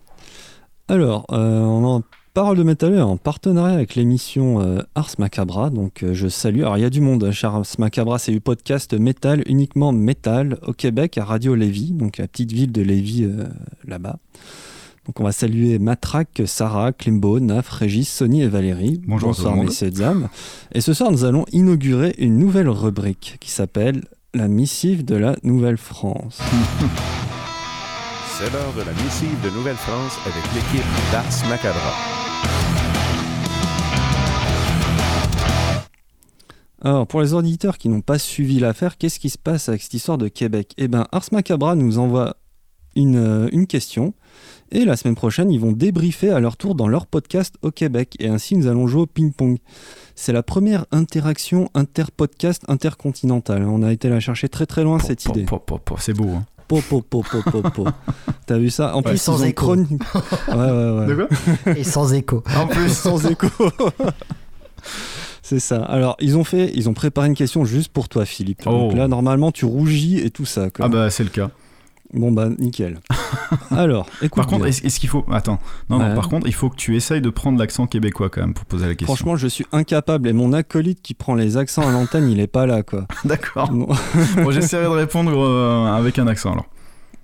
Alors, 0.87 1.25
euh, 1.31 1.61
on 1.61 1.83
en 1.83 2.03
parole 2.35 2.57
de 2.57 2.61
métal 2.61 3.01
en 3.01 3.17
partenariat 3.17 3.73
avec 3.73 3.95
l'émission 3.95 4.83
Ars 4.93 5.15
Macabra. 5.17 5.71
Donc, 5.71 6.05
je 6.11 6.27
salue. 6.27 6.59
Alors, 6.59 6.77
il 6.77 6.81
y 6.81 6.85
a 6.85 6.91
du 6.91 7.01
monde 7.01 7.31
chez 7.31 7.47
Ars 7.47 7.65
Macabra. 7.79 8.19
C'est 8.19 8.31
du 8.31 8.39
podcast 8.39 8.93
métal, 8.93 9.41
uniquement 9.47 9.93
métal, 9.93 10.59
au 10.67 10.73
Québec, 10.73 11.17
à 11.17 11.25
Radio 11.25 11.55
Lévis, 11.55 11.93
donc 11.93 12.17
la 12.17 12.27
petite 12.27 12.51
ville 12.51 12.71
de 12.71 12.83
Lévis 12.83 13.27
là-bas. 13.87 14.19
Donc 15.07 15.21
on 15.21 15.23
va 15.23 15.31
saluer 15.31 15.79
Matraque, 15.79 16.41
Sarah, 16.45 16.91
Klimbo, 16.91 17.39
Naf, 17.39 17.69
Régis, 17.69 18.13
Sony 18.13 18.41
et 18.41 18.49
Valérie. 18.49 19.01
Bonjour 19.07 19.29
Bonsoir 19.29 19.55
messieurs 19.55 19.87
et 19.87 19.91
dames. 19.91 20.27
Et 20.73 20.81
ce 20.81 20.93
soir 20.93 21.11
nous 21.11 21.23
allons 21.23 21.45
inaugurer 21.53 22.13
une 22.17 22.37
nouvelle 22.37 22.67
rubrique 22.67 23.37
qui 23.39 23.49
s'appelle 23.49 24.03
La 24.33 24.49
missive 24.49 25.05
de 25.05 25.15
la 25.15 25.37
Nouvelle-France. 25.43 26.39
C'est 28.37 28.51
l'heure 28.51 28.73
de 28.73 28.81
la 28.81 28.91
missive 29.01 29.41
de 29.45 29.49
Nouvelle-France 29.49 30.19
avec 30.25 30.43
l'équipe 30.53 30.85
d'Ars 31.13 31.49
Macabra. 31.49 31.93
Alors, 36.81 37.07
pour 37.07 37.21
les 37.21 37.33
auditeurs 37.33 37.77
qui 37.77 37.87
n'ont 37.87 38.01
pas 38.01 38.19
suivi 38.19 38.59
l'affaire, 38.59 38.97
qu'est-ce 38.97 39.19
qui 39.19 39.29
se 39.29 39.37
passe 39.37 39.69
avec 39.69 39.81
cette 39.81 39.93
histoire 39.93 40.17
de 40.17 40.27
Québec? 40.27 40.73
Eh 40.77 40.89
bien, 40.89 41.07
Ars 41.13 41.29
Macabra 41.31 41.75
nous 41.75 41.97
envoie 41.97 42.35
une, 42.95 43.15
euh, 43.15 43.49
une 43.51 43.67
question 43.67 44.13
et 44.71 44.85
la 44.85 44.95
semaine 44.97 45.15
prochaine, 45.15 45.51
ils 45.51 45.59
vont 45.59 45.71
débriefer 45.71 46.29
à 46.29 46.39
leur 46.39 46.57
tour 46.57 46.75
dans 46.75 46.87
leur 46.87 47.05
podcast 47.05 47.55
au 47.61 47.71
Québec. 47.71 48.15
Et 48.19 48.27
ainsi, 48.27 48.55
nous 48.55 48.67
allons 48.67 48.87
jouer 48.87 49.01
au 49.01 49.05
ping-pong. 49.05 49.57
C'est 50.15 50.33
la 50.33 50.43
première 50.43 50.85
interaction 50.91 51.69
inter-podcast 51.73 52.63
intercontinentale. 52.67 53.63
On 53.63 53.83
a 53.83 53.91
été 53.91 54.09
la 54.09 54.19
chercher 54.19 54.49
très 54.49 54.65
très 54.65 54.83
loin, 54.83 54.99
cette 54.99 55.25
idée. 55.25 55.45
C'est 55.99 56.13
beau. 56.13 56.29
Hein. 56.29 56.45
Po, 56.67 56.81
po, 56.81 57.01
po, 57.01 57.23
po, 57.23 57.61
po, 57.61 57.87
T'as 58.45 58.57
vu 58.57 58.69
ça 58.69 58.93
En 58.93 59.01
plus, 59.01 59.21
sans 59.21 59.43
écho. 59.43 59.75
Ouais, 60.47 60.55
ouais, 60.55 61.13
ouais. 61.13 61.79
Et 61.79 61.83
sans 61.85 62.13
écho. 62.13 62.43
En 62.55 62.67
plus, 62.67 62.89
sans 62.93 63.25
écho. 63.25 63.47
C'est 65.41 65.59
ça. 65.59 65.81
Alors, 65.83 66.17
ils 66.19 66.35
ont 66.35 66.43
fait, 66.43 66.71
ils 66.75 66.89
ont 66.89 66.93
préparé 66.93 67.27
une 67.27 67.35
question 67.35 67.63
juste 67.63 67.93
pour 67.93 68.09
toi, 68.09 68.25
Philippe. 68.25 68.63
Donc 68.65 68.91
oh. 68.91 68.95
là, 68.97 69.07
normalement, 69.07 69.53
tu 69.53 69.63
rougis 69.63 70.19
et 70.19 70.29
tout 70.29 70.43
ça. 70.43 70.67
Ah 70.79 70.89
bah, 70.89 71.09
c'est 71.09 71.23
le 71.23 71.29
cas. 71.29 71.51
Bon 72.13 72.31
bah 72.31 72.49
nickel. 72.57 72.99
Alors, 73.71 74.07
écoute. 74.21 74.43
Par 74.43 74.47
contre, 74.47 74.65
est-ce 74.65 74.99
qu'il 74.99 75.09
faut 75.09 75.25
attends 75.31 75.59
non, 75.89 75.99
non 75.99 76.15
par 76.15 76.29
contre, 76.29 76.47
il 76.47 76.53
faut 76.53 76.69
que 76.69 76.75
tu 76.75 76.95
essayes 76.95 77.21
de 77.21 77.29
prendre 77.29 77.59
l'accent 77.59 77.85
québécois 77.87 78.29
quand 78.29 78.41
même 78.41 78.53
pour 78.53 78.65
poser 78.65 78.87
la 78.87 78.95
question. 78.95 79.13
Franchement, 79.13 79.35
je 79.35 79.47
suis 79.47 79.65
incapable 79.71 80.29
et 80.29 80.33
mon 80.33 80.53
acolyte 80.53 81.01
qui 81.01 81.13
prend 81.13 81.35
les 81.35 81.57
accents 81.57 81.87
à 81.87 81.91
l'antenne, 81.91 82.29
il 82.29 82.39
est 82.39 82.47
pas 82.47 82.65
là 82.65 82.83
quoi. 82.83 83.05
D'accord. 83.25 83.69
bon, 83.71 84.51
j'essaierai 84.51 84.85
de 84.85 84.89
répondre 84.89 85.31
euh, 85.37 85.85
avec 85.93 86.17
un 86.19 86.27
accent 86.27 86.53
alors. 86.53 86.67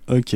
Ok. 0.10 0.36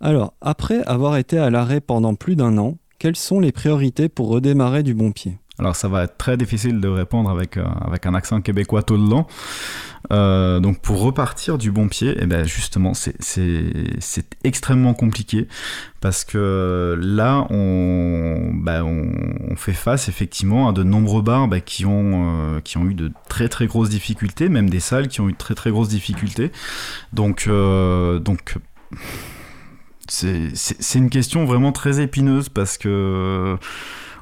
Alors, 0.00 0.34
après 0.40 0.82
avoir 0.84 1.16
été 1.16 1.38
à 1.38 1.48
l'arrêt 1.50 1.80
pendant 1.80 2.14
plus 2.14 2.36
d'un 2.36 2.58
an, 2.58 2.76
quelles 2.98 3.16
sont 3.16 3.40
les 3.40 3.52
priorités 3.52 4.08
pour 4.08 4.28
redémarrer 4.28 4.82
du 4.82 4.94
bon 4.94 5.12
pied? 5.12 5.38
Alors 5.58 5.74
ça 5.74 5.88
va 5.88 6.04
être 6.04 6.18
très 6.18 6.36
difficile 6.36 6.80
de 6.80 6.88
répondre 6.88 7.30
avec, 7.30 7.56
euh, 7.56 7.64
avec 7.80 8.04
un 8.04 8.14
accent 8.14 8.40
québécois 8.42 8.82
tout 8.82 8.96
le 8.96 9.08
long. 9.08 9.26
Euh, 10.12 10.60
donc 10.60 10.80
pour 10.80 11.00
repartir 11.00 11.58
du 11.58 11.70
bon 11.70 11.88
pied, 11.88 12.16
eh 12.20 12.26
ben 12.26 12.44
justement 12.44 12.92
c'est 12.94 14.36
extrêmement 14.44 14.94
compliqué 14.94 15.48
parce 16.00 16.24
que 16.24 16.98
là 17.00 17.46
on, 17.50 18.52
bah, 18.54 18.84
on, 18.84 19.56
fait 19.56 19.72
face 19.72 20.08
effectivement 20.08 20.68
à 20.68 20.72
de 20.72 20.82
nombreux 20.82 21.22
bars 21.22 21.48
bah, 21.48 21.60
qui, 21.60 21.86
ont, 21.86 22.56
euh, 22.56 22.60
qui 22.60 22.76
ont 22.76 22.86
eu 22.86 22.94
de 22.94 23.10
très 23.28 23.48
très 23.48 23.66
grosses 23.66 23.88
difficultés, 23.88 24.48
même 24.48 24.68
des 24.70 24.80
salles 24.80 25.08
qui 25.08 25.20
ont 25.20 25.28
eu 25.28 25.32
de 25.32 25.38
très 25.38 25.54
très 25.54 25.70
grosses 25.70 25.88
difficultés. 25.88 26.52
Donc, 27.12 27.48
donc 27.48 28.56
c'est 30.08 30.94
une 30.94 31.10
question 31.10 31.44
vraiment 31.44 31.72
très 31.72 32.00
épineuse 32.00 32.48
parce 32.48 32.78
que 32.78 33.56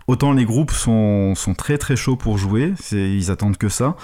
Autant 0.06 0.32
les 0.32 0.44
groupes 0.44 0.72
sont, 0.72 1.34
très 1.56 1.78
très 1.78 1.96
chauds 1.96 2.16
pour 2.16 2.36
jouer, 2.36 2.74
ils 2.92 3.30
attendent 3.30 3.56
que 3.56 3.70
ça. 3.70 3.96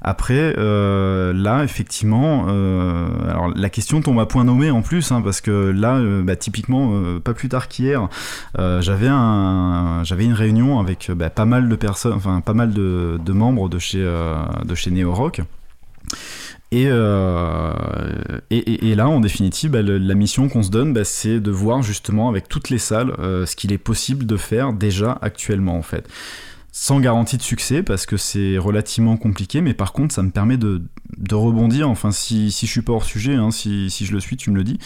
Après, 0.00 0.54
euh, 0.56 1.32
là, 1.32 1.64
effectivement, 1.64 2.46
euh, 2.48 3.08
la 3.56 3.68
question 3.68 4.00
tombe 4.00 4.20
à 4.20 4.26
point 4.26 4.44
nommé 4.44 4.70
en 4.70 4.82
plus, 4.82 5.10
hein, 5.10 5.20
parce 5.20 5.40
que 5.40 5.50
là, 5.50 5.96
euh, 5.96 6.22
bah, 6.22 6.36
typiquement, 6.36 6.92
pas 7.20 7.34
plus 7.34 7.48
tard 7.48 7.66
qu'hier, 7.66 8.08
j'avais 8.56 9.08
un, 9.08 10.02
j'avais 10.04 10.24
une 10.24 10.32
réunion 10.32 10.78
avec 10.78 11.10
bah, 11.10 11.30
pas 11.30 11.44
mal 11.44 11.68
de 11.68 11.76
personnes, 11.76 12.20
pas 12.44 12.54
mal 12.54 12.72
de, 12.72 13.32
membres 13.32 13.68
de 13.68 13.78
chez, 13.78 13.98
de 13.98 14.74
chez 14.74 14.90
Neo 14.92 15.12
Rock. 15.12 15.42
Et, 16.70 16.86
euh, 16.88 17.72
et, 18.50 18.90
et, 18.90 18.94
là, 18.94 19.08
en 19.08 19.20
définitive, 19.20 19.70
bah, 19.70 19.80
la 19.82 20.14
mission 20.14 20.48
qu'on 20.48 20.62
se 20.62 20.70
donne, 20.70 20.92
bah, 20.92 21.04
c'est 21.04 21.40
de 21.40 21.50
voir 21.50 21.82
justement 21.82 22.28
avec 22.28 22.48
toutes 22.48 22.68
les 22.68 22.78
salles 22.78 23.14
euh, 23.18 23.46
ce 23.46 23.56
qu'il 23.56 23.72
est 23.72 23.78
possible 23.78 24.26
de 24.26 24.36
faire 24.36 24.74
déjà 24.74 25.18
actuellement 25.22 25.76
en 25.76 25.82
fait 25.82 26.06
sans 26.70 27.00
garantie 27.00 27.36
de 27.38 27.42
succès 27.42 27.82
parce 27.82 28.06
que 28.06 28.16
c'est 28.16 28.56
relativement 28.56 29.16
compliqué, 29.16 29.62
mais 29.62 29.74
par 29.74 29.92
contre 29.92 30.14
ça 30.14 30.22
me 30.22 30.30
permet 30.30 30.56
de, 30.56 30.82
de 31.16 31.34
rebondir. 31.34 31.88
Enfin, 31.88 32.12
si, 32.12 32.52
si 32.52 32.66
je 32.66 32.70
suis 32.70 32.82
pas 32.82 32.92
hors 32.92 33.04
sujet, 33.04 33.34
hein, 33.34 33.50
si, 33.50 33.90
si, 33.90 34.06
je 34.06 34.12
le 34.12 34.20
suis, 34.20 34.36
tu 34.36 34.52
me 34.52 34.56
le 34.56 34.62
dis. 34.62 34.78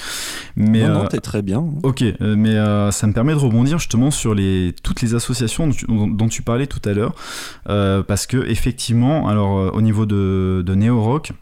Mais, 0.57 0.89
non, 0.89 0.95
non 0.95 1.05
euh, 1.13 1.19
très 1.19 1.43
bien. 1.43 1.67
Ok, 1.83 2.03
euh, 2.03 2.35
mais 2.35 2.55
ça 2.93 3.07
me 3.07 3.13
permet 3.13 3.33
de 3.33 3.39
rebondir 3.39 3.79
justement 3.79 4.11
sur 4.11 4.35
les, 4.35 4.75
toutes 4.83 5.03
les 5.03 5.15
associations 5.15 5.69
dont 5.89 6.29
tu, 6.29 6.41
parlais 6.41 6.67
tout 6.67 6.81
à 6.87 6.95
l'heure, 6.95 7.15
parce 7.67 8.27
que 8.27 8.39
effectivement, 8.49 9.29
alors 9.29 9.75
au 9.75 9.83
niveau 9.83 10.07
de, 10.07 10.63
de 10.65 10.75
Neo 10.75 10.99
Rock, 11.03 11.33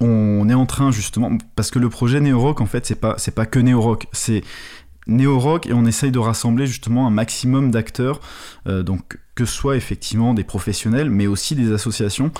on 0.00 0.48
est 0.48 0.54
en 0.54 0.66
train 0.66 0.90
justement 0.90 1.30
parce 1.54 1.70
que 1.70 1.78
le 1.78 1.88
projet 1.88 2.20
Neo 2.20 2.40
Rock 2.40 2.60
en 2.60 2.66
fait 2.66 2.86
c'est 2.86 3.00
pas 3.00 3.16
pas 3.34 3.46
que 3.46 3.58
Neo 3.58 3.80
Rock 3.80 4.06
c'est 4.12 4.42
néo-rock 5.06 5.66
et 5.66 5.72
on 5.72 5.86
essaye 5.86 6.10
de 6.10 6.18
rassembler 6.18 6.66
justement 6.66 7.06
un 7.06 7.10
maximum 7.10 7.70
d'acteurs, 7.70 8.20
euh, 8.66 8.82
donc 8.82 9.18
que 9.34 9.44
ce 9.44 9.52
soit 9.52 9.76
effectivement 9.76 10.34
des 10.34 10.44
professionnels, 10.44 11.10
mais 11.10 11.26
aussi 11.26 11.54
des 11.54 11.72
associations. 11.72 12.30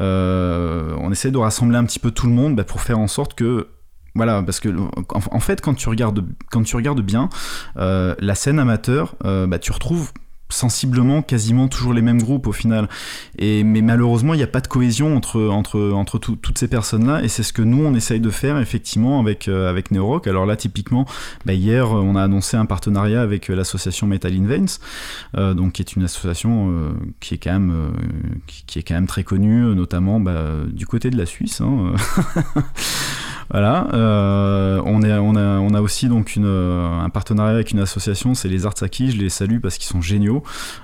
Euh, 0.00 0.94
on 0.98 1.12
essaye 1.12 1.32
de 1.32 1.38
rassembler 1.38 1.76
un 1.76 1.84
petit 1.84 1.98
peu 1.98 2.10
tout 2.10 2.26
le 2.26 2.32
monde 2.32 2.56
bah, 2.56 2.64
pour 2.64 2.80
faire 2.80 2.98
en 2.98 3.08
sorte 3.08 3.34
que 3.34 3.68
voilà, 4.14 4.42
parce 4.42 4.58
que 4.58 4.70
en, 5.10 5.40
fait, 5.40 5.60
quand 5.60 5.74
tu 5.74 5.88
regardes, 5.88 6.24
quand 6.50 6.64
tu 6.64 6.74
regardes 6.74 7.02
bien 7.02 7.28
euh, 7.76 8.16
la 8.18 8.34
scène 8.34 8.58
amateur, 8.58 9.14
bah, 9.22 9.58
tu 9.60 9.70
retrouves 9.70 10.12
sensiblement 10.48 11.22
quasiment 11.22 11.68
toujours 11.68 11.92
les 11.92 12.02
mêmes 12.02 12.20
groupes 12.20 12.46
au 12.46 12.52
final. 12.52 12.88
Et, 13.38 13.64
mais 13.64 13.82
malheureusement, 13.82 14.34
il 14.34 14.38
n'y 14.38 14.42
a 14.42 14.48
pas 14.48 14.60
de 14.60 14.66
cohésion 14.66 15.16
entre, 15.16 15.48
entre, 15.48 15.92
entre 15.92 16.18
toutes 16.18 16.58
ces 16.58 16.68
personnes-là, 16.68 17.22
et 17.22 17.28
c'est 17.28 17.42
ce 17.42 17.52
que 17.52 17.62
nous, 17.62 17.84
on 17.84 17.94
essaye 17.94 18.20
de 18.20 18.30
faire 18.30 18.58
effectivement 18.58 19.20
avec, 19.20 19.48
euh, 19.48 19.68
avec 19.68 19.90
Neorock. 19.90 20.26
Alors 20.26 20.46
là, 20.46 20.56
typiquement, 20.56 21.06
bah, 21.44 21.52
hier, 21.52 21.90
on 21.90 22.16
a 22.16 22.22
annoncé 22.22 22.56
un 22.56 22.66
partenariat 22.66 23.22
avec 23.22 23.50
euh, 23.50 23.54
l'association 23.54 24.06
Metal 24.06 24.32
in 24.32 24.46
Veins, 24.46 24.78
euh, 25.36 25.54
donc, 25.54 25.72
qui 25.72 25.82
est 25.82 25.94
une 25.94 26.04
association 26.04 26.48
qui, 27.20 27.34
est 27.34 27.38
quand 27.38 27.52
même, 27.52 27.92
qui, 28.46 28.78
est 28.78 28.82
quand 28.82 28.94
même 28.94 29.06
très 29.06 29.24
connue, 29.24 29.74
notamment 29.74 30.20
bah, 30.20 30.44
du 30.70 30.86
côté 30.86 31.10
de 31.10 31.16
la 31.16 31.26
Suisse. 31.26 31.60
Hein. 31.60 31.94
Voilà. 33.50 33.88
Euh, 33.94 34.82
on, 34.84 35.02
est, 35.02 35.12
on, 35.12 35.34
a, 35.36 35.58
on 35.58 35.74
a 35.74 35.80
aussi 35.80 36.08
donc 36.08 36.36
une, 36.36 36.44
euh, 36.46 37.00
un 37.00 37.08
partenariat 37.08 37.54
avec 37.54 37.70
une 37.70 37.80
association, 37.80 38.34
c'est 38.34 38.48
les 38.48 38.66
Artsaki. 38.66 39.10
Je 39.10 39.18
les 39.18 39.28
salue 39.28 39.58
parce 39.60 39.78
qu'ils 39.78 39.86
sont 39.86 40.00
géniaux, 40.00 40.42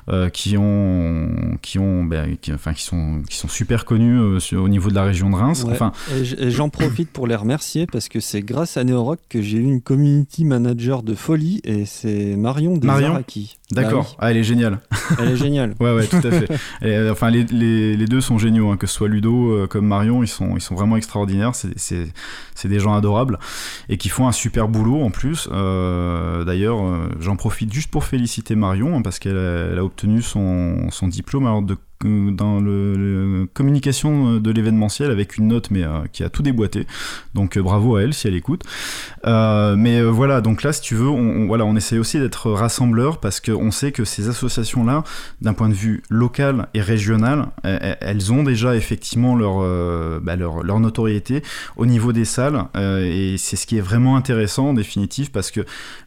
euh, 0.08 0.28
qui 0.30 0.56
ont, 0.56 1.56
qui 1.62 1.78
ont, 1.78 2.04
ben, 2.04 2.36
enfin, 2.52 2.72
qui 2.72 2.82
sont, 2.82 3.22
qui 3.28 3.36
sont 3.36 3.48
super 3.48 3.84
connus 3.84 4.38
au 4.52 4.68
niveau 4.68 4.90
de 4.90 4.94
la 4.94 5.04
région 5.04 5.30
de 5.30 5.36
Reims. 5.36 5.64
Enfin, 5.68 5.92
et 6.38 6.50
j'en 6.50 6.68
profite 6.68 7.10
pour 7.10 7.26
les 7.26 7.36
remercier 7.36 7.86
parce 7.86 8.08
que 8.08 8.20
c'est 8.20 8.42
grâce 8.42 8.76
à 8.76 8.84
Neorock 8.84 9.20
que 9.28 9.42
j'ai 9.42 9.58
eu 9.58 9.64
une 9.64 9.80
community 9.80 10.44
manager 10.44 11.02
de 11.02 11.14
folie 11.14 11.60
et 11.64 11.84
c'est 11.84 12.36
Marion 12.36 12.76
des 12.76 12.86
Marion 12.86 13.22
D'accord. 13.74 14.04
Bah 14.04 14.16
ah, 14.26 14.30
elle 14.30 14.36
est 14.36 14.44
géniale. 14.44 14.80
Elle 15.18 15.30
est 15.30 15.36
géniale. 15.36 15.74
ouais, 15.80 15.94
ouais, 15.94 16.06
tout 16.06 16.16
à 16.16 16.30
fait. 16.30 16.48
et, 16.82 17.10
enfin, 17.10 17.30
les, 17.30 17.44
les, 17.44 17.96
les, 17.96 18.06
deux 18.06 18.20
sont 18.20 18.38
géniaux, 18.38 18.70
hein, 18.70 18.76
que 18.76 18.86
ce 18.86 18.94
soit 18.94 19.08
Ludo 19.08 19.66
comme 19.68 19.86
Marion, 19.86 20.22
ils 20.22 20.28
sont, 20.28 20.56
ils 20.56 20.60
sont 20.60 20.74
vraiment 20.74 20.96
extraordinaires. 20.96 21.54
C'est 21.54 21.74
c'est 22.54 22.68
des 22.68 22.80
gens 22.80 22.94
adorables 22.94 23.38
et 23.88 23.96
qui 23.96 24.08
font 24.08 24.26
un 24.28 24.32
super 24.32 24.68
boulot 24.68 25.02
en 25.02 25.10
plus. 25.10 25.48
Euh, 25.52 26.44
d'ailleurs, 26.44 26.82
euh, 26.82 27.08
j'en 27.20 27.36
profite 27.36 27.72
juste 27.72 27.90
pour 27.90 28.04
féliciter 28.04 28.54
Marion 28.54 28.96
hein, 28.96 29.02
parce 29.02 29.18
qu'elle 29.18 29.36
a, 29.36 29.78
a, 29.78 29.82
obtenu 29.82 30.22
son, 30.22 30.90
son 30.90 31.08
diplôme 31.08 31.46
alors 31.46 31.62
de 31.62 31.76
dans 32.04 32.60
le, 32.60 33.48
communication 33.54 34.38
de 34.38 34.50
l'événementiel 34.50 35.10
avec 35.10 35.36
une 35.36 35.48
note 35.48 35.70
mais 35.70 35.84
euh, 35.84 36.04
qui 36.12 36.24
a 36.24 36.28
tout 36.28 36.42
déboîté. 36.42 36.86
Donc 37.34 37.56
euh, 37.56 37.62
bravo 37.62 37.96
à 37.96 38.02
elle 38.02 38.14
si 38.14 38.28
elle 38.28 38.34
écoute. 38.34 38.62
Euh, 39.26 39.76
mais 39.76 40.02
voilà, 40.02 40.40
donc 40.40 40.62
là 40.62 40.72
si 40.72 40.80
tu 40.80 40.94
veux, 40.94 41.08
on, 41.08 41.46
voilà, 41.46 41.64
on 41.64 41.76
essaie 41.76 41.98
aussi 41.98 42.18
d'être 42.18 42.50
rassembleur 42.50 43.18
parce 43.18 43.40
qu'on 43.40 43.70
sait 43.70 43.92
que 43.92 44.04
ces 44.04 44.28
associations-là, 44.28 45.04
d'un 45.40 45.54
point 45.54 45.68
de 45.68 45.74
vue 45.74 46.02
local 46.10 46.68
et 46.74 46.80
régional, 46.80 47.48
elles 47.62 48.32
ont 48.32 48.42
déjà 48.42 48.76
effectivement 48.76 49.36
leur, 49.36 49.58
bah, 50.20 50.36
leur, 50.36 50.62
leur, 50.62 50.80
notoriété 50.80 51.42
au 51.76 51.86
niveau 51.86 52.12
des 52.12 52.24
salles 52.24 52.64
et 52.74 53.36
c'est 53.38 53.56
ce 53.56 53.66
qui 53.66 53.78
est 53.78 53.80
vraiment 53.80 54.16
intéressant 54.16 54.70
en 54.70 54.74
définitive 54.74 55.30
parce 55.30 55.50
que 55.50 55.60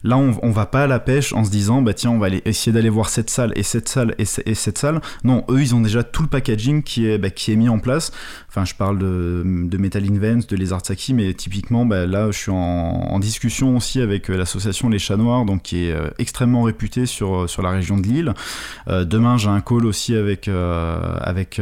là 0.04 0.16
on, 0.16 0.38
on 0.42 0.50
va 0.50 0.66
pas 0.66 0.84
à 0.84 0.86
la 0.86 1.00
pêche 1.00 1.32
en 1.32 1.44
se 1.44 1.50
disant 1.50 1.82
bah 1.82 1.94
tiens 1.94 2.10
on 2.10 2.18
va 2.18 2.28
essayer 2.44 2.72
d'aller 2.72 2.90
voir 2.90 3.08
cette 3.08 3.30
salle 3.30 3.52
et 3.56 3.62
cette 3.62 3.88
salle 3.88 4.14
et, 4.18 4.24
et 4.46 4.54
cette 4.54 4.78
salle. 4.78 5.00
Non, 5.24 5.44
eux 5.50 5.60
ils 5.60 5.74
ont 5.74 5.80
déjà 5.88 6.04
tout 6.04 6.22
le 6.22 6.28
packaging 6.28 6.82
qui 6.82 7.06
est, 7.06 7.18
bah, 7.18 7.30
qui 7.30 7.52
est 7.52 7.56
mis 7.56 7.68
en 7.68 7.78
place. 7.78 8.12
Enfin, 8.48 8.64
je 8.64 8.74
parle 8.74 8.98
de, 8.98 9.42
Metal 9.78 10.04
Invents, 10.04 10.46
de 10.48 10.56
Les 10.56 10.72
Artsaki, 10.72 11.14
mais 11.14 11.34
typiquement, 11.34 11.86
bah, 11.86 12.06
là, 12.06 12.30
je 12.30 12.38
suis 12.38 12.50
en, 12.52 13.18
discussion 13.18 13.76
aussi 13.76 14.00
avec 14.00 14.30
euh, 14.30 14.36
l'association 14.36 14.88
Les 14.88 15.00
Chats 15.00 15.16
Noirs, 15.16 15.44
donc, 15.44 15.62
qui 15.62 15.86
est 15.86 15.92
euh, 15.92 16.08
extrêmement 16.18 16.62
réputée 16.62 17.04
sur, 17.04 17.34
euh, 17.34 17.46
sur 17.46 17.62
la 17.62 17.70
région 17.70 17.96
de 17.96 18.06
Lille. 18.06 18.32
demain, 18.86 19.36
j'ai 19.36 19.48
un 19.48 19.60
call 19.60 19.86
aussi 19.86 20.14
avec, 20.14 20.48
avec, 20.48 21.60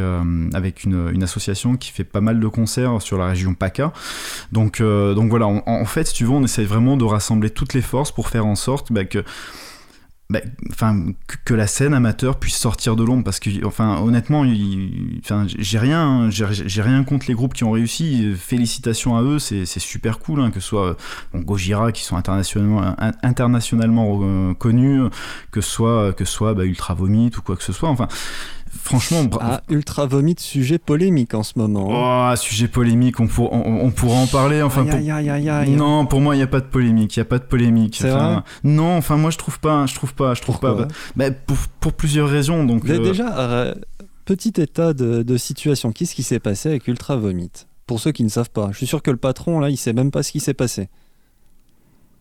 avec 0.53 0.83
une, 0.83 1.23
association 1.23 1.75
qui 1.75 1.91
fait 1.91 2.03
pas 2.03 2.21
mal 2.21 2.39
de 2.39 2.47
concerts 2.47 3.01
sur 3.01 3.17
la 3.17 3.27
région 3.27 3.53
PACA. 3.53 3.91
Donc, 4.51 4.81
donc 4.81 5.29
voilà, 5.29 5.47
en 5.47 5.85
fait, 5.85 6.07
si 6.07 6.13
tu 6.13 6.25
veux, 6.25 6.31
on 6.31 6.43
essaie 6.43 6.63
vraiment 6.63 6.95
de 6.95 7.03
rassembler 7.03 7.49
toutes 7.49 7.73
les 7.73 7.81
forces 7.81 8.11
pour 8.11 8.29
faire 8.29 8.45
en 8.45 8.55
sorte 8.55 8.91
bah, 8.91 9.05
que 9.05 9.23
enfin 10.69 11.05
que, 11.45 11.53
la 11.53 11.67
scène 11.67 11.93
amateur 11.93 12.37
puisse 12.37 12.57
sortir 12.57 12.97
de 12.97 13.03
l'ombre 13.03 13.23
parce 13.23 13.39
que 13.39 13.65
enfin 13.65 14.01
honnêtement 14.01 14.43
enfin 15.19 15.45
j'ai 15.47 15.79
rien 15.79 16.29
j'ai 16.29 16.81
rien 16.81 17.03
contre 17.05 17.27
les 17.29 17.33
groupes 17.33 17.53
qui 17.53 17.63
ont 17.63 17.71
réussi 17.71 18.33
félicitations 18.35 19.15
à 19.15 19.21
eux 19.21 19.39
c'est 19.39 19.65
super 19.79 20.19
cool 20.19 20.41
hein, 20.41 20.51
que 20.51 20.59
ce 20.59 20.67
soit 20.67 20.97
bon, 21.33 21.39
Gojira 21.39 21.93
qui 21.93 22.03
sont 22.03 22.17
internationalement 22.17 22.95
internationalement 23.23 24.19
euh, 24.21 24.53
connus 24.53 24.99
que 25.51 25.61
soit 25.61 26.11
que 26.11 26.25
soit 26.25 26.53
bah, 26.53 26.65
Ultra 26.65 26.93
Vomit 26.93 27.31
ou 27.37 27.41
quoi 27.41 27.55
que 27.55 27.63
ce 27.63 27.71
soit 27.71 27.89
enfin 27.89 28.09
franchement. 28.77 29.25
Ah, 29.39 29.61
ultra 29.69 30.05
vomit, 30.05 30.35
sujet 30.37 30.77
polémique 30.77 31.33
en 31.33 31.43
ce 31.43 31.53
moment. 31.57 31.87
Oh, 31.89 32.35
sujet 32.35 32.67
polémique, 32.67 33.19
on, 33.19 33.27
pour, 33.27 33.51
on, 33.53 33.91
pourra 33.91 34.19
en 34.19 34.27
parler. 34.27 34.61
Enfin, 34.61 34.85
non, 35.67 36.05
pour 36.05 36.21
moi, 36.21 36.35
il 36.35 36.39
n'y 36.39 36.43
a 36.43 36.47
pas 36.47 36.61
de 36.61 36.65
polémique. 36.65 37.15
Il 37.15 37.19
y 37.19 37.21
a 37.21 37.25
pas 37.25 37.39
de 37.39 37.43
polémique. 37.43 38.03
non, 38.63 38.97
enfin, 38.97 39.17
moi, 39.17 39.31
je 39.31 39.37
trouve 39.37 39.59
pas. 39.59 39.85
Je 39.85 39.95
trouve 39.95 40.13
pas. 40.13 40.33
Je 40.33 40.41
trouve 40.41 40.59
pas. 40.59 40.87
Bah, 41.15 41.31
pour, 41.31 41.57
pour, 41.79 41.93
plusieurs 41.93 42.29
raisons. 42.29 42.63
Donc, 42.63 42.89
euh, 42.89 42.99
Déjà, 42.99 43.37
euh, 43.37 43.75
petit 44.25 44.53
état 44.57 44.93
de, 44.93 45.23
de 45.23 45.37
situation. 45.37 45.91
Qu'est-ce 45.91 46.15
qui 46.15 46.23
s'est 46.23 46.39
passé 46.39 46.69
avec 46.69 46.87
Ultra 46.87 47.15
Vomit? 47.17 47.51
Pour 47.85 47.99
ceux 47.99 48.11
qui 48.11 48.23
ne 48.23 48.29
savent 48.29 48.49
pas, 48.49 48.69
je 48.71 48.77
suis 48.77 48.87
sûr 48.87 49.01
que 49.01 49.11
le 49.11 49.17
patron, 49.17 49.59
là, 49.59 49.69
il 49.69 49.77
sait 49.77 49.93
même 49.93 50.11
pas 50.11 50.21
ce 50.21 50.31
qui 50.31 50.41
s'est 50.41 50.53
passé. 50.53 50.89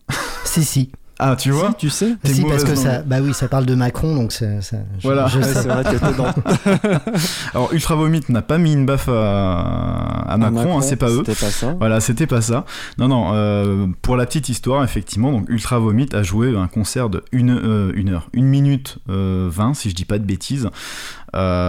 si, 0.44 0.64
si. 0.64 0.90
Ah, 1.18 1.34
tu 1.34 1.50
vois 1.50 1.72
Tu 1.78 1.88
sais 1.88 2.14
Si, 2.24 2.42
parce 2.42 2.64
que 2.64 2.74
ça, 2.74 3.02
bah 3.02 3.16
oui, 3.22 3.32
ça 3.32 3.48
parle 3.48 3.64
de 3.64 3.74
Macron, 3.74 4.14
donc 4.14 4.32
c'est. 4.32 4.58
Voilà, 5.02 5.28
c'est 5.30 5.66
vrai 5.66 5.82
que 5.84 6.16
dans. 6.16 6.26
Alors, 7.54 7.72
Ultra 7.72 7.94
Vomit 7.94 8.20
n'a 8.28 8.42
pas 8.42 8.58
mis 8.58 8.74
une 8.74 8.84
baffe 8.84 9.08
à, 9.08 10.36
Macron, 10.38 10.78
hein, 10.78 10.82
c'est 10.82 10.96
pas 10.96 11.08
eux. 11.08 11.22
C'était 11.24 11.46
pas 11.46 11.50
ça. 11.50 11.74
Voilà, 11.78 12.00
c'était 12.00 12.26
pas 12.26 12.42
ça. 12.42 12.66
Non, 12.98 13.08
non, 13.08 13.30
euh, 13.32 13.86
pour 14.02 14.16
la 14.16 14.26
petite 14.26 14.50
histoire, 14.50 14.84
effectivement, 14.84 15.32
donc 15.32 15.48
Ultra 15.48 15.78
Vomit 15.78 16.08
a 16.12 16.22
joué 16.22 16.54
un 16.54 16.68
concert 16.68 17.08
de 17.08 17.24
1 17.32 17.38
une, 17.38 17.50
euh, 17.50 17.92
une 17.94 18.10
heure, 18.10 18.28
1 18.36 18.42
minute 18.42 18.98
20, 19.06 19.14
euh, 19.14 19.74
si 19.74 19.88
je 19.88 19.94
dis 19.94 20.04
pas 20.04 20.18
de 20.18 20.24
bêtises. 20.24 20.68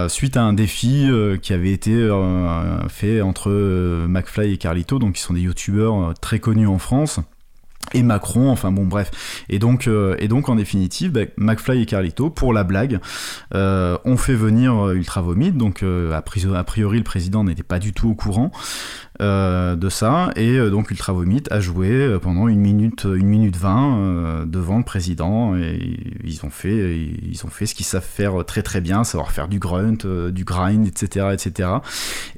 suite 0.10 0.36
à 0.36 0.44
un 0.44 0.54
défi 0.54 1.10
qui 1.42 1.54
avait 1.54 1.72
été 1.72 2.10
fait 2.90 3.22
entre 3.22 3.50
McFly 4.08 4.54
et 4.54 4.58
Carlito, 4.58 5.00
donc 5.00 5.16
qui 5.16 5.22
sont 5.22 5.34
des 5.34 5.42
youtubeurs 5.42 6.14
très 6.20 6.40
connus 6.40 6.68
en 6.68 6.80
France 6.80 7.22
et 7.94 8.04
Macron, 8.04 8.50
enfin 8.50 8.72
bon 8.72 8.86
bref. 8.86 9.46
Et 9.50 9.60
donc, 9.60 9.88
euh, 9.88 10.16
et 10.20 10.28
donc 10.28 10.50
en 10.50 10.56
définitive, 10.56 11.12
bah, 11.12 11.22
McFly 11.38 11.82
et 11.82 11.86
Carlito, 11.86 12.30
pour 12.30 12.54
la 12.54 12.64
blague, 12.64 13.00
euh, 13.54 13.98
ont 14.06 14.18
fait 14.18 14.36
venir 14.36 14.76
euh, 14.76 14.94
Ultra 14.94 15.22
Vomit, 15.22 15.52
donc 15.52 15.84
a, 15.84 16.22
priori 16.64 16.98
le 16.98 17.04
président 17.04 17.44
n'était 17.44 17.64
pas 17.64 17.80
du 17.80 17.94
tout 17.94 18.10
au 18.10 18.16
courant 18.16 18.52
de 19.20 19.90
ça, 19.90 20.30
et 20.36 20.60
donc 20.70 20.92
Ultra 20.92 21.12
Vomit 21.12 21.42
a 21.50 21.60
joué 21.60 22.18
pendant 22.22 22.48
une 22.48 22.60
minute, 22.60 23.06
une 23.06 23.26
minute 23.26 23.56
vingt 23.56 24.46
devant 24.46 24.78
le 24.78 24.84
président, 24.84 25.56
et 25.56 25.98
ils 26.24 26.46
ont 26.46 26.52
fait, 26.52 26.96
ils 27.24 27.42
ont 27.44 27.50
fait 27.50 27.66
ce 27.66 27.74
qu'ils 27.74 27.88
savent 27.88 28.06
faire 28.06 28.46
très 28.46 28.62
très 28.62 28.80
bien, 28.80 29.04
savoir 29.04 29.32
faire 29.32 29.48
du 29.48 29.58
grunt, 29.58 30.06
du 30.30 30.44
grind, 30.44 30.86
etc., 30.86 31.30
etc. 31.34 31.70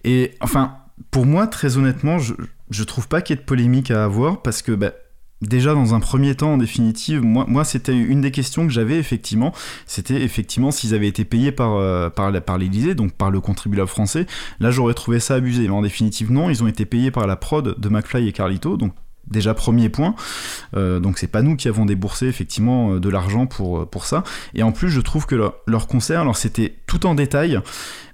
Et 0.06 0.36
enfin, 0.40 0.76
pour 1.12 1.26
moi, 1.26 1.48
très 1.48 1.76
honnêtement, 1.76 2.18
je, 2.18 2.34
je 2.70 2.84
trouve 2.86 3.10
pas 3.10 3.22
qu'il 3.22 3.36
y 3.36 3.40
ait 3.40 3.42
de 3.42 3.46
polémique 3.46 3.92
à 3.92 4.06
avoir, 4.06 4.42
parce 4.42 4.62
que 4.62 4.72
bah, 4.72 4.94
Déjà 5.42 5.74
dans 5.74 5.96
un 5.96 6.02
premier 6.02 6.36
temps, 6.36 6.54
en 6.54 6.58
définitive, 6.58 7.22
moi, 7.24 7.64
c'était 7.64 7.96
une 7.96 8.20
des 8.20 8.32
questions 8.32 8.68
que 8.68 8.74
j'avais 8.74 8.98
effectivement, 8.98 9.54
c'était 9.86 10.22
effectivement 10.22 10.70
s'ils 10.70 10.94
avaient 10.94 11.08
été 11.08 11.24
payés 11.24 11.54
par, 11.54 11.76
euh, 11.76 12.10
par, 12.10 12.30
par 12.42 12.58
l'Elysée, 12.58 12.94
donc 12.94 13.14
par 13.14 13.32
le 13.32 13.40
contribuable 13.40 13.88
français. 13.88 14.26
Là, 14.60 14.70
j'aurais 14.70 14.94
trouvé 14.94 15.22
ça 15.22 15.36
abusé, 15.36 15.64
mais 15.64 15.70
en 15.70 15.82
définitive, 15.82 16.30
non, 16.30 16.50
ils 16.50 16.62
ont 16.62 16.68
été 16.68 16.86
payés 16.86 17.10
par 17.10 17.26
la 17.26 17.38
prod 17.38 17.80
de 17.80 17.90
McFly 17.90 18.28
et 18.28 18.34
Carlito, 18.34 18.76
donc 18.76 18.92
Déjà 19.30 19.54
premier 19.54 19.90
point, 19.90 20.16
euh, 20.76 21.00
donc 21.00 21.20
c'est 21.20 21.28
pas 21.28 21.42
nous 21.42 21.56
qui 21.56 21.68
avons 21.68 21.86
déboursé 21.86 22.28
effectivement 22.28 22.94
euh, 22.94 23.00
de 23.00 23.10
l'argent 23.10 23.46
pour, 23.46 23.88
pour 23.88 24.06
ça. 24.06 24.24
Et 24.56 24.64
en 24.64 24.72
plus 24.72 24.90
je 24.90 25.02
trouve 25.02 25.26
que 25.26 25.36
leur, 25.36 25.88
concert, 25.88 26.22
alors 26.22 26.38
c'était 26.38 26.76
tout 26.88 27.06
en 27.06 27.16
détail, 27.16 27.62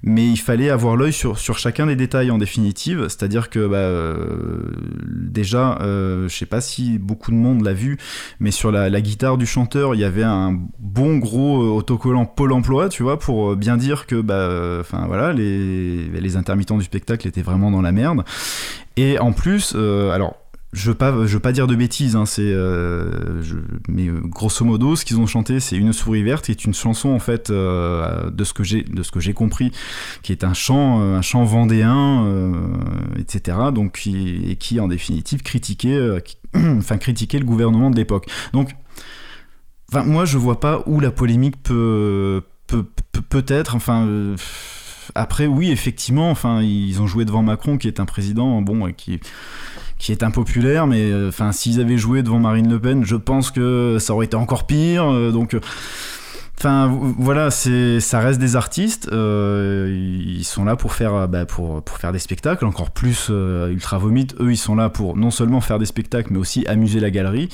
mais 0.05 0.27
il 0.27 0.37
fallait 0.37 0.69
avoir 0.69 0.95
l'œil 0.95 1.11
sur, 1.11 1.39
sur 1.39 1.57
chacun 1.57 1.87
des 1.87 1.95
détails 1.95 2.29
en 2.29 2.37
définitive. 2.37 3.07
C'est-à-dire 3.09 3.49
que 3.49 3.65
bah, 3.67 3.77
euh, 3.77 4.59
déjà, 5.07 5.79
euh, 5.81 6.29
je 6.29 6.35
sais 6.35 6.45
pas 6.45 6.61
si 6.61 6.99
beaucoup 6.99 7.31
de 7.31 7.35
monde 7.35 7.63
l'a 7.63 7.73
vu, 7.73 7.97
mais 8.39 8.51
sur 8.51 8.71
la, 8.71 8.89
la, 8.89 9.01
guitare 9.01 9.37
du 9.37 9.47
chanteur, 9.47 9.95
il 9.95 10.01
y 10.01 10.03
avait 10.03 10.23
un 10.23 10.59
bon 10.79 11.17
gros 11.17 11.63
euh, 11.63 11.69
autocollant 11.69 12.25
Pôle 12.25 12.53
Emploi, 12.53 12.87
tu 12.87 13.01
vois, 13.01 13.17
pour 13.17 13.55
bien 13.55 13.77
dire 13.77 14.05
que 14.05 14.21
bah, 14.21 14.83
voilà, 15.07 15.33
les, 15.33 16.07
les 16.07 16.37
intermittents 16.37 16.77
du 16.77 16.85
spectacle 16.85 17.27
étaient 17.27 17.41
vraiment 17.41 17.71
dans 17.71 17.81
la 17.81 17.91
merde. 17.91 18.23
Et 18.97 19.17
en 19.19 19.33
plus, 19.33 19.75
alors 19.75 20.37
je 20.75 20.89
veux 20.89 20.95
pas, 20.95 21.25
je 21.25 21.33
veux 21.33 21.39
pas 21.39 21.53
dire 21.53 21.67
de 21.67 21.75
bêtises, 21.75 22.17
hein, 22.17 22.25
c'est, 22.25 22.41
euh, 22.43 23.41
mais 23.87 24.07
euh, 24.07 24.19
grosso 24.21 24.65
modo, 24.65 24.97
ce 24.97 25.05
qu'ils 25.05 25.17
ont 25.17 25.25
chanté, 25.25 25.61
c'est 25.61 25.77
une 25.77 25.93
souris 25.93 26.21
verte, 26.21 26.45
qui 26.45 26.51
est 26.51 26.65
une 26.65 26.73
chanson 26.73 27.09
en 27.09 27.19
fait 27.19 27.49
euh, 27.49 28.29
de 28.29 28.43
ce 28.43 28.53
que 28.53 28.63
j'ai, 28.63 29.33
compris, 29.33 29.71
qui 30.21 30.33
est 30.33 30.43
un 30.43 30.53
chant, 30.53 31.21
vendéen, 31.45 32.51
etc. 33.17 33.57
Donc 33.73 34.05
et 34.05 34.57
qui 34.57 34.79
en 34.81 34.89
définitive 34.89 35.43
critiquait, 35.43 36.21
enfin 36.55 36.97
critiquait 36.97 37.39
le 37.39 37.45
gouvernement 37.45 37.89
de 37.89 37.95
l'époque. 37.95 38.29
Donc, 38.51 38.75
moi 39.93 40.25
je 40.25 40.37
vois 40.37 40.59
pas 40.59 40.83
où 40.87 40.99
la 40.99 41.11
polémique 41.11 41.55
peut, 41.63 42.41
peut, 42.67 42.85
peut 43.29 43.45
être, 43.47 43.75
enfin. 43.75 44.35
après, 45.15 45.47
oui, 45.47 45.71
effectivement, 45.71 46.31
enfin, 46.31 46.61
ils 46.61 47.01
ont 47.01 47.07
joué 47.07 47.23
devant 47.23 47.43
Macron, 47.43 47.77
qui 47.77 47.87
est 47.87 48.01
un 48.01 48.05
président, 48.05 48.61
bon, 48.61 48.91
qui, 48.91 49.21
qui 49.97 50.11
est 50.11 50.23
impopulaire, 50.23 50.87
mais 50.87 51.11
euh, 51.11 51.29
enfin, 51.29 51.51
s'ils 51.51 51.79
avaient 51.79 51.97
joué 51.97 52.23
devant 52.23 52.39
Marine 52.39 52.69
Le 52.69 52.79
Pen, 52.79 53.05
je 53.05 53.15
pense 53.15 53.51
que 53.51 53.97
ça 53.99 54.13
aurait 54.13 54.25
été 54.25 54.35
encore 54.35 54.65
pire. 54.65 55.05
Euh, 55.11 55.31
donc. 55.31 55.53
Euh, 55.53 55.61
enfin 56.57 56.87
voilà, 57.17 57.51
c'est 57.51 57.99
ça 57.99 58.19
reste 58.19 58.39
des 58.39 58.55
artistes. 58.55 59.09
ils 59.11 60.43
sont 60.43 60.63
là 60.63 60.75
pour 60.75 60.93
faire 60.93 61.27
bah, 61.27 61.45
pour, 61.45 61.83
pour 61.83 61.97
faire 61.97 62.11
des 62.11 62.19
spectacles. 62.19 62.65
Encore 62.65 62.91
plus 62.91 63.29
Ultra 63.29 63.97
Vomit, 63.97 64.27
eux 64.39 64.51
ils 64.51 64.57
sont 64.57 64.75
là 64.75 64.89
pour 64.89 65.17
non 65.17 65.31
seulement 65.31 65.59
faire 65.59 65.79
des 65.79 65.85
spectacles, 65.85 66.31
mais 66.31 66.39
aussi 66.39 66.65
amuser 66.65 66.99
la 66.99 67.11
galerie. 67.11 67.49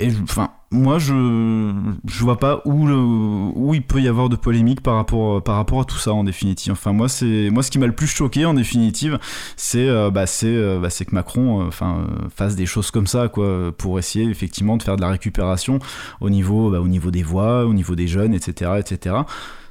Et 0.00 0.10
enfin 0.22 0.50
moi, 0.72 1.00
je 1.00 1.72
je 2.06 2.22
vois 2.22 2.38
pas 2.38 2.62
où, 2.64 2.88
où 2.88 3.74
il 3.74 3.82
peut 3.82 4.00
y 4.00 4.06
avoir 4.06 4.28
de 4.28 4.36
polémique 4.36 4.82
par 4.82 4.94
rapport, 4.94 5.42
par 5.42 5.56
rapport 5.56 5.80
à 5.80 5.84
tout 5.84 5.98
ça 5.98 6.12
en 6.12 6.22
définitive. 6.22 6.72
Enfin, 6.72 6.92
moi, 6.92 7.08
c'est 7.08 7.50
moi 7.50 7.64
ce 7.64 7.72
qui 7.72 7.80
m'a 7.80 7.86
le 7.88 7.94
plus 7.94 8.06
choqué 8.06 8.44
en 8.44 8.54
définitive, 8.54 9.18
c'est 9.56 9.88
euh, 9.88 10.10
bah, 10.10 10.26
c'est 10.26 10.46
euh, 10.46 10.78
bah, 10.78 10.88
que 10.88 11.14
Macron 11.14 11.62
euh, 11.62 11.68
enfin 11.68 12.06
fasse 12.34 12.54
des 12.54 12.66
choses 12.66 12.92
comme 12.92 13.08
ça 13.08 13.28
quoi 13.28 13.72
pour 13.76 13.98
essayer 13.98 14.26
effectivement 14.30 14.76
de 14.76 14.82
faire 14.84 14.96
de 14.96 15.00
la 15.00 15.08
récupération 15.08 15.80
au 16.20 16.30
niveau 16.30 16.70
bah, 16.70 16.80
au 16.80 16.88
niveau 16.88 17.10
des 17.10 17.24
voix, 17.24 17.66
au 17.66 17.74
niveau 17.74 17.96
des 17.96 18.06
jeunes, 18.06 18.32
etc., 18.34 18.72
etc. 18.78 19.16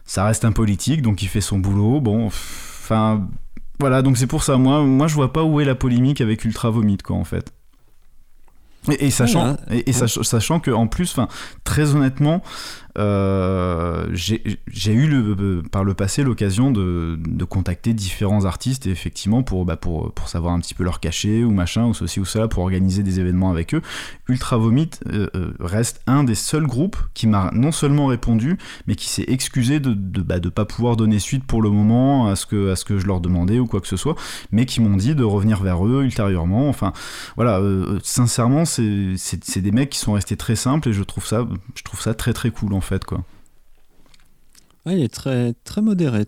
Ça 0.04 0.26
reste 0.26 0.44
un 0.44 0.52
politique, 0.52 1.02
donc 1.02 1.22
il 1.24 1.28
fait 1.30 1.42
son 1.42 1.60
boulot. 1.60 2.02
Bon, 2.02 2.28
enfin 2.28 3.26
voilà, 3.80 4.02
donc 4.02 4.18
c'est 4.18 4.28
pour 4.28 4.44
ça. 4.44 4.58
Moi, 4.58 4.84
moi, 4.84 5.08
je 5.08 5.16
vois 5.16 5.32
pas 5.32 5.44
où 5.44 5.62
est 5.62 5.66
la 5.66 5.76
polémique 5.76 6.20
avec 6.20 6.44
Ultra 6.44 6.70
Vomit 6.72 6.98
quoi 6.98 7.16
en 7.16 7.24
fait. 7.24 7.54
Et, 8.88 9.12
sachant, 9.12 9.58
et, 9.70 9.92
sachant 9.92 10.60
que 10.60 10.72
en 10.72 10.88
plus, 10.88 11.12
enfin, 11.12 11.28
très 11.64 11.96
honnêtement, 11.96 12.42
euh, 13.00 14.08
j'ai 14.12 14.94
eu 14.94 15.10
par 15.72 15.84
le 15.84 15.94
passé 15.94 16.24
l'occasion 16.24 16.72
de, 16.72 17.18
contacter 17.50 17.94
différents 17.94 18.46
artistes 18.46 18.86
effectivement 18.86 19.42
pour, 19.42 19.66
bah, 19.66 19.78
pour, 19.78 20.14
savoir 20.28 20.54
un 20.54 20.60
petit 20.60 20.76
peu 20.76 20.84
leur 20.84 21.00
cachet 21.00 21.44
ou 21.44 21.52
machin 21.52 21.86
ou 21.86 21.94
ceci 21.94 22.20
ou 22.20 22.26
cela 22.26 22.48
pour 22.48 22.62
organiser 22.62 23.02
des 23.02 23.20
événements 23.20 23.50
avec 23.50 23.74
eux. 23.74 23.82
Ultra 24.28 24.58
Vomit 24.58 24.92
euh, 25.08 25.28
euh, 25.36 25.54
reste 25.60 26.02
un 26.06 26.24
des 26.24 26.36
seuls 26.36 26.68
groupes 26.68 26.98
qui 27.14 27.26
m'a 27.26 27.50
non 27.54 27.72
seulement 27.72 28.08
répondu 28.08 28.58
mais 28.86 28.96
qui 28.96 29.08
s'est 29.08 29.26
excusé 29.28 29.80
de 29.80 29.94
de, 29.94 30.22
bah, 30.22 30.40
pas 30.54 30.66
pouvoir 30.66 30.96
donner 30.96 31.20
suite 31.20 31.46
pour 31.46 31.62
le 31.62 31.70
moment 31.70 32.28
à 32.28 32.36
ce 32.36 32.46
que 32.46 32.72
à 32.72 32.76
ce 32.76 32.86
que 32.86 33.00
je 33.00 33.08
leur 33.08 33.22
demandais 33.22 33.60
ou 33.60 33.66
quoi 33.66 33.80
que 33.82 33.88
ce 33.88 33.98
soit, 33.98 34.16
mais 34.52 34.66
qui 34.66 34.82
m'ont 34.82 34.98
dit 34.98 35.16
de 35.16 35.24
revenir 35.24 35.64
vers 35.64 35.86
eux 35.88 36.04
ultérieurement. 36.04 36.70
Enfin 36.70 36.94
voilà, 37.36 37.62
sincèrement 38.04 38.66
c'est 38.66 39.62
des 39.62 39.72
mecs 39.72 39.90
qui 39.90 40.00
sont 40.00 40.14
restés 40.14 40.38
très 40.38 40.56
simples 40.56 40.90
et 40.90 40.94
je 40.94 41.04
trouve 41.04 41.26
ça 41.26 41.48
je 41.76 41.84
trouve 41.84 42.02
ça 42.02 42.14
très 42.14 42.34
très 42.34 42.52
cool 42.52 42.74
en 42.74 42.82
fait 42.82 42.89
quoi. 43.06 43.24
il 44.86 45.02
est 45.02 45.14
très 45.14 45.54
très 45.64 45.82
modéré. 45.82 46.26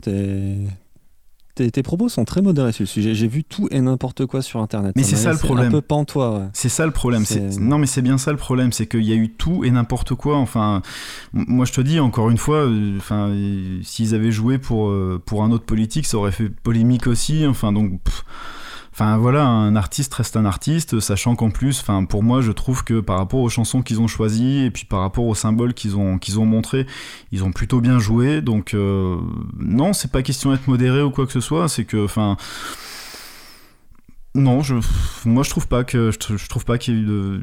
Tes, 1.55 1.83
propos 1.83 2.07
sont 2.09 2.23
très 2.23 2.41
modérés 2.41 2.71
sur 2.71 2.83
le 2.83 2.87
sujet. 2.87 3.13
J'ai 3.13 3.27
vu 3.27 3.43
tout 3.43 3.67
et 3.71 3.81
n'importe 3.81 4.25
quoi 4.25 4.41
sur 4.41 4.61
Internet. 4.61 4.93
Mais 4.95 5.03
c'est 5.03 5.17
ça 5.17 5.31
le 5.31 5.37
problème. 5.37 5.67
Un 5.67 5.71
peu 5.71 5.81
pantois. 5.81 6.49
C'est 6.53 6.69
ça 6.69 6.85
le 6.85 6.91
problème. 6.91 7.23
Non, 7.59 7.77
mais 7.77 7.87
c'est 7.87 8.01
bien 8.01 8.17
ça 8.17 8.31
le 8.31 8.37
problème, 8.37 8.71
c'est 8.71 8.87
qu'il 8.87 9.03
y 9.03 9.11
a 9.11 9.15
eu 9.15 9.29
tout 9.29 9.63
et 9.63 9.71
n'importe 9.71 10.15
quoi. 10.15 10.37
Enfin, 10.37 10.81
moi 11.33 11.65
je 11.65 11.73
te 11.73 11.81
dis 11.81 11.99
encore 11.99 12.29
une 12.29 12.37
fois, 12.37 12.65
euh, 12.65 12.97
enfin, 12.97 13.35
s'ils 13.83 14.15
avaient 14.15 14.31
joué 14.31 14.57
pour 14.57 14.89
euh, 14.89 15.21
pour 15.23 15.43
un 15.43 15.51
autre 15.51 15.65
politique, 15.65 16.05
ça 16.05 16.17
aurait 16.17 16.31
fait 16.31 16.49
polémique 16.49 17.07
aussi. 17.07 17.45
Enfin, 17.45 17.71
donc. 17.71 17.99
Enfin 18.93 19.17
voilà, 19.17 19.45
un 19.45 19.75
artiste 19.75 20.13
reste 20.13 20.35
un 20.35 20.43
artiste, 20.45 20.99
sachant 20.99 21.35
qu'en 21.35 21.49
plus, 21.49 21.79
enfin 21.79 22.03
pour 22.03 22.23
moi, 22.23 22.41
je 22.41 22.51
trouve 22.51 22.83
que 22.83 22.99
par 22.99 23.17
rapport 23.17 23.39
aux 23.39 23.49
chansons 23.49 23.81
qu'ils 23.81 24.01
ont 24.01 24.07
choisies 24.07 24.65
et 24.65 24.71
puis 24.71 24.83
par 24.83 24.99
rapport 24.99 25.25
aux 25.25 25.35
symboles 25.35 25.73
qu'ils 25.73 25.95
ont 25.95 26.17
qu'ils 26.17 26.39
ont 26.39 26.45
montrés, 26.45 26.85
ils 27.31 27.43
ont 27.43 27.51
plutôt 27.51 27.79
bien 27.79 27.99
joué. 27.99 28.41
Donc 28.41 28.73
euh, 28.73 29.17
non, 29.57 29.93
c'est 29.93 30.11
pas 30.11 30.23
question 30.23 30.51
d'être 30.51 30.67
modéré 30.67 31.01
ou 31.01 31.09
quoi 31.09 31.25
que 31.25 31.31
ce 31.31 31.39
soit, 31.39 31.69
c'est 31.69 31.85
que 31.85 32.03
enfin 32.03 32.35
non, 34.33 34.61
je, 34.61 34.75
moi 35.25 35.43
je 35.43 35.49
trouve 35.49 35.67
pas 35.67 35.83
que 35.83 36.09
je, 36.11 36.47
trouve 36.47 36.63
pas 36.63 36.77
qu'il 36.77 36.93
y 36.93 36.97
ait 36.97 37.01
eu 37.01 37.05
de 37.05 37.41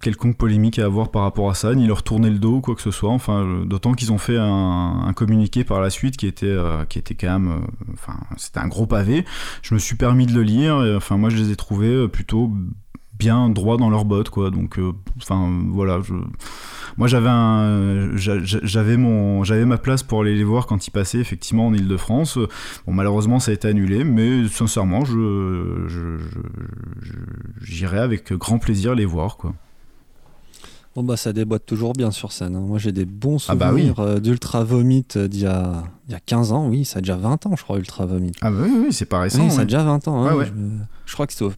quelconque 0.00 0.36
polémique 0.36 0.78
à 0.78 0.84
avoir 0.84 1.10
par 1.10 1.22
rapport 1.22 1.50
à 1.50 1.54
ça, 1.54 1.74
ni 1.74 1.88
leur 1.88 2.04
tourner 2.04 2.30
le 2.30 2.38
dos 2.38 2.56
ou 2.56 2.60
quoi 2.60 2.76
que 2.76 2.82
ce 2.82 2.92
soit. 2.92 3.10
Enfin, 3.10 3.64
d'autant 3.66 3.94
qu'ils 3.94 4.12
ont 4.12 4.18
fait 4.18 4.38
un, 4.38 5.12
communiqué 5.16 5.64
par 5.64 5.80
la 5.80 5.90
suite 5.90 6.16
qui 6.16 6.28
était 6.28 6.46
euh, 6.46 6.84
qui 6.84 7.00
était 7.00 7.14
quand 7.14 7.32
même, 7.32 7.50
euh, 7.50 7.92
enfin, 7.94 8.14
c'était 8.36 8.60
un 8.60 8.68
gros 8.68 8.86
pavé. 8.86 9.24
Je 9.62 9.74
me 9.74 9.80
suis 9.80 9.96
permis 9.96 10.26
de 10.26 10.32
le 10.32 10.42
lire. 10.42 10.84
Et, 10.84 10.94
enfin, 10.94 11.16
moi 11.16 11.30
je 11.30 11.36
les 11.36 11.50
ai 11.50 11.56
trouvés 11.56 11.88
euh, 11.88 12.06
plutôt 12.06 12.52
bien 13.20 13.48
droit 13.50 13.76
dans 13.76 13.90
leurs 13.90 14.04
bottes, 14.04 14.30
quoi. 14.30 14.50
Donc, 14.50 14.80
enfin, 15.18 15.48
voilà, 15.70 16.00
je 16.02 16.14
moi, 16.96 17.08
j'avais 17.08 17.28
un, 17.30 18.10
j'avais 18.16 18.96
mon, 18.96 19.44
j'avais 19.44 19.64
ma 19.64 19.78
place 19.78 20.02
pour 20.02 20.22
aller 20.22 20.34
les 20.34 20.44
voir 20.44 20.66
quand 20.66 20.86
ils 20.86 20.90
passaient 20.90 21.18
effectivement 21.18 21.68
en 21.68 21.74
Ile-de-France. 21.74 22.38
Bon, 22.86 22.92
malheureusement, 22.92 23.40
ça 23.40 23.52
a 23.52 23.54
été 23.54 23.68
annulé, 23.68 24.04
mais 24.04 24.46
sincèrement, 24.48 25.04
je, 25.04 26.18
j'irai 27.62 27.98
avec 27.98 28.32
grand 28.32 28.58
plaisir 28.58 28.94
les 28.94 29.06
voir, 29.06 29.36
quoi. 29.36 29.54
Bon 30.96 31.04
bah 31.04 31.16
ça 31.16 31.32
déboîte 31.32 31.66
toujours 31.66 31.92
bien 31.92 32.10
sur 32.10 32.32
scène. 32.32 32.56
Hein. 32.56 32.64
Moi 32.66 32.80
j'ai 32.80 32.90
des 32.90 33.04
bons 33.04 33.36
ah 33.48 33.54
bah 33.54 33.68
souvenirs 33.68 34.00
euh, 34.00 34.18
d'Ultra 34.18 34.64
Vomit 34.64 35.06
euh, 35.14 35.28
d'il 35.28 35.42
y, 35.42 35.46
a, 35.46 35.84
il 36.08 36.12
y 36.12 36.16
a 36.16 36.18
15 36.18 36.50
ans, 36.50 36.66
oui, 36.66 36.84
ça 36.84 36.98
a 36.98 37.00
déjà 37.00 37.14
20 37.14 37.46
ans 37.46 37.54
je 37.56 37.62
crois 37.62 37.78
Ultra 37.78 38.06
Vomit. 38.06 38.32
Ah 38.40 38.50
bah 38.50 38.56
oui, 38.64 38.72
oui 38.86 38.92
c'est 38.92 39.04
pas 39.04 39.20
récent. 39.20 39.44
Oui, 39.44 39.52
ça 39.52 39.60
a 39.60 39.64
déjà 39.64 39.84
20 39.84 40.08
ans. 40.08 40.26
Hein. 40.26 40.44
je, 40.44 40.50
je, 41.06 41.12
crois 41.14 41.28
que 41.28 41.32
c'était 41.32 41.44
au 41.44 41.52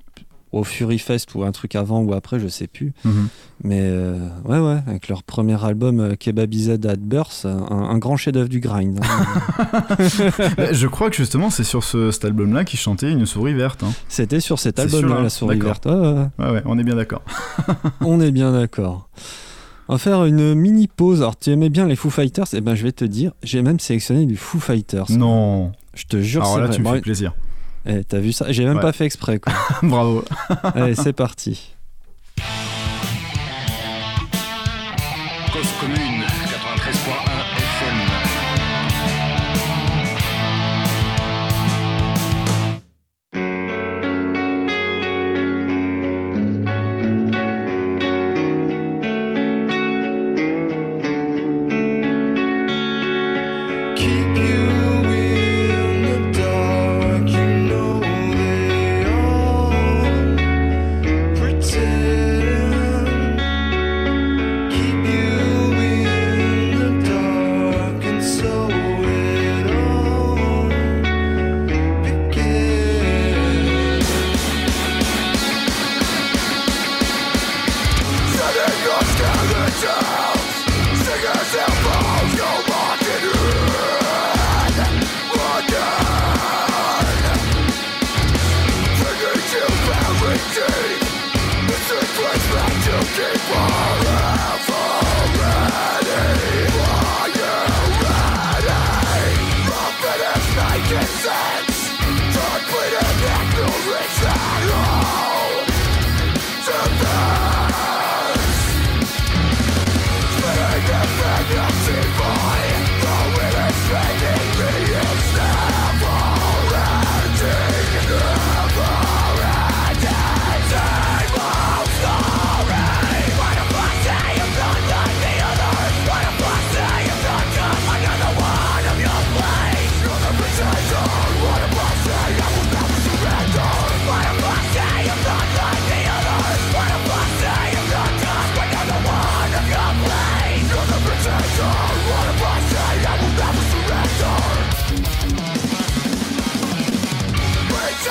Fury 0.64 0.98
Fest 0.98 1.34
ou 1.34 1.42
un 1.44 1.52
truc 1.52 1.74
avant 1.74 2.00
ou 2.02 2.12
après, 2.12 2.38
je 2.38 2.48
sais 2.48 2.66
plus. 2.66 2.92
Mhm. 3.04 3.28
Mais 3.64 3.80
euh, 3.80 4.18
ouais, 4.44 4.58
ouais, 4.58 4.82
avec 4.86 5.08
leur 5.08 5.22
premier 5.22 5.62
album 5.64 6.00
euh, 6.00 6.14
Kebabized 6.14 6.84
at 6.84 6.96
Birth, 6.96 7.46
un, 7.46 7.98
grand 7.98 8.16
chef-d'œuvre 8.16 8.48
du 8.48 8.60
grind. 8.60 9.00
Hein. 9.02 9.96
je 10.72 10.86
crois 10.86 11.10
que 11.10 11.16
justement, 11.16 11.48
c'est 11.48 11.64
sur 11.64 11.82
ce, 11.84 12.10
cet 12.10 12.24
album-là 12.24 12.64
qu'ils 12.64 12.78
chantait 12.78 13.10
Une 13.10 13.24
souris 13.24 13.54
verte. 13.54 13.82
Hein. 13.82 13.92
C'était 14.08 14.40
sur 14.40 14.58
cet 14.58 14.78
album-là, 14.78 15.22
La 15.22 15.30
souris 15.30 15.58
verte. 15.58 15.86
ouais. 15.86 16.28
ouais, 16.38 16.62
on 16.66 16.78
est 16.78 16.84
bien 16.84 16.96
d'accord. 16.96 17.22
on 18.00 18.20
est 18.20 18.32
bien 18.32 18.52
d'accord. 18.52 19.08
On 19.88 19.94
va 19.94 19.98
faire 19.98 20.24
une 20.24 20.54
mini 20.54 20.88
pause. 20.88 21.22
Alors, 21.22 21.36
tu 21.36 21.50
aimais 21.50 21.68
bien 21.68 21.86
les 21.86 21.96
Foo 21.96 22.10
Fighters? 22.10 22.46
Eh 22.52 22.60
ben, 22.60 22.74
je 22.74 22.82
vais 22.82 22.92
te 22.92 23.04
dire, 23.04 23.32
j'ai 23.42 23.62
même 23.62 23.80
sélectionné 23.80 24.26
du 24.26 24.36
Foo 24.36 24.60
Fighters. 24.60 25.10
Non. 25.10 25.72
Je 25.94 26.04
te 26.04 26.20
jure, 26.20 26.42
Alors 26.44 26.58
là, 26.58 26.68
tu 26.68 26.82
me 26.82 26.90
fais 26.92 27.00
plaisir. 27.00 27.34
Eh, 27.86 28.04
T'as 28.04 28.18
vu 28.18 28.32
ça? 28.32 28.46
J'ai 28.50 28.64
même 28.64 28.80
pas 28.80 28.92
fait 28.92 29.04
exprès. 29.04 29.38
Quoi. 29.38 29.52
Bravo. 29.82 30.24
Allez, 30.74 30.94
c'est 30.94 31.12
parti. 31.12 31.74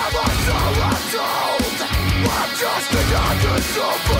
Someone 0.02 0.36
so 0.46 0.54
I'm 0.82 0.98
told 1.14 1.78
I'm 2.34 2.50
just 2.58 2.92
an 2.92 3.10
undersold 3.30 4.11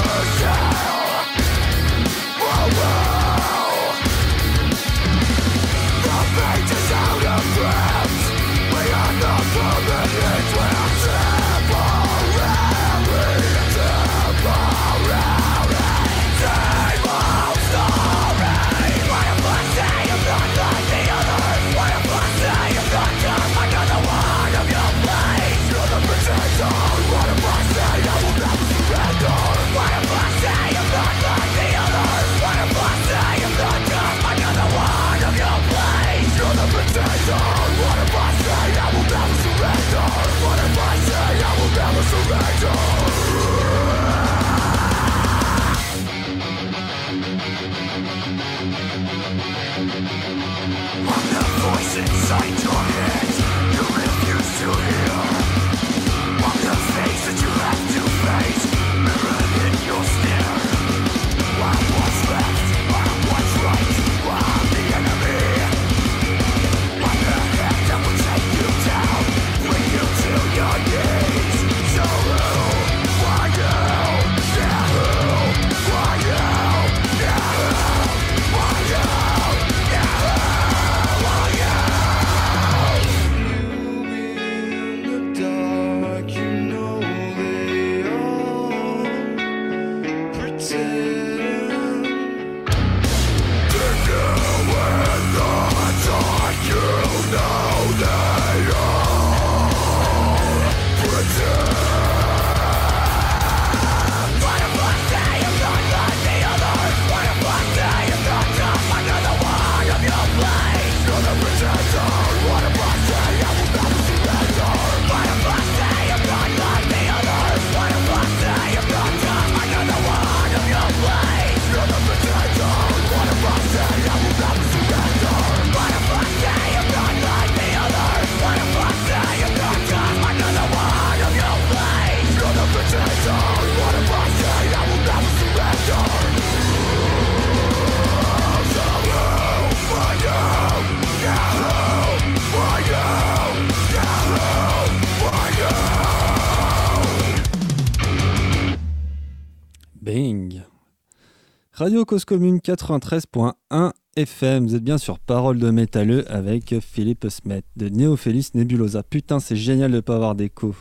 Radio 151.82 152.06
Cause 152.06 152.26
Commune 152.26 152.60
93.1 152.60 153.92
FM. 154.16 154.68
Vous 154.68 154.76
êtes 154.76 154.84
bien 154.84 155.00
sur 155.00 155.18
Parole 155.18 155.58
de 155.58 155.72
métalleux 155.72 156.32
avec 156.32 156.76
Philippe 156.80 157.26
Smet 157.28 157.64
de 157.76 157.90
Néophélis 157.90 158.50
Nebulosa. 158.54 159.02
Putain, 159.02 159.40
c'est 159.40 159.56
génial 159.56 159.92
de 159.92 160.00
pas 160.00 160.14
avoir 160.14 160.36
d'écho. 160.36 160.76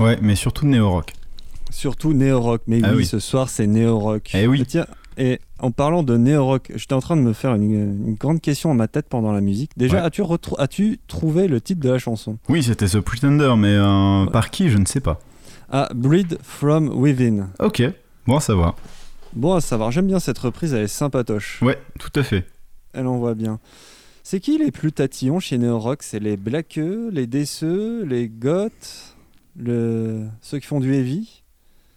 Ouais, 0.00 0.18
mais 0.22 0.34
surtout 0.34 0.64
néo-rock. 0.64 1.12
Surtout 1.68 2.14
néo-rock. 2.14 2.62
Mais 2.66 2.80
ah 2.82 2.94
oui, 2.96 3.04
ce 3.04 3.18
soir, 3.18 3.50
c'est 3.50 3.66
néo-rock. 3.66 4.30
Eh 4.32 4.46
oui. 4.46 4.64
Tiens, 4.66 4.86
et 5.18 5.38
en 5.58 5.70
parlant 5.70 6.02
de 6.02 6.16
néo-rock, 6.16 6.72
j'étais 6.76 6.94
en 6.94 7.00
train 7.00 7.18
de 7.18 7.22
me 7.22 7.34
faire 7.34 7.54
une, 7.54 8.14
grande 8.14 8.40
question 8.40 8.70
en 8.70 8.74
ma 8.74 8.88
tête 8.88 9.10
pendant 9.10 9.32
la 9.32 9.42
musique. 9.42 9.72
Déjà, 9.76 10.02
as-tu, 10.02 10.22
as-tu 10.56 10.98
trouvé 11.08 11.46
le 11.46 11.60
titre 11.60 11.82
de 11.82 11.90
la 11.90 11.98
chanson? 11.98 12.38
Oui, 12.48 12.62
c'était 12.62 12.86
The 12.86 13.00
Pretender, 13.00 13.52
mais 13.58 13.74
euh, 13.74 14.24
par 14.24 14.48
qui? 14.48 14.70
Je 14.70 14.78
ne 14.78 14.86
sais 14.86 15.00
pas. 15.00 15.20
Ah, 15.70 15.90
Breed 15.94 16.38
from 16.42 16.88
Within. 16.88 17.50
Ok, 17.58 17.82
bon 18.26 18.40
ça 18.40 18.54
va. 18.54 18.74
Bon 19.34 19.54
à 19.54 19.60
savoir, 19.60 19.90
j'aime 19.90 20.06
bien 20.06 20.20
cette 20.20 20.38
reprise, 20.38 20.74
elle 20.74 20.84
est 20.84 20.88
sympatoche. 20.88 21.62
Ouais, 21.62 21.78
tout 21.98 22.12
à 22.14 22.22
fait. 22.22 22.46
Elle 22.92 23.06
en 23.06 23.18
voit 23.18 23.34
bien. 23.34 23.60
C'est 24.22 24.40
qui 24.40 24.58
les 24.58 24.70
plus 24.70 24.92
tatillons 24.92 25.40
chez 25.40 25.58
Neo 25.58 25.78
Rock? 25.78 26.02
C'est 26.02 26.20
les 26.20 26.36
Blackeux, 26.36 27.10
les 27.10 27.26
Desseux, 27.26 28.04
les 28.04 28.28
Goths, 28.28 29.16
le... 29.56 30.26
ceux 30.42 30.58
qui 30.58 30.66
font 30.66 30.80
du 30.80 30.94
heavy? 30.94 31.42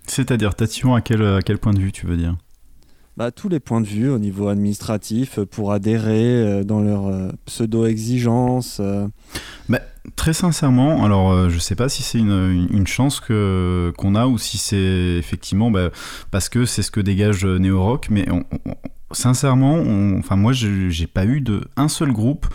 C'est-à-dire 0.07 0.55
tatillons 0.55 0.95
à 0.95 1.01
quel, 1.01 1.23
à 1.23 1.41
quel 1.41 1.57
point 1.57 1.73
de 1.73 1.79
vue 1.79 1.91
tu 1.91 2.05
veux 2.05 2.17
dire? 2.17 2.36
Bah, 3.17 3.31
tous 3.31 3.47
les 3.47 3.59
points 3.59 3.81
de 3.81 3.86
vue 3.86 4.09
au 4.09 4.19
niveau 4.19 4.49
administratif 4.49 5.39
euh, 5.39 5.45
pour 5.45 5.71
adhérer 5.71 6.41
euh, 6.41 6.63
dans 6.63 6.81
leurs 6.81 7.07
euh, 7.07 7.31
pseudo-exigences. 7.45 8.81
Bah, 9.69 9.81
très 10.16 10.34
sincèrement, 10.34 11.03
alors 11.03 11.49
je 11.49 11.60
sais 11.60 11.76
pas 11.76 11.89
si 11.89 12.03
c'est 12.03 12.20
une, 12.20 12.88
chance 12.88 13.20
qu'on 13.20 14.16
a 14.16 14.28
ou 14.28 14.38
si 14.38 14.58
c'est 14.58 15.18
effectivement 15.18 15.72
bah, 15.72 15.89
parce 16.32 16.49
que 16.49 16.66
c'est 16.66 16.82
ce 16.82 16.91
que 16.91 16.99
dégage 16.99 17.45
Neo 17.45 17.82
Rock, 17.82 18.08
mais 18.10 18.26
sincèrement, 19.12 19.78
enfin 20.18 20.36
moi 20.36 20.53
j'ai 20.53 21.08
pas 21.08 21.26
eu 21.26 21.41
de 21.41 21.62
un 21.78 21.88
seul 21.88 22.12
groupe 22.12 22.47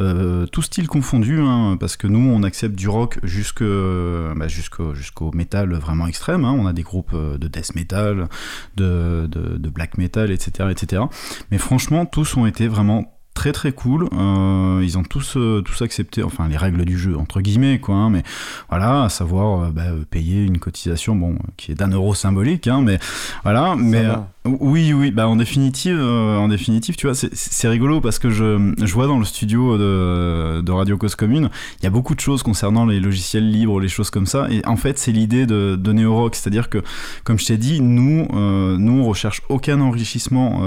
euh, 0.00 0.46
tout 0.46 0.62
style 0.62 0.88
confondu, 0.88 1.40
hein, 1.40 1.76
parce 1.78 1.96
que 1.96 2.08
nous 2.08 2.18
on 2.18 2.42
accepte 2.42 2.74
du 2.74 2.88
rock 2.88 3.20
jusque, 3.22 3.62
bah, 3.62 4.48
jusqu'au, 4.48 4.94
jusqu'au 4.94 5.30
métal 5.32 5.72
vraiment 5.74 6.06
extrême. 6.06 6.44
Hein. 6.44 6.56
on 6.58 6.66
a 6.66 6.72
des 6.72 6.82
groupes 6.82 7.12
euh, 7.14 7.38
de 7.38 7.46
death 7.46 7.74
metal, 7.76 8.28
de, 8.76 9.28
de, 9.28 9.68
black 9.68 9.96
metal, 9.98 10.30
etc., 10.30 10.70
etc. 10.70 11.02
Mais 11.50 11.58
franchement, 11.58 12.06
tous 12.06 12.36
ont 12.36 12.46
été 12.46 12.66
vraiment 12.66 13.13
très 13.34 13.52
très 13.52 13.72
cool. 13.72 14.08
Euh, 14.12 14.80
ils 14.82 14.96
ont 14.96 15.02
tous, 15.02 15.36
euh, 15.36 15.60
tous 15.60 15.82
accepté, 15.82 16.22
enfin 16.22 16.48
les 16.48 16.56
règles 16.56 16.84
du 16.84 16.98
jeu 16.98 17.18
entre 17.18 17.40
guillemets 17.40 17.78
quoi. 17.78 17.96
Hein, 17.96 18.10
mais 18.10 18.22
voilà, 18.70 19.04
à 19.04 19.08
savoir 19.08 19.64
euh, 19.64 19.70
bah, 19.70 19.82
payer 20.10 20.42
une 20.42 20.58
cotisation, 20.58 21.14
bon, 21.16 21.36
qui 21.56 21.72
est 21.72 21.74
d'un 21.74 21.90
euro 21.90 22.14
symbolique, 22.14 22.66
hein, 22.68 22.80
mais 22.82 22.98
voilà. 23.42 23.74
mais 23.76 24.06
oui, 24.46 24.92
oui, 24.92 25.10
bah 25.10 25.26
en 25.26 25.36
définitive, 25.36 25.98
en 25.98 26.48
définitive, 26.48 26.96
tu 26.96 27.06
vois, 27.06 27.14
c'est 27.14 27.68
rigolo 27.68 28.02
parce 28.02 28.18
que 28.18 28.28
je, 28.28 28.74
je 28.78 28.92
vois 28.92 29.06
dans 29.06 29.18
le 29.18 29.24
studio 29.24 29.78
de, 29.78 30.60
de 30.60 30.70
Radio 30.70 30.98
Cause 30.98 31.14
Commune, 31.14 31.48
il 31.80 31.84
y 31.84 31.86
a 31.86 31.90
beaucoup 31.90 32.14
de 32.14 32.20
choses 32.20 32.42
concernant 32.42 32.84
les 32.84 33.00
logiciels 33.00 33.50
libres, 33.50 33.80
les 33.80 33.88
choses 33.88 34.10
comme 34.10 34.26
ça. 34.26 34.46
Et 34.50 34.60
en 34.66 34.76
fait, 34.76 34.98
c'est 34.98 35.12
l'idée 35.12 35.46
de, 35.46 35.76
de 35.76 35.92
Neorock, 35.92 36.34
c'est-à-dire 36.34 36.68
que, 36.68 36.82
comme 37.24 37.38
je 37.38 37.46
t'ai 37.46 37.56
dit, 37.56 37.80
nous, 37.80 38.28
nous, 38.32 39.00
on 39.00 39.04
recherche 39.06 39.40
aucun 39.48 39.80
enrichissement 39.80 40.60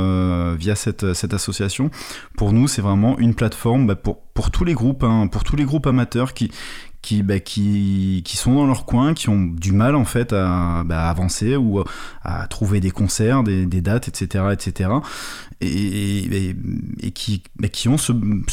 via 0.55 0.73
cette, 0.73 1.13
cette 1.13 1.35
association. 1.35 1.91
Pour 2.35 2.53
nous, 2.53 2.67
c'est 2.67 2.81
vraiment 2.81 3.19
une 3.19 3.35
plateforme 3.35 3.85
bah, 3.85 3.95
pour, 3.95 4.17
pour 4.33 4.49
tous 4.49 4.65
les 4.65 4.73
groupes, 4.73 5.03
hein, 5.03 5.27
pour 5.27 5.43
tous 5.43 5.55
les 5.55 5.65
groupes 5.65 5.85
amateurs 5.87 6.33
qui, 6.33 6.51
qui, 7.01 7.23
bah, 7.23 7.39
qui, 7.39 8.21
qui, 8.25 8.37
sont 8.37 8.55
dans 8.55 8.65
leur 8.65 8.85
coin, 8.85 9.13
qui 9.13 9.29
ont 9.29 9.43
du 9.43 9.71
mal 9.71 9.95
en 9.95 10.05
fait 10.05 10.33
à, 10.33 10.83
bah, 10.85 11.09
avancer 11.09 11.55
ou 11.55 11.83
à 12.23 12.47
trouver 12.47 12.79
des 12.79 12.91
concerts, 12.91 13.43
des, 13.43 13.65
dates, 13.81 14.07
etc., 14.07 14.45
etc 14.51 14.89
et, 15.59 16.55
et, 17.01 17.11
qui, 17.11 17.41
bah, 17.59 17.67
qui 17.67 17.89
ont 17.89 17.97
ce, 17.97 18.11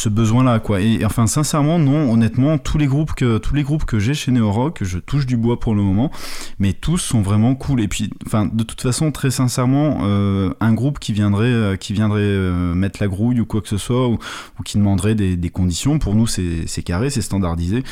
besoin-là, 0.08 0.58
quoi. 0.58 0.80
Et, 0.80 1.04
enfin, 1.04 1.26
sincèrement, 1.26 1.78
non, 1.78 2.10
honnêtement, 2.10 2.56
tous 2.58 2.78
les 2.78 2.86
groupes 2.86 3.12
que, 3.12 3.38
tous 3.38 3.54
les 3.54 3.62
groupes 3.62 3.84
que 3.84 3.98
j'ai 3.98 4.14
chez 4.14 4.32
Neorock, 4.32 4.82
je 4.82 4.98
touche 4.98 5.26
du 5.26 5.36
bois 5.36 5.60
pour 5.60 5.74
le 5.74 5.82
moment, 5.82 6.10
mais 6.58 6.72
tous 6.72 6.98
sont 6.98 7.20
vraiment 7.20 7.54
cool. 7.54 7.80
Et 7.80 7.88
puis, 7.88 8.10
enfin, 8.26 8.46
de 8.46 8.64
toute 8.64 8.80
façon, 8.80 9.12
très 9.12 9.30
sincèrement, 9.30 10.00
euh, 10.02 10.54
un 10.60 10.72
groupe 10.72 10.98
qui 10.98 11.12
viendrait, 11.12 11.46
euh, 11.46 11.76
qui 11.76 11.92
viendrait 11.92 12.20
euh, 12.22 12.74
mettre 12.74 13.02
la 13.02 13.08
grouille 13.08 13.40
ou 13.40 13.46
quoi 13.46 13.60
que 13.60 13.68
ce 13.68 13.78
soit, 13.78 14.08
ou, 14.08 14.18
qui 14.64 14.78
demanderait 14.78 15.14
des 15.14 15.50
conditions, 15.50 15.98
pour 15.98 16.14
nous, 16.14 16.26
c'est 16.26 16.82
carré, 16.84 17.10
c'est 17.10 17.22
standardisé 17.22 17.82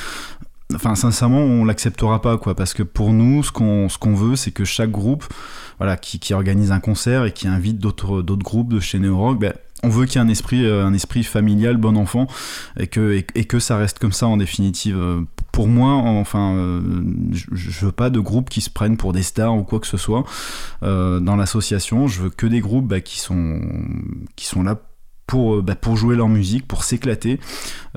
enfin 0.75 0.95
sincèrement 0.95 1.41
on 1.41 1.65
l'acceptera 1.65 2.21
pas 2.21 2.39
quoi 2.39 2.55
parce 2.55 2.75
que 2.75 2.83
pour 2.83 3.13
nous 3.13 3.43
ce 3.43 3.53
qu'on 3.53 3.89
ce 3.89 3.99
qu'on 3.99 4.15
veut 4.15 4.37
c'est 4.37 4.51
que 4.51 4.65
chaque 4.65 4.91
groupe 4.91 5.25
voilà, 5.79 5.97
qui, 5.97 6.21
qui, 6.21 6.33
organise 6.33 6.71
un 6.71 6.79
concert 6.79 7.25
et 7.25 7.33
qui 7.33 7.49
invite 7.49 7.79
d'autres 7.79 8.23
d'autres 8.23 8.45
groupes 8.45 8.73
de 8.73 8.79
chez 8.79 9.01
Neorock, 9.01 9.41
ben, 9.41 9.53
on 9.83 9.89
veut 9.89 10.07
qu'il 10.07 10.17
y 10.17 10.19
ait 10.19 10.27
un 10.27 10.29
esprit, 10.29 10.65
euh, 10.65 10.87
un 10.87 10.95
esprit 10.95 11.25
familial, 11.25 11.77
bon 11.77 11.97
enfant, 11.97 12.29
et 12.79 12.87
que, 12.87 13.25
et, 13.35 13.45
que 13.45 13.59
ça 13.59 13.77
reste 13.77 13.99
comme 13.99 14.13
ça 14.13 14.29
en 14.29 14.37
définitive. 14.37 14.97
Pour 15.51 15.67
moi, 15.67 15.95
enfin, 15.95 16.55
euh, 16.55 17.03
je, 17.33 17.85
veux 17.85 17.91
pas 17.91 18.11
de 18.11 18.21
groupes 18.21 18.49
qui 18.49 18.61
se 18.61 18.71
prennent 18.71 18.97
pour 18.97 19.13
des 19.13 19.25
stars 19.25 19.57
ou 19.57 19.65
quoi 19.65 19.81
que 19.81 19.89
ce 19.89 19.97
soit 19.97 20.25
euh, 20.85 21.19
dans 21.19 21.35
l'association. 21.35 22.07
Je 22.07 22.23
veux 22.23 22.31
que 22.31 22.47
des 22.47 22.61
groupes 22.61 22.87
bah, 22.87 23.01
qui 23.01 23.19
sont 23.19 23.61
qui 24.37 24.47
sont 24.47 24.63
là 24.63 24.81
pour, 25.33 25.55
euh, 25.55 25.63
bah, 25.63 25.75
pour 25.75 25.97
jouer 25.97 26.15
leur 26.15 26.29
musique, 26.29 26.69
pour 26.69 26.85
s'éclater 26.85 27.41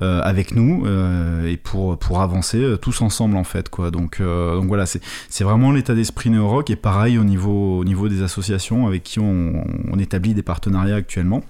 euh, 0.01 0.21
avec 0.21 0.55
nous 0.55 0.85
euh, 0.85 1.45
et 1.51 1.57
pour, 1.57 1.99
pour 1.99 2.21
avancer 2.21 2.77
tous 2.81 3.01
ensemble 3.01 3.35
en 3.35 3.43
fait. 3.43 3.67
Quoi. 3.67 3.91
Donc, 3.91 4.21
donc 4.21 4.67
voilà, 4.67 4.85
c'est 4.85 5.43
vraiment 5.43 5.73
l'état 5.73 5.93
d'esprit 5.95 6.29
néo-rock 6.29 6.69
et 6.69 6.77
pareil 6.77 7.17
au 7.17 7.25
niveau, 7.25 7.79
au 7.79 7.83
niveau 7.83 8.07
des 8.07 8.21
associations 8.21 8.87
avec 8.87 9.03
qui 9.03 9.19
on, 9.19 9.65
on 9.91 9.99
établit 9.99 10.33
des 10.33 10.43
partenariats 10.43 10.95
actuellement. 10.95 11.43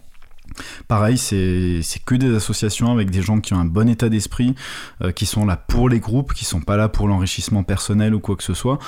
Pareil, 0.88 1.18
c'est 1.18 1.82
que 2.06 2.16
des 2.16 2.34
associations 2.36 2.92
avec 2.92 3.10
des 3.10 3.22
gens 3.22 3.40
qui 3.40 3.54
ont 3.54 3.60
un 3.60 3.66
bon 3.66 3.90
état 3.90 4.10
d'esprit, 4.10 4.56
euh, 5.04 5.12
qui 5.12 5.26
sont 5.26 5.46
là 5.46 5.58
pour 5.58 5.90
les 5.90 6.00
groupes, 6.00 6.34
qui 6.34 6.46
sont 6.46 6.62
pas 6.62 6.78
là 6.78 6.90
pour 6.90 7.08
l'enrichissement 7.08 7.64
personnel 7.64 8.14
ou 8.14 8.20
quoi 8.20 8.36
que 8.36 8.44
ce 8.44 8.54
soit. 8.54 8.80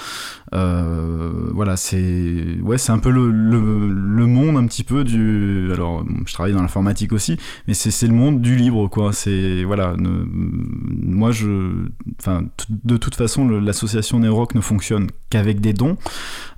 Euh, 0.54 1.50
voilà, 1.54 1.78
c'est 1.78 2.58
ouais, 2.62 2.78
c'est 2.78 2.92
un 2.92 3.00
peu 3.00 3.10
le, 3.10 3.30
le, 3.30 4.26
monde 4.26 4.58
un 4.58 4.66
petit 4.66 4.84
peu 4.84 5.04
du. 5.04 5.70
Alors, 5.74 6.06
je 6.26 6.34
travaille 6.34 6.54
dans 6.54 6.62
l'informatique 6.62 7.14
aussi, 7.14 7.38
mais 7.68 7.74
c'est 7.74 8.08
le 8.08 8.14
monde 8.14 8.42
du 8.42 8.56
libre, 8.56 8.88
quoi. 8.88 9.14
C'est 9.14 9.64
voilà, 9.64 9.96
moi 9.98 11.32
je, 11.32 11.88
enfin, 12.20 12.44
de 12.70 12.98
toute 12.98 13.16
façon, 13.16 13.48
l'association 13.48 14.20
Neorock 14.20 14.56
ne 14.56 14.62
fonctionne 14.62 15.08
qu'avec 15.30 15.60
des 15.60 15.74
dons. 15.74 15.98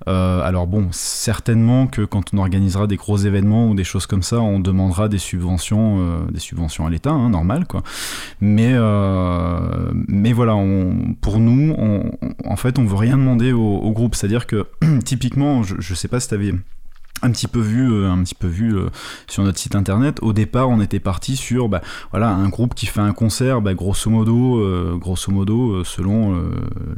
Euh, 0.08 0.42
alors 0.42 0.68
bon, 0.68 0.88
certainement 0.92 1.88
que 1.88 2.04
quand 2.04 2.34
on 2.34 2.38
organisera 2.38 2.88
des 2.88 2.96
gros 2.96 3.18
événements 3.18 3.68
ou 3.68 3.76
des 3.76 3.84
choses 3.84 4.06
comme 4.06 4.24
ça, 4.24 4.40
on 4.40 4.60
demandera 4.60 4.99
des 5.08 5.18
subventions, 5.18 6.00
euh, 6.00 6.32
des 6.32 6.40
subventions 6.40 6.86
à 6.86 6.90
l'État, 6.90 7.12
hein, 7.12 7.30
normal 7.30 7.66
quoi. 7.68 7.84
Mais 8.42 8.72
euh, 8.74 9.92
mais 10.08 10.34
voilà, 10.34 10.56
pour 11.22 11.40
nous, 11.40 11.74
on, 11.78 12.12
en 12.46 12.56
fait, 12.56 12.80
on 12.80 12.86
veut 12.86 12.96
rien 12.96 13.18
demander 13.18 13.52
au, 13.54 13.92
groupe. 13.92 14.16
C'est-à-dire 14.16 14.48
que 14.48 14.68
typiquement, 15.06 15.64
je, 15.64 15.76
je 15.80 15.94
sais 15.94 16.08
pas 16.08 16.20
si 16.20 16.28
tu 16.28 16.34
avais 16.34 16.54
un 17.22 17.32
petit 17.32 17.48
peu 17.48 17.60
vu 17.60 17.92
euh, 17.92 18.10
un 18.10 18.24
petit 18.24 18.36
peu 18.36 18.48
vu 18.48 18.76
euh, 18.76 18.90
sur 19.28 19.44
notre 19.44 19.60
site 19.60 19.76
internet. 19.76 20.20
Au 20.22 20.34
départ 20.34 20.70
on 20.70 20.82
était 20.82 21.00
parti 21.00 21.36
sur 21.36 21.70
bah, 21.70 21.82
voilà 22.12 22.30
un 22.30 22.50
groupe 22.50 22.76
qui 22.76 22.86
fait 22.86 23.02
un 23.02 23.14
concert 23.14 23.62
bah, 23.62 23.74
grosso 23.74 24.10
modo 24.10 24.60
euh, 24.60 24.98
grosso 24.98 25.32
modo 25.32 25.84
selon 25.84 26.40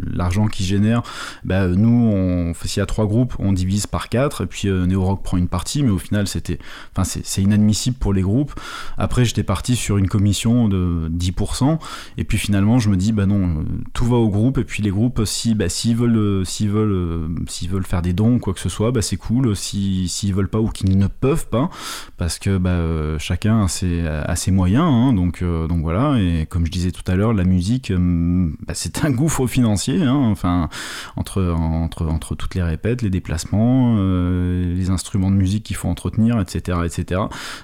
l'argent 0.02 0.48
qu'il 0.48 0.66
génère. 0.66 1.02
Bah, 1.44 1.68
nous 1.68 1.90
on 1.90 2.54
s'il 2.54 2.80
y 2.80 2.84
a 2.84 2.86
trois 2.86 3.06
groupes 3.06 3.34
on 3.40 3.54
divise 3.54 3.88
par 3.88 4.10
quatre 4.10 4.44
et 4.44 4.46
puis 4.46 4.70
Neo 4.70 5.04
Rock 5.04 5.24
prend 5.24 5.38
une 5.38 5.48
partie 5.48 5.84
mais 5.84 5.90
au 5.90 5.98
final 5.98 6.28
c'était 6.28 6.60
enfin 6.96 7.04
c'est 7.04 7.42
inadmissible 7.42 7.98
pour 7.98 8.14
les 8.14 8.22
groupes. 8.22 8.54
Après 8.98 9.26
j'étais 9.26 9.44
parti 9.44 9.76
sur 9.76 9.98
une 9.98 10.08
commission 10.08 10.68
de 10.68 11.10
10% 11.10 11.80
et 12.18 12.24
puis 12.24 12.38
finalement 12.38 12.80
je 12.80 12.90
me 12.90 12.98
dis 12.98 13.12
bah 13.12 13.26
non 13.26 13.66
tout 13.94 14.06
va 14.06 14.18
au 14.18 14.30
groupe 14.30 14.58
et 14.58 14.64
puis 14.64 14.84
les 14.84 14.92
groupes 14.92 15.24
si 15.26 15.56
bah 15.56 15.70
s'ils 15.70 15.96
veulent 15.96 16.46
s'ils 16.46 16.70
veulent 16.70 17.30
s'ils 17.48 17.70
veulent 17.70 17.86
faire 17.86 18.02
des 18.02 18.14
dons 18.14 18.40
quoi 18.40 18.54
que 18.54 18.60
ce 18.60 18.70
soit 18.70 18.92
bah 18.92 19.02
c'est 19.02 19.18
cool. 19.18 19.56
Si 19.56 20.08
s'ils 20.12 20.34
veulent 20.34 20.50
pas 20.50 20.60
ou 20.60 20.68
qu'ils 20.68 20.98
ne 20.98 21.08
peuvent 21.08 21.48
pas, 21.48 21.70
parce 22.18 22.40
que 22.40 22.58
bah, 22.58 22.72
euh, 22.72 23.18
chacun 23.20 23.64
a 23.64 24.36
ses, 24.36 24.52
moyens, 24.52 24.84
hein, 24.86 25.14
donc, 25.14 25.42
euh, 25.42 25.68
donc 25.68 25.82
voilà, 25.82 26.20
et 26.20 26.46
comme 26.50 26.66
je 26.66 26.72
disais 26.72 26.92
tout 26.92 27.10
à 27.10 27.16
l'heure, 27.16 27.34
la 27.34 27.44
musique, 27.44 27.92
euh, 27.92 28.50
bah, 28.68 28.74
c'est 28.76 29.04
un 29.06 29.12
gouffre 29.12 29.48
financier, 29.48 30.04
hein, 30.04 30.16
enfin, 30.16 30.70
entre, 31.16 31.42
entre, 31.42 32.06
entre 32.06 32.36
toutes 32.36 32.56
les 32.56 32.64
répètes, 32.64 33.02
les 33.02 33.10
déplacements, 33.10 33.98
les 33.98 34.90
instruments 34.90 35.32
de 35.32 35.36
musique 35.36 35.64
qu'il 35.64 35.76
faut 35.76 35.88
entretenir, 35.88 36.40
etc. 36.40 36.80
etc. 36.86 37.22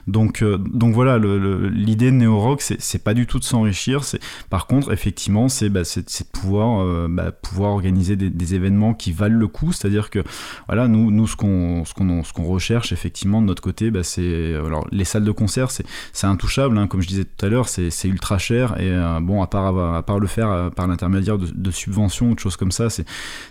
Donc, 0.07 0.43
donc 0.43 0.93
voilà, 0.93 1.17
l'idée 1.17 2.11
de 2.11 2.15
Neo 2.15 2.39
Rock, 2.39 2.61
c'est 2.61 3.03
pas 3.03 3.13
du 3.13 3.27
tout 3.27 3.39
de 3.39 3.43
s'enrichir, 3.43 4.01
par 4.49 4.67
contre, 4.67 4.91
effectivement, 4.91 5.49
c'est 5.49 5.69
bah, 5.69 5.81
de 5.81 6.23
pouvoir, 6.31 7.07
bah, 7.09 7.31
pouvoir 7.31 7.71
organiser 7.71 8.15
des, 8.15 8.47
événements 8.47 8.93
qui 8.93 9.11
valent 9.11 9.37
le 9.37 9.47
coup, 9.47 9.73
c'est-à-dire 9.73 10.09
que 10.09 10.23
voilà, 10.67 10.87
nous, 10.87 11.11
nous 11.11 11.27
ce 11.27 11.35
qu'on 11.35 11.83
ce 11.85 11.93
qu'on 11.93 12.36
recherche 12.45 12.91
effectivement 12.91 13.41
de 13.41 13.47
notre 13.47 13.61
côté, 13.61 13.91
bah, 13.91 14.03
c'est 14.03 14.53
alors 14.55 14.87
les 14.91 15.05
salles 15.05 15.23
de 15.23 15.31
concert, 15.31 15.69
c'est 15.71 16.27
intouchable, 16.27 16.77
hein, 16.77 16.87
comme 16.87 17.01
je 17.01 17.07
disais 17.07 17.25
tout 17.25 17.45
à 17.45 17.49
l'heure, 17.49 17.69
c'est 17.69 17.91
ultra 18.05 18.37
cher 18.37 18.79
et 18.79 18.89
euh, 18.91 19.19
bon 19.21 19.41
à 19.41 19.47
part 19.47 19.77
à 19.77 20.03
part 20.03 20.19
le 20.19 20.27
faire 20.27 20.49
euh, 20.49 20.69
par 20.69 20.87
l'intermédiaire 20.87 21.37
de, 21.37 21.71
subventions 21.71 22.31
ou 22.31 22.35
de 22.35 22.39
choses 22.39 22.57
comme 22.57 22.71
ça, 22.71 22.87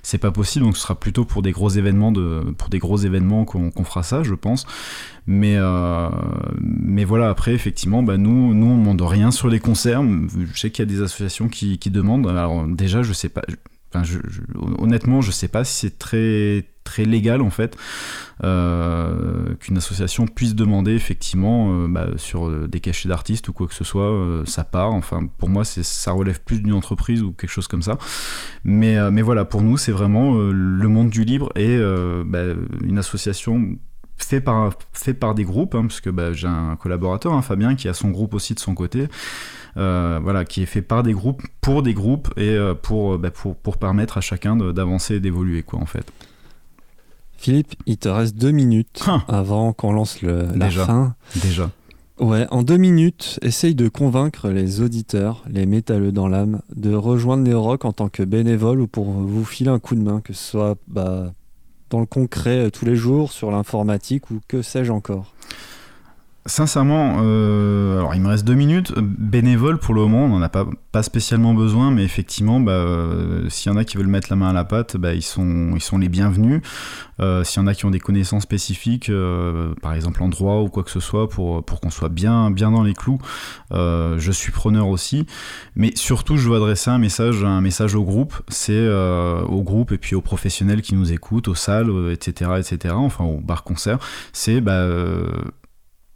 c'est 0.03 0.19
pas 0.19 0.31
possible. 0.31 0.65
Donc 0.65 0.77
ce 0.77 0.83
sera 0.83 0.95
plutôt 0.95 1.25
pour 1.25 1.43
des 1.43 1.53
gros 1.53 1.71
événements 1.71 2.13
de 2.13 2.43
pour 2.59 2.69
des 2.69 2.79
gros 2.79 2.97
événements 2.97 3.45
qu'on 3.45 3.85
fera 3.85 4.03
ça, 4.03 4.23
je 4.23 4.35
pense. 4.35 4.67
Mais, 5.27 5.57
euh, 5.57 6.09
mais 6.61 7.05
voilà, 7.05 7.29
après, 7.29 7.53
effectivement, 7.53 8.03
bah, 8.03 8.17
nous, 8.17 8.55
nous, 8.55 8.67
on 8.67 8.79
demande 8.79 9.03
rien 9.03 9.31
sur 9.33 9.49
les 9.49 9.59
concerts. 9.59 10.03
Je 10.55 10.59
sais 10.59 10.71
qu'il 10.71 10.85
y 10.85 10.89
a 10.89 10.91
des 10.91 11.03
associations 11.03 11.49
qui, 11.49 11.79
qui 11.79 11.91
demandent. 11.91 12.29
Alors, 12.29 12.67
déjà, 12.67 13.03
je 13.03 13.13
sais 13.13 13.29
pas. 13.29 13.43
Enfin, 13.93 14.05
je, 14.05 14.19
honnêtement, 14.79 15.21
je 15.21 15.33
sais 15.33 15.49
pas 15.49 15.65
si 15.65 15.75
c'est 15.75 15.99
très 15.99 16.65
très 16.87 17.05
légal 17.05 17.43
en 17.43 17.51
fait 17.51 17.77
euh, 18.45 19.55
qu'une 19.61 19.77
association 19.77 20.27
puisse 20.27 20.55
demander 20.55 20.93
effectivement 20.93 21.71
euh, 21.71 21.89
bah, 21.89 22.07
sur 22.17 22.49
euh, 22.49 22.69
des 22.69 22.81
cachets 22.81 23.09
d'artistes 23.09 23.49
ou 23.49 23.53
quoi 23.53 23.67
que 23.67 23.75
ce 23.75 23.85
soit 23.85 24.13
ça 24.47 24.65
part 24.65 24.93
enfin 24.93 25.27
pour 25.39 25.49
moi 25.49 25.65
ça 25.65 26.13
relève 26.13 26.41
plus 26.43 26.61
d'une 26.61 26.73
entreprise 26.73 27.23
ou 27.23 27.33
quelque 27.33 27.51
chose 27.51 27.67
comme 27.67 27.83
ça 27.83 27.99
mais 28.65 29.11
mais 29.11 29.23
voilà 29.23 29.45
pour 29.45 29.63
nous 29.63 29.77
c'est 29.77 29.93
vraiment 29.93 30.35
le 30.35 30.89
monde 30.89 31.11
du 31.11 31.25
libre 31.25 31.51
et 31.57 31.79
bah, 32.25 32.45
une 32.83 32.99
association 32.99 33.77
fait 34.19 34.41
par, 34.41 34.73
fait 34.93 35.13
par 35.13 35.35
des 35.35 35.45
groupes, 35.45 35.75
hein, 35.75 35.83
parce 35.83 36.01
que 36.01 36.09
bah, 36.09 36.33
j'ai 36.33 36.47
un 36.47 36.77
collaborateur, 36.77 37.35
hein, 37.35 37.43
Fabien, 37.43 37.75
qui 37.75 37.87
a 37.87 37.93
son 37.93 38.09
groupe 38.09 38.33
aussi 38.33 38.55
de 38.55 38.61
son 38.61 38.75
côté, 38.75 39.09
voilà, 39.75 40.45
qui 40.47 40.63
est 40.63 40.67
fait 40.67 40.81
par 40.81 41.03
des 41.03 41.13
groupes, 41.13 41.43
pour 41.61 41.83
des 41.83 41.93
groupes, 41.93 42.33
et 42.39 42.57
pour, 42.83 43.21
pour, 43.35 43.57
pour, 43.57 43.77
permettre 43.77 44.17
à 44.17 44.23
chacun 44.23 44.57
d'avancer 44.57 45.17
et 45.17 45.21
d'évoluer, 45.21 45.63
quoi, 45.63 45.81
en 45.81 45.87
fait. 45.87 46.11
Philippe, 47.47 47.77
il 47.87 47.97
te 47.97 48.09
reste 48.09 48.37
deux 48.37 48.51
minutes 48.51 49.05
hein. 49.07 49.23
avant 49.29 49.73
qu'on 49.73 49.93
lance 49.93 50.21
le, 50.21 50.49
la 50.57 50.67
Déjà. 50.67 50.85
fin. 50.85 51.15
Déjà. 51.41 51.71
Ouais, 52.19 52.45
en 52.51 52.65
deux 52.65 52.77
minutes, 52.77 53.39
essaye 53.41 53.77
de 53.77 53.87
convaincre 53.89 54.49
les 54.49 54.81
auditeurs, 54.81 55.45
les 55.49 55.65
métalleux 55.65 56.11
dans 56.11 56.27
l'âme, 56.27 56.61
de 56.75 56.93
rejoindre 56.93 57.45
Neorock 57.45 57.85
en 57.85 57.93
tant 57.93 58.09
que 58.09 58.25
bénévole 58.25 58.81
ou 58.81 58.89
pour 58.89 59.05
vous 59.05 59.45
filer 59.45 59.71
un 59.71 59.79
coup 59.79 59.95
de 59.95 60.01
main, 60.01 60.21
que 60.23 60.33
ce 60.33 60.43
soit 60.43 60.77
bah, 60.89 61.35
dans 61.91 62.01
le 62.01 62.07
concret 62.07 62.67
euh, 62.67 62.71
tous 62.71 62.85
les 62.85 62.97
jours, 62.97 63.31
sur 63.31 63.53
l'informatique 63.53 64.29
ou 64.33 64.41
que 64.49 64.61
sais-je 64.61 64.91
encore. 64.91 65.33
Sincèrement, 66.47 67.17
euh, 67.23 67.99
alors 67.99 68.15
il 68.15 68.21
me 68.21 68.29
reste 68.29 68.45
deux 68.45 68.55
minutes. 68.55 68.93
Bénévole, 68.97 69.79
pour 69.79 69.95
le 69.95 70.03
moment, 70.03 70.27
on 70.27 70.29
n'en 70.29 70.43
a 70.43 70.49
pas, 70.49 70.65
pas 70.93 71.03
spécialement 71.03 71.55
besoin, 71.55 71.91
mais 71.91 72.05
effectivement, 72.05 72.61
bah, 72.61 72.73
euh, 72.73 73.49
s'il 73.49 73.73
y 73.73 73.75
en 73.75 73.77
a 73.77 73.85
qui 73.85 73.97
veulent 73.97 74.07
mettre 74.07 74.29
la 74.31 74.37
main 74.37 74.51
à 74.51 74.53
la 74.53 74.65
pâte, 74.65 74.97
bah, 74.97 75.13
ils, 75.13 75.23
sont, 75.23 75.73
ils 75.75 75.81
sont 75.81 75.99
les 75.99 76.09
bienvenus. 76.09 76.63
Euh, 77.19 77.43
s'il 77.43 77.61
y 77.61 77.65
en 77.65 77.67
a 77.67 77.75
qui 77.75 77.85
ont 77.85 77.91
des 77.91 77.99
connaissances 77.99 78.45
spécifiques, 78.45 79.11
par 79.83 79.95
exemple 79.95 80.23
en 80.23 80.29
droit 80.29 80.61
ou 80.61 80.69
quoi 80.69 80.85
que 80.85 80.91
ce 80.91 81.01
soit, 81.01 81.29
pour, 81.29 81.65
pour 81.65 81.81
qu'on 81.81 81.91
soit 81.91 82.11
bien, 82.11 82.53
bien 82.53 82.71
dans 82.71 82.85
les 82.85 82.95
clous, 82.95 83.19
je 83.73 84.31
suis 84.33 84.53
preneur 84.53 84.87
aussi. 84.87 85.27
Mais 85.75 85.91
surtout, 85.97 86.37
je 86.37 86.49
veux 86.49 86.57
adresser 86.57 86.91
un 86.91 86.99
message, 86.99 87.43
un 87.43 87.61
message 87.61 87.97
au 87.97 88.05
groupe, 88.05 88.35
c'est 88.49 88.89
au 88.89 89.63
groupe 89.63 89.91
et 89.91 89.99
puis 89.99 90.15
aux 90.15 90.21
professionnels 90.21 90.83
qui 90.83 90.95
nous 90.95 91.13
écoutent, 91.13 91.49
aux 91.49 91.57
salles, 91.57 91.91
etc., 92.13 92.53
etc., 92.59 92.95
enfin 92.97 93.25
aux 93.25 93.41
bar-concerts, 93.41 93.99
c'est 94.33 94.61
bah, 94.61 94.87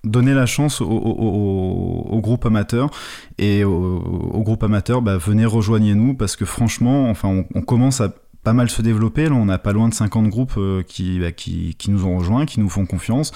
donner 0.04 0.34
la 0.34 0.46
chance 0.46 0.80
au, 0.80 2.20
groupe 2.22 2.46
amateur. 2.46 2.90
Et 3.38 3.64
au, 3.64 4.42
groupe 4.42 4.62
amateur 4.62 5.02
bah, 5.02 5.16
venez 5.16 5.44
rejoignez-nous 5.44 6.14
parce 6.14 6.36
que 6.36 6.44
franchement 6.44 7.10
enfin 7.10 7.44
on, 7.54 7.62
commence 7.62 8.00
à 8.00 8.12
pas 8.42 8.52
mal 8.52 8.70
se 8.70 8.82
développer. 8.82 9.28
Là 9.28 9.34
on 9.34 9.48
a 9.48 9.58
pas 9.58 9.72
loin 9.72 9.88
de 9.88 9.94
50 9.94 10.28
groupes 10.28 10.54
euh, 10.56 10.82
bah, 11.20 11.32
qui, 11.32 11.74
qui, 11.78 11.90
nous 11.90 12.04
ont 12.06 12.18
rejoints 12.18 12.46
qui 12.46 12.60
nous 12.60 12.68
font 12.68 12.86
confiance. 12.86 13.32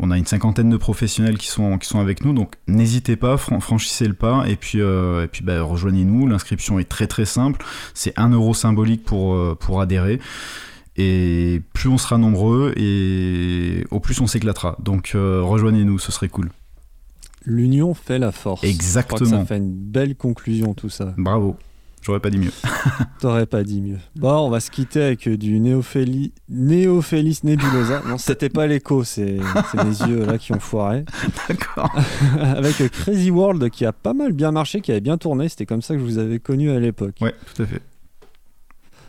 On 0.00 0.10
a 0.10 0.16
une 0.16 0.26
cinquantaine 0.26 0.70
de 0.70 0.76
professionnels 0.76 1.38
qui 1.38 1.48
sont, 1.48 1.78
qui 1.78 1.88
sont 1.88 2.00
avec 2.00 2.24
nous. 2.24 2.32
Donc 2.32 2.54
n'hésitez 2.66 3.16
pas 3.16 3.36
franchissez 3.36 4.08
le 4.08 4.14
pas. 4.14 4.44
Et 4.46 4.56
puis, 4.56 4.80
euh, 4.80 5.24
et 5.24 5.28
puis 5.28 5.42
bah, 5.42 5.62
rejoignez-nous. 5.62 6.26
L'inscription 6.26 6.78
est 6.78 6.88
très 6.88 7.06
très 7.06 7.26
simple. 7.26 7.64
C'est 7.94 8.18
un 8.18 8.30
euro 8.30 8.54
symbolique 8.54 9.04
pour, 9.04 9.34
euh, 9.34 9.56
pour 9.58 9.80
adhérer 9.80 10.20
et 10.96 11.62
plus 11.72 11.88
on 11.88 11.98
sera 11.98 12.18
nombreux 12.18 12.72
et 12.76 13.84
au 13.90 14.00
plus 14.00 14.20
on 14.20 14.26
s'éclatera. 14.26 14.76
Donc 14.80 15.12
euh, 15.14 15.42
rejoignez-nous, 15.42 15.98
ce 15.98 16.12
serait 16.12 16.28
cool. 16.28 16.50
L'union 17.44 17.94
fait 17.94 18.18
la 18.18 18.32
force. 18.32 18.64
Exactement. 18.64 19.30
ça 19.30 19.44
fait 19.44 19.58
une 19.58 19.72
belle 19.72 20.16
conclusion 20.16 20.74
tout 20.74 20.88
ça. 20.88 21.14
Bravo. 21.16 21.56
J'aurais 22.06 22.20
pas 22.20 22.30
dit 22.30 22.38
mieux. 22.38 22.52
T'aurais 23.20 23.46
pas 23.46 23.64
dit 23.64 23.80
mieux. 23.80 23.98
Bon, 24.14 24.46
on 24.46 24.48
va 24.48 24.60
se 24.60 24.70
quitter 24.70 25.02
avec 25.02 25.28
du 25.28 25.58
Néophélis, 25.58 26.32
Néophélis 26.48 27.40
Nebulosa. 27.42 28.02
Non, 28.06 28.16
c'était 28.16 28.48
pas 28.48 28.68
l'écho, 28.68 29.02
c'est 29.02 29.38
mes 29.74 30.08
yeux 30.08 30.24
là 30.24 30.38
qui 30.38 30.52
ont 30.52 30.60
foiré. 30.60 31.04
D'accord. 31.48 31.92
avec 32.40 32.76
Crazy 32.92 33.32
World 33.32 33.70
qui 33.70 33.84
a 33.84 33.92
pas 33.92 34.14
mal 34.14 34.32
bien 34.34 34.52
marché, 34.52 34.80
qui 34.80 34.92
avait 34.92 35.00
bien 35.00 35.18
tourné. 35.18 35.48
C'était 35.48 35.66
comme 35.66 35.82
ça 35.82 35.94
que 35.94 36.00
je 36.00 36.04
vous 36.04 36.18
avais 36.18 36.38
connu 36.38 36.70
à 36.70 36.78
l'époque. 36.78 37.16
Ouais, 37.20 37.34
tout 37.52 37.62
à 37.62 37.66
fait. 37.66 37.82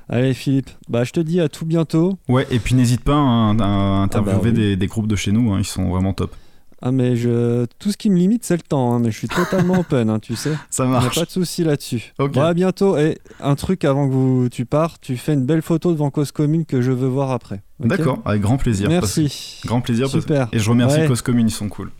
Allez 0.10 0.34
Philippe, 0.34 0.70
bah 0.88 1.04
je 1.04 1.12
te 1.12 1.20
dis 1.20 1.42
à 1.42 1.50
tout 1.50 1.66
bientôt. 1.66 2.18
Ouais, 2.30 2.48
et 2.50 2.60
puis 2.60 2.76
n'hésite 2.76 3.02
pas 3.02 3.16
hein, 3.16 3.60
à, 3.60 3.66
interviewer 4.04 4.52
ah 4.52 4.52
bah 4.52 4.76
des, 4.76 4.88
groupes 4.88 5.08
de 5.08 5.18
chez 5.18 5.34
nous, 5.34 5.52
hein, 5.52 5.60
ils 5.60 5.66
sont 5.66 5.90
vraiment 5.90 6.14
top. 6.14 6.34
Ah 6.82 6.92
mais 6.92 7.16
je 7.16 7.66
tout 7.80 7.92
ce 7.92 7.98
qui 7.98 8.10
me 8.10 8.18
limite 8.18 8.46
c'est 8.46 8.56
le 8.56 8.62
temps, 8.62 8.94
hein, 8.94 9.00
mais 9.00 9.12
je 9.12 9.18
suis 9.18 9.28
totalement 9.28 9.80
open, 9.80 10.20
tu 10.22 10.36
sais. 10.36 10.54
Ça 10.70 10.86
marche. 10.86 11.16
pas 11.16 11.26
de 11.26 11.30
souci 11.30 11.64
là-dessus. 11.64 12.14
Bon, 12.20 12.42
à 12.42 12.54
bientôt. 12.54 12.98
Et 12.98 13.18
un 13.42 13.56
truc 13.56 13.84
avant 13.84 14.08
que 14.08 14.14
vous, 14.14 14.48
tu 14.50 14.66
pars, 14.66 15.00
tu 15.00 15.18
fais 15.18 15.34
une 15.34 15.46
belle 15.46 15.64
photo 15.64 15.92
devant 15.92 16.10
Cause 16.10 16.32
Commune 16.32 16.66
que 16.66 16.82
je 16.82 16.92
veux 16.92 17.08
voir 17.08 17.32
après. 17.32 17.62
D'accord, 17.80 18.22
avec 18.26 18.42
grand 18.42 18.58
plaisir. 18.58 18.90
Merci. 18.90 19.62
Grand 19.66 19.82
plaisir. 19.82 20.08
Super. 20.08 20.48
Et 20.54 20.60
je 20.60 20.70
remercie 20.70 21.06
Cause 21.08 21.22
Commune, 21.22 21.48
ils 21.48 21.52
sont 21.52 21.68
cool. 21.68 21.92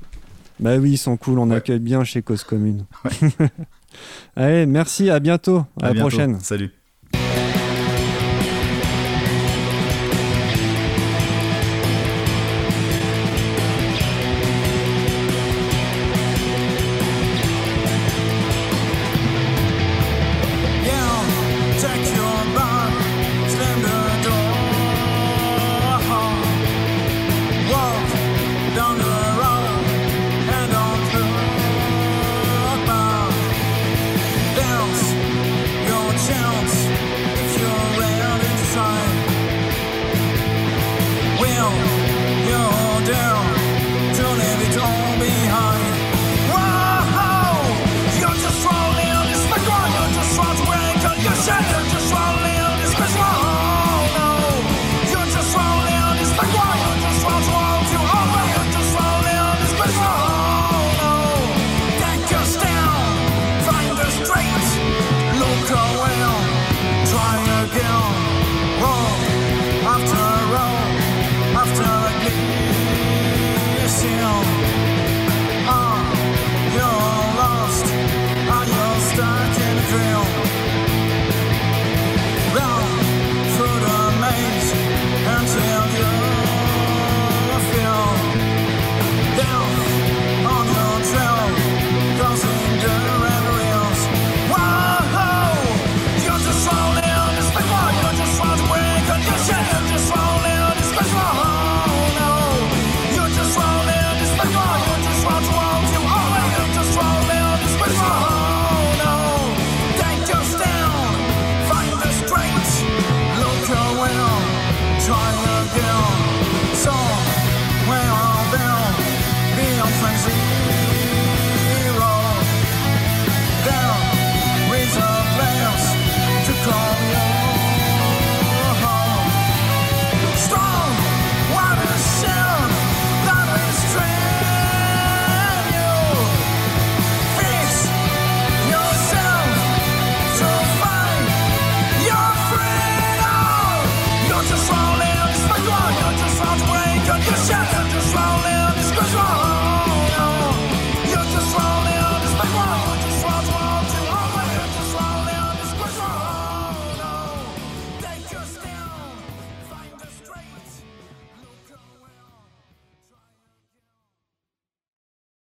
Bah 0.60 0.78
oui, 0.78 0.92
ils 0.92 0.98
sont 0.98 1.18
cool, 1.18 1.40
on 1.40 1.52
accueille 1.52 1.80
bien 1.80 2.04
chez 2.04 2.22
Cause 2.22 2.44
Commune. 2.44 2.86
Allez, 4.36 4.66
merci, 4.66 5.10
à 5.10 5.20
bientôt, 5.20 5.66
à, 5.82 5.94
la 5.94 6.00
prochaine. 6.00 6.40
Salut. 6.40 6.72